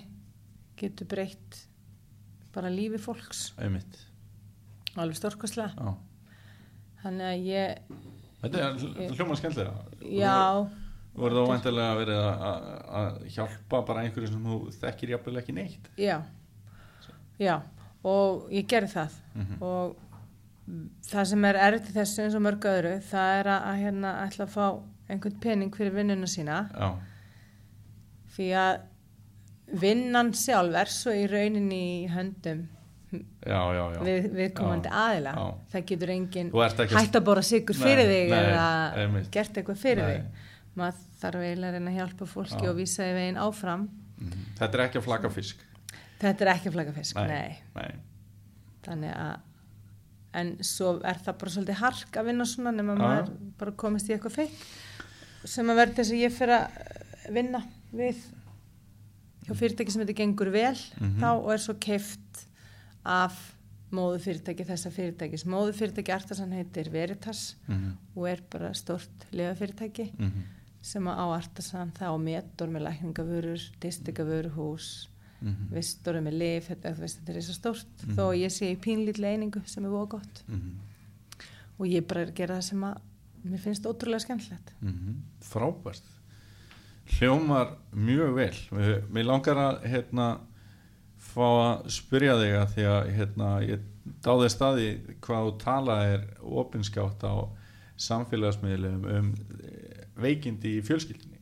[0.80, 1.60] getur breytt
[2.56, 3.52] bara lífi fólks.
[3.62, 4.00] Einmitt,
[4.96, 5.76] alveg stórkostlega.
[5.76, 5.92] Já.
[7.04, 8.02] þannig að ég,
[8.42, 9.84] Þetta er hl- hljóma skemmtilega.
[10.02, 10.68] já
[11.12, 12.62] Þú verður þá vantilega að- að
[13.02, 15.90] að hjálpa bara einhverju sem þú þekkir jafnvel ekki neitt.
[15.98, 16.22] já,
[17.40, 17.62] já
[18.04, 19.62] og ég gerði það Mhm.
[19.62, 19.96] og
[21.12, 24.14] það sem er erfitt í þessu eins og mörg öðru það er að, að hérna
[24.28, 26.96] ætla að fá einhvern pening fyrir vinnuna sína Já,
[28.38, 28.82] því að
[29.82, 32.68] vinnan sjálf er svo í rauninni í höndum
[33.12, 34.00] já, já, já.
[34.08, 35.34] við, viðkomandi Já, aðila
[35.74, 38.68] það getur enginn hægt að bora sigur fyrir Nei, þig nei, eða
[39.04, 39.32] einmitt.
[39.32, 40.14] gert eitthvað fyrir Nei.
[40.16, 43.90] þig maður þarf eiginlega að reyna að hjálpa fólki og vísa í veginn áfram
[44.22, 44.42] Mhm.
[44.60, 45.62] Þetta er ekki að flagga fisk.
[46.22, 47.28] þetta er ekki flagafisk, nei.
[47.28, 47.58] Nei.
[47.76, 47.96] Nei.
[48.86, 49.40] þannig að
[50.34, 54.14] en svo er það bara svolítið hark að vinna svona nema maður bara komist í
[54.14, 54.62] eitthvað feitt
[55.50, 58.22] sem að verði þess að ég fyrir að eh, vinna við
[59.48, 61.18] hjá fyrirtæki sem þetta gengur vel Mhm.
[61.20, 62.21] þá og er svo keift
[63.06, 63.56] af
[63.92, 67.98] móðu fyrirtæki þessa fyrirtækis móðu fyrirtæki Artasan heitir Veritas Mhm.
[68.16, 70.44] og er bara stort lefafyrirtæki Mhm.
[70.82, 75.08] sem að á Artasan það á metor með lækningavörur, distikavöruhús
[75.42, 75.70] Mhm.
[75.74, 78.16] vistorum með lif, þetta, veist, þetta er svo stórt Mhm.
[78.16, 80.76] þó ég sé í pínlítið einingu sem er voða gott Mhm.
[81.80, 82.98] og ég bara er að gera það sem að
[83.46, 85.16] mér finnst ótrúlega skemmtilegt Mhm.
[85.42, 86.02] Frábært.
[87.20, 89.02] Hljómar mjög vel.
[89.12, 90.40] Mér langar að hérna
[91.32, 93.88] fá að spyrja þig að því að hérna, ég
[94.26, 94.88] dáði staði
[95.24, 97.36] hvað þú tala er opinskátt á
[98.02, 99.32] samfélagsmiðlum um
[99.62, 101.40] eh, veikindi í fjölskyldinni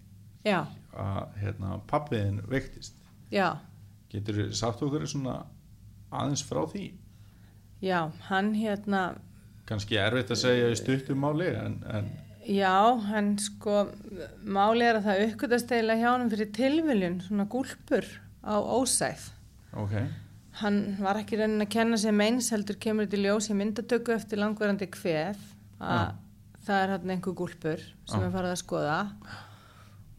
[0.47, 0.63] já,
[0.93, 2.95] að hérna, pappiðin veiktist.
[3.31, 3.59] Já,
[4.11, 5.41] getur þú sagt okkur svona
[6.09, 6.89] aðeins frá því?
[7.83, 9.03] Já hann hérna,
[9.69, 12.09] kannski erfitt að segja í stuttum máli en, en
[12.49, 13.85] já hann sko,
[14.41, 15.23] máli er að það
[15.77, 18.07] eiginlega hjá hann fyrir tilviljun svona gúlpur
[18.41, 19.29] á ósæð
[19.73, 19.93] ok,
[20.63, 24.15] hann var ekki reynin að kenna sér meins heldur kemur þetta í ljós í myndatöku
[24.15, 25.39] eftir langverandi kvef
[25.79, 26.17] að
[26.65, 28.25] það er hann einhver gúlpur sem Já.
[28.25, 28.97] er farið að skoða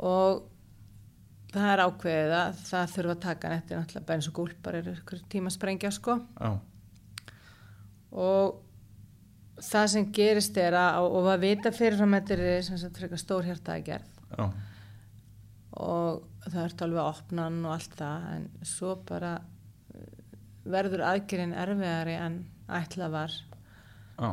[0.00, 0.46] og
[1.50, 4.78] það er ákveðið að það þurfa að taka hann eftir náttúrulega bara eins og gúlpar
[4.80, 6.16] eru ykkur tíma sprengja sko.
[6.38, 6.50] Já,
[8.10, 8.60] og
[9.60, 12.98] það sem gerist er að og að vita fyrir frá með þetta er sem sagt
[12.98, 14.44] frekar stór hjartaði gerð
[15.80, 19.34] og það ert alveg að opna hann og allt það en svo bara
[19.94, 20.30] eh,
[20.70, 22.38] verður aðgerinn erfiðari en
[22.80, 23.36] ætlað var.
[24.20, 24.30] Já,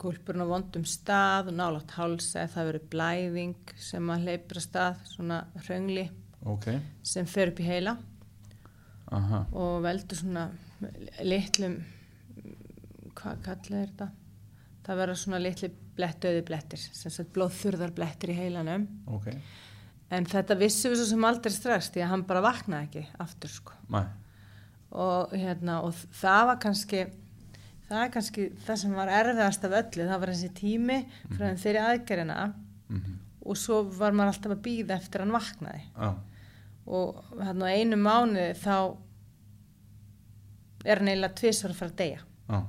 [0.00, 5.02] gúlpurinn á vondum stað og nálátt hálsa það verður blæðing sem að hleypur að stað
[5.10, 6.06] svona hröngli
[6.48, 6.70] ok,
[7.04, 7.96] sem fer upp í heila
[9.12, 10.46] aha, og veldur svona
[11.26, 11.76] litlum
[13.20, 14.08] hvað kallið er þetta?
[14.86, 18.86] Það verður svona litli blettöði blettir sem sagt blóðþurðar blettir í heilanum.
[19.12, 19.28] Ok,
[20.10, 23.52] en þetta vissum við svo sem aldrei strax því að hann bara vaknaði ekki aftur
[23.52, 23.76] sko.
[24.90, 27.04] Og hérna og það var kannski
[27.90, 30.08] það er kannski það sem var erfiðast af öllu.
[30.08, 30.98] Það var þessi tími
[31.34, 32.40] frá þeim þeirri aðgerina
[32.88, 33.14] mhm,
[33.46, 35.84] og svo var maður alltaf að býða eftir að hann vaknaði.
[35.94, 36.10] Já,
[36.90, 38.76] og hann á einu mánuði þá
[40.84, 42.22] er hann eiginlega tvisvar að fara að deyja.
[42.50, 42.60] Já,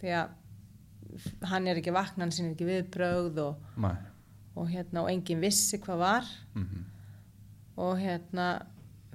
[0.00, 3.90] því að hann er ekki vakna, hann sýnir ekki viðbrögð og, mæ,
[4.56, 6.30] og hérna og enginn vissi hvað var.
[6.56, 6.84] Mhm,
[7.76, 8.46] og hérna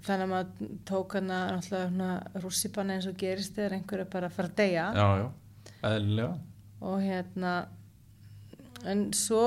[0.01, 4.29] þannig að maður tók hann að náttúrulega rússipanna eins og gerist þegar einhver er bara
[4.29, 4.85] að fara að deyja.
[4.97, 5.27] Já, já,
[5.91, 6.37] eðlilega,
[6.81, 7.53] og hérna
[8.89, 9.45] en svo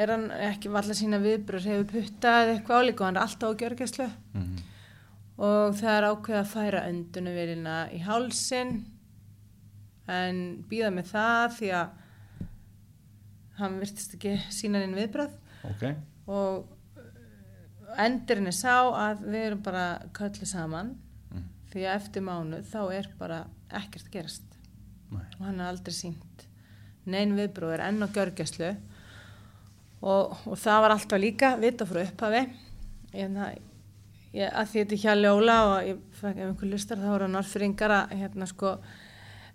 [0.00, 3.60] er hann ekki valla sína viðbröð hefur puttað eitthvað álíka og hann er alltaf á
[3.60, 4.08] gjörgæslu.
[4.34, 4.62] Mhm,
[5.38, 8.72] og það er ákveð að færa öndunumvelina í hálsin
[10.08, 11.98] en býða með það því að
[13.62, 15.34] hann virtist ekki sína inn viðbröð
[15.68, 15.84] ok,
[16.30, 19.86] og endurinn er sá að við erum bara
[20.16, 20.94] köllu saman.
[21.32, 21.44] Mm.
[21.72, 24.58] því að eftir mánuð þá er bara ekkert gerast.
[25.12, 26.46] Mæ, og hann er aldrei sínt
[27.08, 28.72] nein viðbröð er enn á gjörgæslu.
[30.02, 32.42] Og, og það var alltaf líka vita frá upphafi.
[33.14, 33.36] Ég,
[34.32, 37.94] ég, að því þetta er hjá ljóla og ég ef einhver lustar þá voru norðfringar
[37.98, 38.76] að hérna sko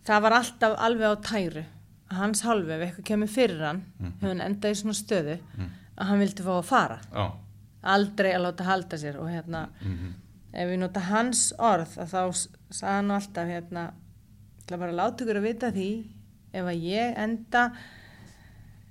[0.07, 1.63] það var alltaf alveg á tæru
[2.09, 5.37] hans hálfu ef eitthvað kemur fyrir hann hefur hann endað í svona stöðu
[5.97, 6.99] að hann vildi fá að fara.
[7.13, 7.25] Já,
[7.83, 10.13] aldrei að láta halda sér og hérna mhm,
[10.53, 13.91] ef við nota hans orð að þá s- sagði hann alltaf hérna
[14.67, 15.89] bara láta ykkur að vita því
[16.53, 17.71] ef að ég enda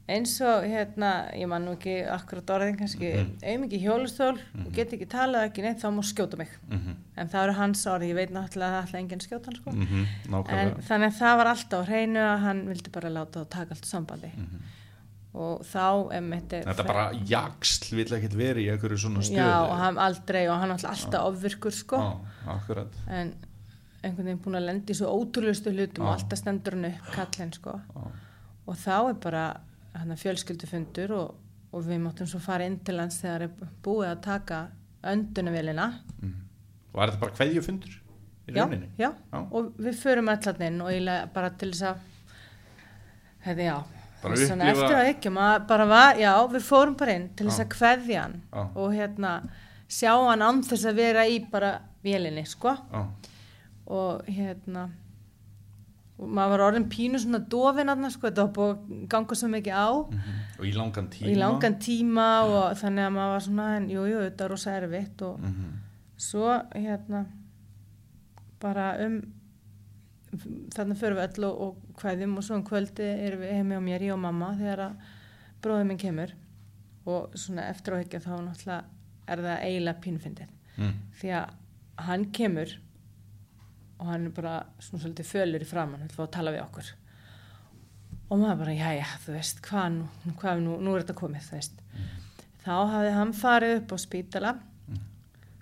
[0.09, 3.65] eins og hérna ég man nú ekki akkurat orðin kannski mm Mhm.
[3.67, 6.49] ekki hjólustól og get ekki talað ekki neitt þá má skjóta mig.
[6.71, 9.71] Mhm, en það eru hans orð, ég veit náttúrulega að ætla enginn skjóta hann sko.
[9.73, 10.07] Mhm,
[10.49, 13.85] en þannig að það var alltaf hreinu að hann vildi bara láta það taka allt
[13.85, 14.31] sambandi.
[14.37, 14.61] Mhm.
[15.37, 19.37] og þá einmitt er Þetta bara jaksl vill ekkert verið í einhverju svona stöðu.
[19.37, 21.97] já og hann aldrei og hann alltaf alltaf ofvirkur sko.
[22.47, 22.89] Akkurat.
[23.09, 23.35] en
[24.03, 26.23] einhvern veginn búin að lendi í svo ótrúlustu hlutum og Já.
[26.23, 27.71] alltaf stendur hann upp kallinn sko.
[27.97, 28.11] Já,
[28.67, 29.57] og þá er bara
[30.01, 31.37] hann fjölskyldufundur og,
[31.73, 34.65] og við máttum svo fara inn til hans þegar er búið að taka
[35.07, 36.43] öndunavélina mhm.
[36.97, 37.97] Og er þetta bara kveðjufundur
[38.47, 38.65] í já,
[38.97, 39.39] já, Já.
[39.51, 41.97] og við förum allan inn og eiginlega bara til þess að
[43.47, 43.77] hefði já
[44.23, 47.65] Bara svona eftir að ekki var, já, við fórum bara inn til þess Já.
[47.67, 48.63] að kveðja hann Já.
[48.65, 49.33] og hérna
[49.89, 51.73] sjá hann án þess að vera í bara
[52.07, 53.03] vélinni, sko Já,
[53.87, 54.89] og hérna
[56.17, 59.49] og maður var orðin pínu svona dofin aðna sko, þetta var búið að ganga svo
[59.53, 59.89] mikið á.
[60.11, 60.37] Mhm.
[60.59, 61.31] Og í langan tíma?
[61.31, 64.77] í langan tíma og þannig að maður var svona en jú, jú, þetta er rosa
[64.81, 65.73] erfitt og Mhm,
[66.17, 67.27] svo hérna
[68.61, 69.19] bara um
[70.75, 73.83] þannig förum við öll og, og hvaðjum og svo um kvöldi erum við heimi á
[73.85, 74.97] mér, ég og mamma þegar að
[75.65, 76.33] bróðið minn kemur.
[77.07, 78.83] Og svona eftir á ekki þá náttúrulega
[79.29, 81.55] er það eiginlega pínfindið mhm, því að
[82.09, 82.75] hann kemur
[83.99, 86.63] og hann er bara svona svolítið fölur í framann, hann vil fá að tala við
[86.67, 86.91] okkur.
[88.31, 90.07] Og maður bara, já, já, þú veist hvað nú,
[90.41, 91.83] hvað nú, nú er þetta komið, þú veist.
[92.67, 94.55] Þá hafði hann farið upp á spítala.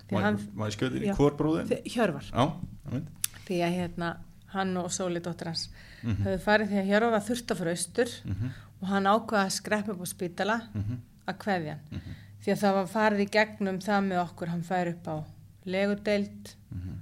[0.05, 0.21] Því
[0.55, 1.15] Má ég skjóti í Já.
[1.17, 1.67] hvort bróðin?
[1.69, 2.27] því, Hjörvar.
[2.29, 3.01] Já,
[3.47, 4.09] því að hérna,
[4.55, 5.69] hann og Sóli dóttir hans
[6.05, 6.25] Mhm.
[6.25, 8.51] höfðu farið því að Hjörvar var þurft að fara austur Mhm,
[8.83, 10.99] og hann ákvaða að skreppa upp á spítala mhm,
[11.29, 11.81] að kveðja hann.
[11.91, 15.17] Mhm, því að það var farið í gegnum það með okkur hann fær upp á
[15.67, 16.55] legudeild.
[16.73, 16.99] Mhm.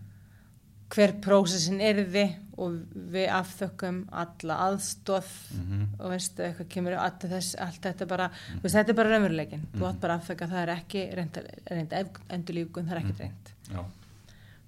[0.93, 2.25] Hver prósessin erði
[2.61, 2.75] og
[3.15, 5.87] við afþökkum alla aðstóð Mhm.
[5.99, 8.27] og veistu eitthvað kemur allt, þess, allt þetta bara,
[8.59, 11.39] þú veist, þetta er bara raunveruleikin þú átt bara að afþökka, það er ekki reynd,
[11.71, 11.93] reynd
[12.31, 13.85] endur lífgun, það er ekki reynd Já,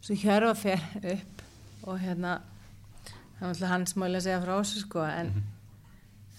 [0.00, 0.80] svo hjörfa fer
[1.12, 1.42] upp
[1.88, 2.40] og hérna
[3.40, 3.54] var
[4.00, 5.42] máli að segja frá þessu sko en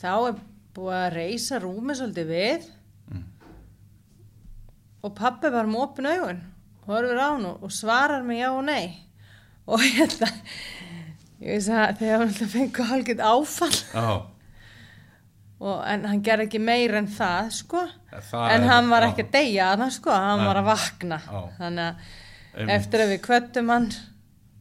[0.02, 0.40] þá er
[0.74, 2.66] búið að reysa rúmi svolítið við
[3.12, 3.24] Mm.
[5.03, 6.40] og pappi var með opin augun
[6.88, 9.05] horfir á hann og svarar mig já og nei
[9.66, 10.30] og hérna
[11.42, 13.78] ég veist að þegar hann alltaf fengur hálfgett áfall.
[13.94, 14.10] Já,
[15.66, 17.86] og, en hann gerði ekki meira en það sko.
[18.32, 20.48] Það en hann var ekki að deyja þarna sko, hann Nei.
[20.50, 21.22] var að vakna.
[21.26, 21.42] Já.
[21.60, 22.14] þannig að
[22.56, 22.76] Einmitt.
[22.78, 23.90] eftir að við kvöttum hann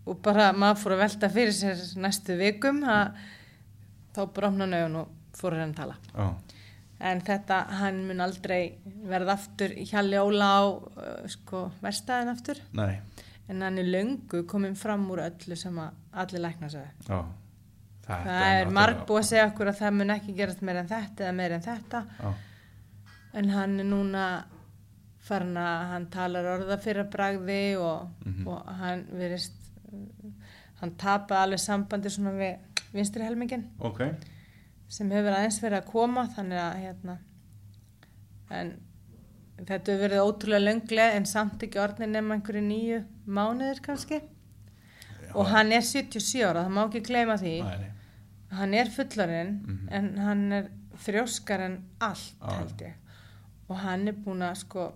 [0.04, 3.14] og bara maður fór að velta fyrir sér næstu vikum að,
[4.16, 5.96] þá bromna nögun og fór að reyna að tala.
[6.14, 6.58] Já,
[7.10, 8.60] en þetta, hann mun aldrei
[9.08, 12.60] verða aftur Hjalli Óla á uh, sko, verstaðin aftur.
[12.76, 13.00] Nei,
[13.48, 15.78] en hann er löngu komin fram úr öllu sem
[16.12, 16.86] allir lækna sig.
[17.04, 17.24] Þetta
[18.06, 20.88] það er náttúrulega- marg búið að segja okkur að það mun ekki gerast meira en
[20.88, 22.32] þetta eða meira en þetta Já,
[23.34, 24.44] en hann er núna
[25.20, 28.46] farin að hann talar orða fyrir bragði og, Mhm.
[28.48, 29.52] og hann verist
[30.80, 32.58] hann tapaði alveg sambandi svona við
[32.92, 34.00] vinstri helmingin ok.
[34.88, 37.18] sem hefur aðeins verið að koma þannig að hérna
[38.50, 38.74] en
[39.64, 44.20] þetta hefur verið ótrúlega lönglega en samt ekki orðin nema einhverju nýju mánuðir kannski.
[45.34, 47.54] Og hann er 77 ára, það má ekki gleyma því.
[47.64, 47.90] Nei.
[48.54, 49.88] hann er fullarinn Mhm.
[49.90, 52.52] en hann er þrjóskar en allt Já.
[52.58, 52.92] held ég.
[53.68, 54.92] Og hann er búin að sko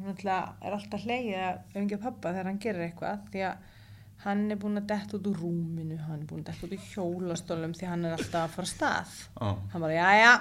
[0.00, 0.16] hann
[0.62, 3.56] er alltaf hleyið að umgja pappa þegar hann gerir eitthvað því að
[4.24, 6.84] hann er búin að detta út úr rúminu hann er búin að detta út úr
[6.90, 9.14] hjólastólum því hann er alltaf að fara stað.
[9.40, 10.34] Já, hann bara jæja.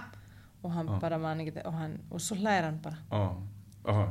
[0.64, 1.00] Og hann Já.
[1.00, 2.98] bara man ekki og, hann, og svo hlæðir hann bara.
[3.12, 3.36] Já,
[3.86, 4.10] já,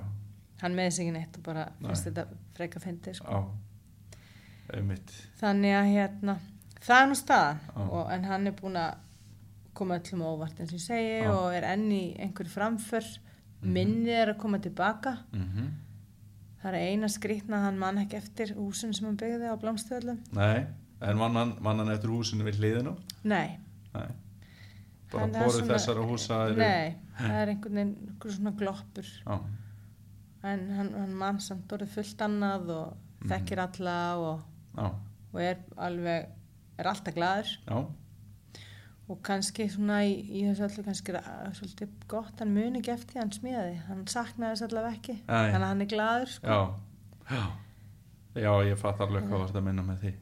[0.64, 2.26] hann með sig ekki neitt og bara finnst þetta
[2.56, 3.44] freka fyndi sko.
[5.40, 6.36] þannig að hérna
[6.84, 7.62] það er nú staðan.
[7.84, 8.98] Og, en hann er búin að
[9.74, 11.30] koma öllum óvart eins og ég segi Já.
[11.32, 13.06] og er enn í einhver framför.
[13.64, 15.18] Minnið er að koma tilbaka.
[15.32, 15.72] Mm
[16.64, 20.20] það er eina skrýtna að hann man ekki eftir húsin sem hann byggði á Blómstöðlum
[20.32, 20.64] Nei,
[21.04, 22.94] en vann hann, vann hann eftir húsinu við hliðinu?
[23.28, 23.58] nei,
[23.92, 24.06] Nei.
[25.12, 29.10] Bara svona- þessara húsa nei það er einhvern veginn svona gloppur.
[29.26, 29.36] Já,
[30.44, 33.30] en hann, hann man samt orðið fullt annað og Mhm.
[33.30, 34.40] þekkir alla og,
[35.32, 36.26] og er alveg
[36.78, 37.78] er alltaf glaður já,
[39.08, 42.92] og kannski svona í, í þessu öllu kannski er það svolítið gott hann muni ekki
[42.92, 45.38] eftir hann smíði hann saknaði þess allavega ekki Æ.
[45.38, 46.46] þannig að hann er glaður sko.
[46.46, 46.58] já,
[47.30, 47.44] já.
[48.34, 50.12] Já, ég fatt alveg hvað varst að minna með því.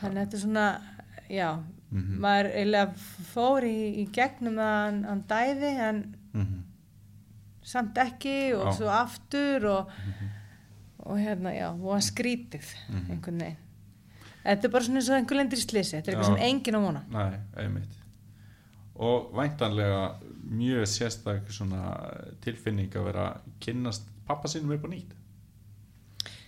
[0.00, 0.66] hann þetta er svona
[1.28, 1.50] já,
[1.90, 2.18] Mhm.
[2.22, 2.94] maður eiginlega
[3.34, 6.02] fór í, í gegnum að hann, hann dæði en
[6.32, 6.62] Mm
[7.62, 8.72] samt ekki og Já.
[8.78, 9.90] svo aftur og,
[10.98, 13.10] og hérna, já, og hann skrítið Mhm.
[13.10, 13.56] einhvern veginn
[14.44, 16.74] þetta er bara svona eins og einhver lendir í slisi þetta er eitthvað sem enginn
[16.76, 17.96] á vona Nei, einmitt.
[19.00, 20.14] Og væntanlega
[20.50, 21.46] mjög sérstak
[22.44, 25.12] tilfinning að vera að kynnast pappa sínum upp á nýtt.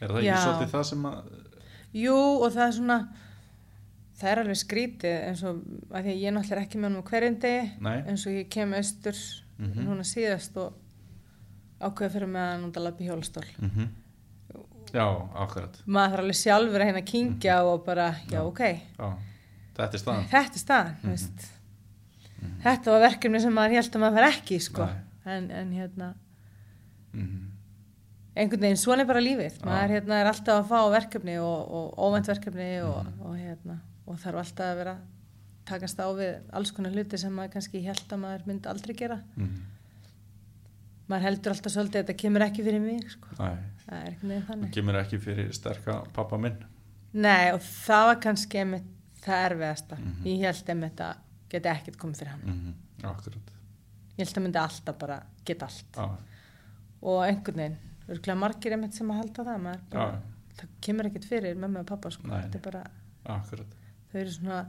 [0.02, 0.36] Er það ekki Já.
[0.42, 1.22] svolítið það sem að...
[1.94, 2.98] Jú og það er svona
[4.20, 5.62] það er alveg skrítið eins og
[5.92, 7.62] að því að ég náttúrulega ekki með hann á hverjum degi
[8.12, 9.16] eins og ég kem austur
[9.62, 9.84] Mhm.
[9.86, 10.72] núna síðast og
[11.82, 13.44] ákveða fyrir mig að núnda lappi hjólastól.
[13.60, 13.88] Mm
[14.92, 15.06] Já,
[15.40, 15.76] akkurat.
[15.86, 18.32] maður þarf alveg sjálfur að hérna að kynkja og bara, já, Mhm.
[18.32, 18.40] Já.
[18.44, 18.58] ok.
[18.98, 19.16] Já,
[19.76, 20.26] þetta er staðan.
[20.28, 21.46] þetta er staðan, mm veist.
[22.64, 24.88] Þetta var verkefni sem maður held að maður var ekki í, sko,
[25.24, 26.14] en, en hérna.
[27.14, 27.48] Mm
[28.34, 29.58] einhvern veginn, svona er bara lífið.
[29.64, 33.20] Maður hérna er alltaf að fá verkefni og, og óvænt verkefni og, Mhm.
[33.28, 33.74] og hérna.
[34.06, 34.94] Og þarf alltaf að vera
[35.68, 39.20] takast á við alls konar hluti sem maður kannski held að maður myndi aldrei gera.
[39.36, 39.48] -hmm.
[41.12, 43.28] Maður heldur alltaf svolítið að þetta kemur ekki fyrir mig sko.
[43.36, 46.58] Það er veginn það þannig kemur ekki fyrir sterka pappa minn.
[47.12, 48.90] nei og það var kannski einmitt
[49.22, 50.24] það erfiðasta Mhm.
[50.26, 51.16] ég held einmitt að
[51.52, 52.74] geta ekkert komið fyrir hann Mm
[53.04, 53.50] Akkurat.
[54.18, 56.08] ég held að myndi alltaf bara geta allt Já,
[57.02, 57.76] og einhvern veginn,
[58.08, 59.60] örgulega margir einmitt sem að halda það
[59.90, 60.20] bara,
[60.56, 62.28] það kemur ekkert fyrir mömmu og pappa sko.
[62.28, 62.82] Þetta er bara,
[64.12, 64.66] þau eru svona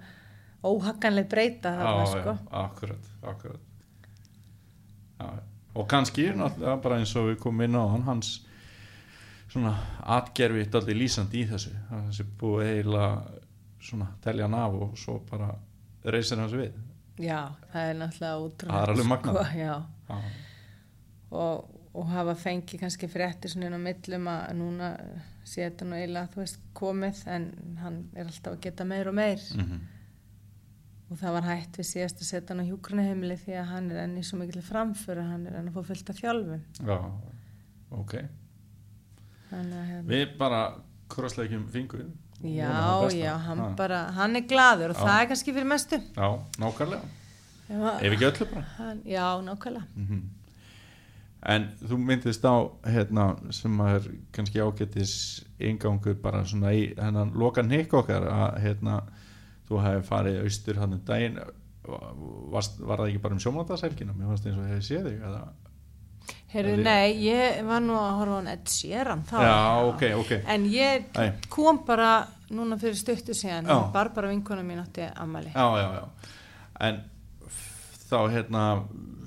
[0.64, 2.38] óhagganlega breyta þarna Já, sko.
[2.52, 3.60] akkurat, akkurat.
[5.20, 5.40] Já,
[5.76, 8.34] og kannski náttúrulega bara eins og við komum inn á hann, hans
[9.50, 9.74] svona
[10.18, 11.74] atgerfi daldi lýsandi í þessu.
[11.90, 13.42] Það sé búið eiginlega
[13.84, 15.52] svona telja hann af og svo bara
[16.06, 16.74] reysir hans við.
[17.22, 17.42] já,
[17.74, 19.56] það er náttúrulega útrúlega Það er alveg magnað.
[19.58, 19.74] já,
[20.10, 20.18] Já,
[21.32, 24.90] og, og hafa fengið kannski fréttir svona inn á millum að núna
[25.46, 27.46] sé þetta nú eiginlega þú veist komið en
[27.84, 29.82] hann er alltaf að geta meir og meir mm
[31.14, 34.02] og það var hægt við síðast að setja hann á hjúkrunaheimili því að hann er
[34.04, 36.98] enn í svo mikil framföru hann er enn að fá fullt af þjálfum já,
[38.02, 38.16] ok.
[39.54, 40.62] að hérna Við bara
[41.14, 42.06] krossleikjum fingur.
[42.44, 45.04] Já, já, hann bara, hann er glaður og Já.
[45.06, 46.00] það er kannski fyrir mestu.
[46.18, 46.30] Já,
[46.60, 47.12] nákvæmlega.
[47.70, 48.64] Ef ekki öllu bara.
[48.80, 49.86] Hann, já, nákvæmlega.
[49.96, 50.24] Mhm.
[51.46, 52.56] En þú myndist á
[52.88, 59.02] hérna, sem er kannski ágættis ingangur bara svona í hennan lokan hikk okkar að hérna,
[59.74, 61.40] þú hefði farið austur hann um daginn
[62.54, 65.44] varst, var það ekki bara um sjómandagshelgina mér fannst eins og hefði séð þig eða...
[66.54, 69.34] Það er- nei, ég var nú að horfa á Ed Sheeran þá.
[69.44, 69.58] Já,
[69.90, 71.08] ok, ok En ég
[71.52, 72.12] kom bara
[72.54, 73.80] núna fyrir stuttu síðan, Já.
[73.92, 75.50] Barbara vinkona mín átti ammali.
[75.52, 76.06] Já, já, já
[76.88, 77.02] En
[78.08, 78.64] þá hérna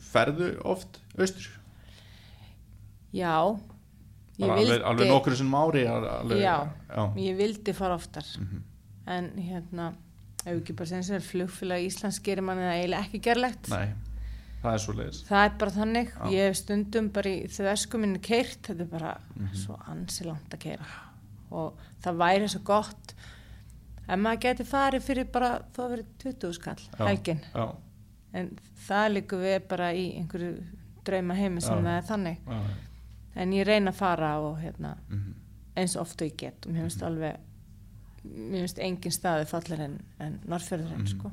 [0.07, 1.51] ferðu oft austur
[3.17, 3.35] Já,
[4.39, 6.57] ég Bara vildi, alveg, alveg nokkur sem ári alveg, Já.
[6.95, 7.05] já.
[7.27, 8.63] ég vildi fara oftar Mhm.
[9.07, 9.93] en hérna,
[10.47, 13.69] ef ekki bara sem sér flugfélag Íslands gerir manni það eiginlega ekki gerlegt.
[13.73, 13.89] Nei,
[14.63, 16.27] það er svo leiðis Það er bara þannig, Já.
[16.37, 19.55] ég hef stundum bara í þversku minni keirt, þetta er bara Mhm.
[19.55, 20.87] svo ansi langt að keira
[21.51, 23.15] og það væri svo gott
[24.09, 27.41] ef maður geti farið fyrir bara að verið 20 skall, helgin.
[28.35, 28.51] en
[28.89, 30.65] það líka við bara í einhverju
[31.05, 31.83] drauma heimi sem Já.
[31.83, 32.39] það er þannig.
[32.47, 32.61] já,
[33.37, 35.35] en ég reyna að fara og hérna, mhm,
[35.77, 36.67] eins oft og ég get.
[36.67, 37.37] Og mér finnst alveg
[38.35, 41.13] mér finnst engin staði fallir en, en Norrfjörðurinn Mhm.
[41.15, 41.33] sko.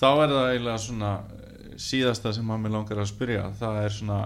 [0.00, 3.90] Þá er það eiginlega svona eh, síðasta sem maður mig langar að spyrja það er
[3.98, 4.20] svona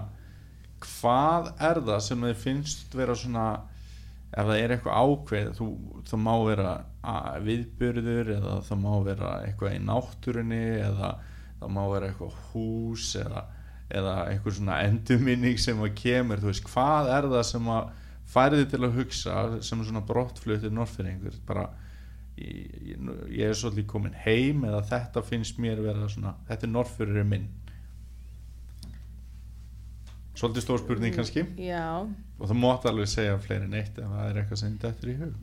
[0.79, 3.45] hvað er það sem þið finnst vera svona
[4.29, 5.67] ef það er eitthvað ákveð þú,
[6.09, 6.73] það má vera
[7.43, 11.09] viðbyrður eða það má vera eitthvað í náttúrunni eða
[11.59, 13.43] það má vera eitthvað hús eða,
[13.89, 17.89] eða eitthvað svona endurminning sem að kemur, þú veist, hvað er það sem að
[18.29, 21.67] færði til að hugsa sem svona brottflutir norðfyrringur bara
[22.37, 22.97] ég,
[23.29, 27.47] ég, er svolítið komin heim eða þetta finnst mér vera svona þetta er norðfyrir minn
[30.39, 31.85] svolítið stór spurning kannski Já,
[32.39, 35.11] og það mátt alveg segja fleiri en eitt ef það er eitthvað sem þetta er
[35.11, 35.33] í hug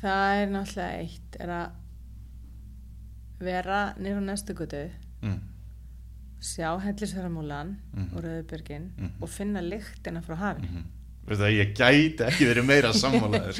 [0.00, 1.68] það er náttúrulega eitt er að
[3.46, 4.84] vera nýra næstu gutu
[5.26, 5.38] mm.
[6.40, 8.08] sjá hellisverðamúlan Mhm.
[8.16, 9.10] og rauðbjörgin Mhm.
[9.20, 10.84] og finna lyktina frá hafi mm -hmm.
[11.40, 13.56] Það ég gæti ekki verið meira sammálaður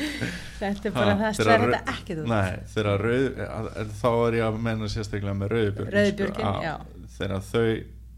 [0.61, 1.95] þetta er bara Ha, það þegar sver rau- þetta
[2.75, 6.75] þegar rauð að- þá er ég að menna sérstaklega með rauðbjörgin Rauðbjörgin, já.
[7.19, 7.67] þegar þau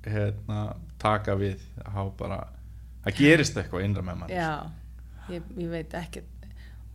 [0.08, 0.60] hérna,
[0.98, 1.64] taka við
[2.18, 2.40] bara,
[3.06, 4.50] það gerist eitthvað innra með mann Já,
[5.32, 6.34] ég, ég veit ekkert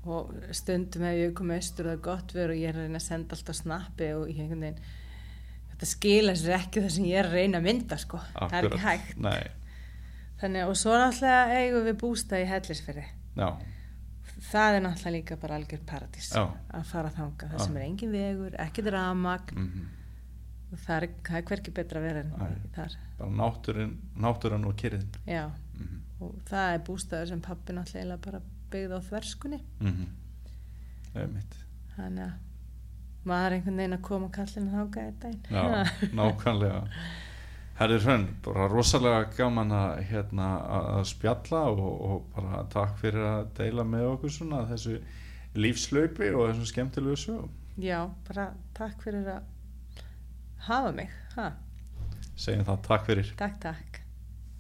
[0.03, 2.85] og stundum hef ég komið austur og það er gott verið og ég er að
[2.87, 4.79] reyna að senda alltaf snappi og ég einhvern veginn
[5.73, 8.67] þetta skila sér ekki það sem ég er að reyna að mynda sko, það er
[8.67, 9.13] ekki hægt.
[9.23, 9.43] Nei,
[10.41, 13.05] þannig og svo náttúrulega eigum við bústað í hellisfyrði
[13.37, 13.49] já,
[14.51, 16.45] það er náttúrulega líka bara algjör paradís Já.
[16.73, 17.65] að fara þanga, það Já.
[17.65, 19.91] sem er engin vegur ekkert ramagn mm
[20.73, 22.53] og það er, það er hverki betra að vera en Nei.
[22.73, 25.43] þar, bara náttúrin, náttúran og kyrðin já.
[25.77, 28.39] Mm og það er bústaður sem pappi náttúrulega bara
[28.73, 29.59] byggði á þverskunni.
[29.81, 30.07] -hmm.
[31.11, 31.57] það er mitt
[31.95, 35.43] þannig að maður er einhvern veginn að koma kallinu þáka einn daginn.
[35.49, 35.63] Já,
[36.19, 36.81] nákvæmlega
[37.79, 43.49] Herri Hrönn, bara rosalega gaman að, hérna, að spjalla og, og bara takk fyrir að
[43.57, 44.99] deila með okkur svona þessu
[45.57, 47.49] lífslaupi og þessum skemmtilegu sögum.
[47.81, 49.49] Já, bara takk fyrir að
[50.69, 51.49] hafa mig ha,
[52.37, 53.35] segjum það takk fyrir.
[53.41, 54.02] Takk takk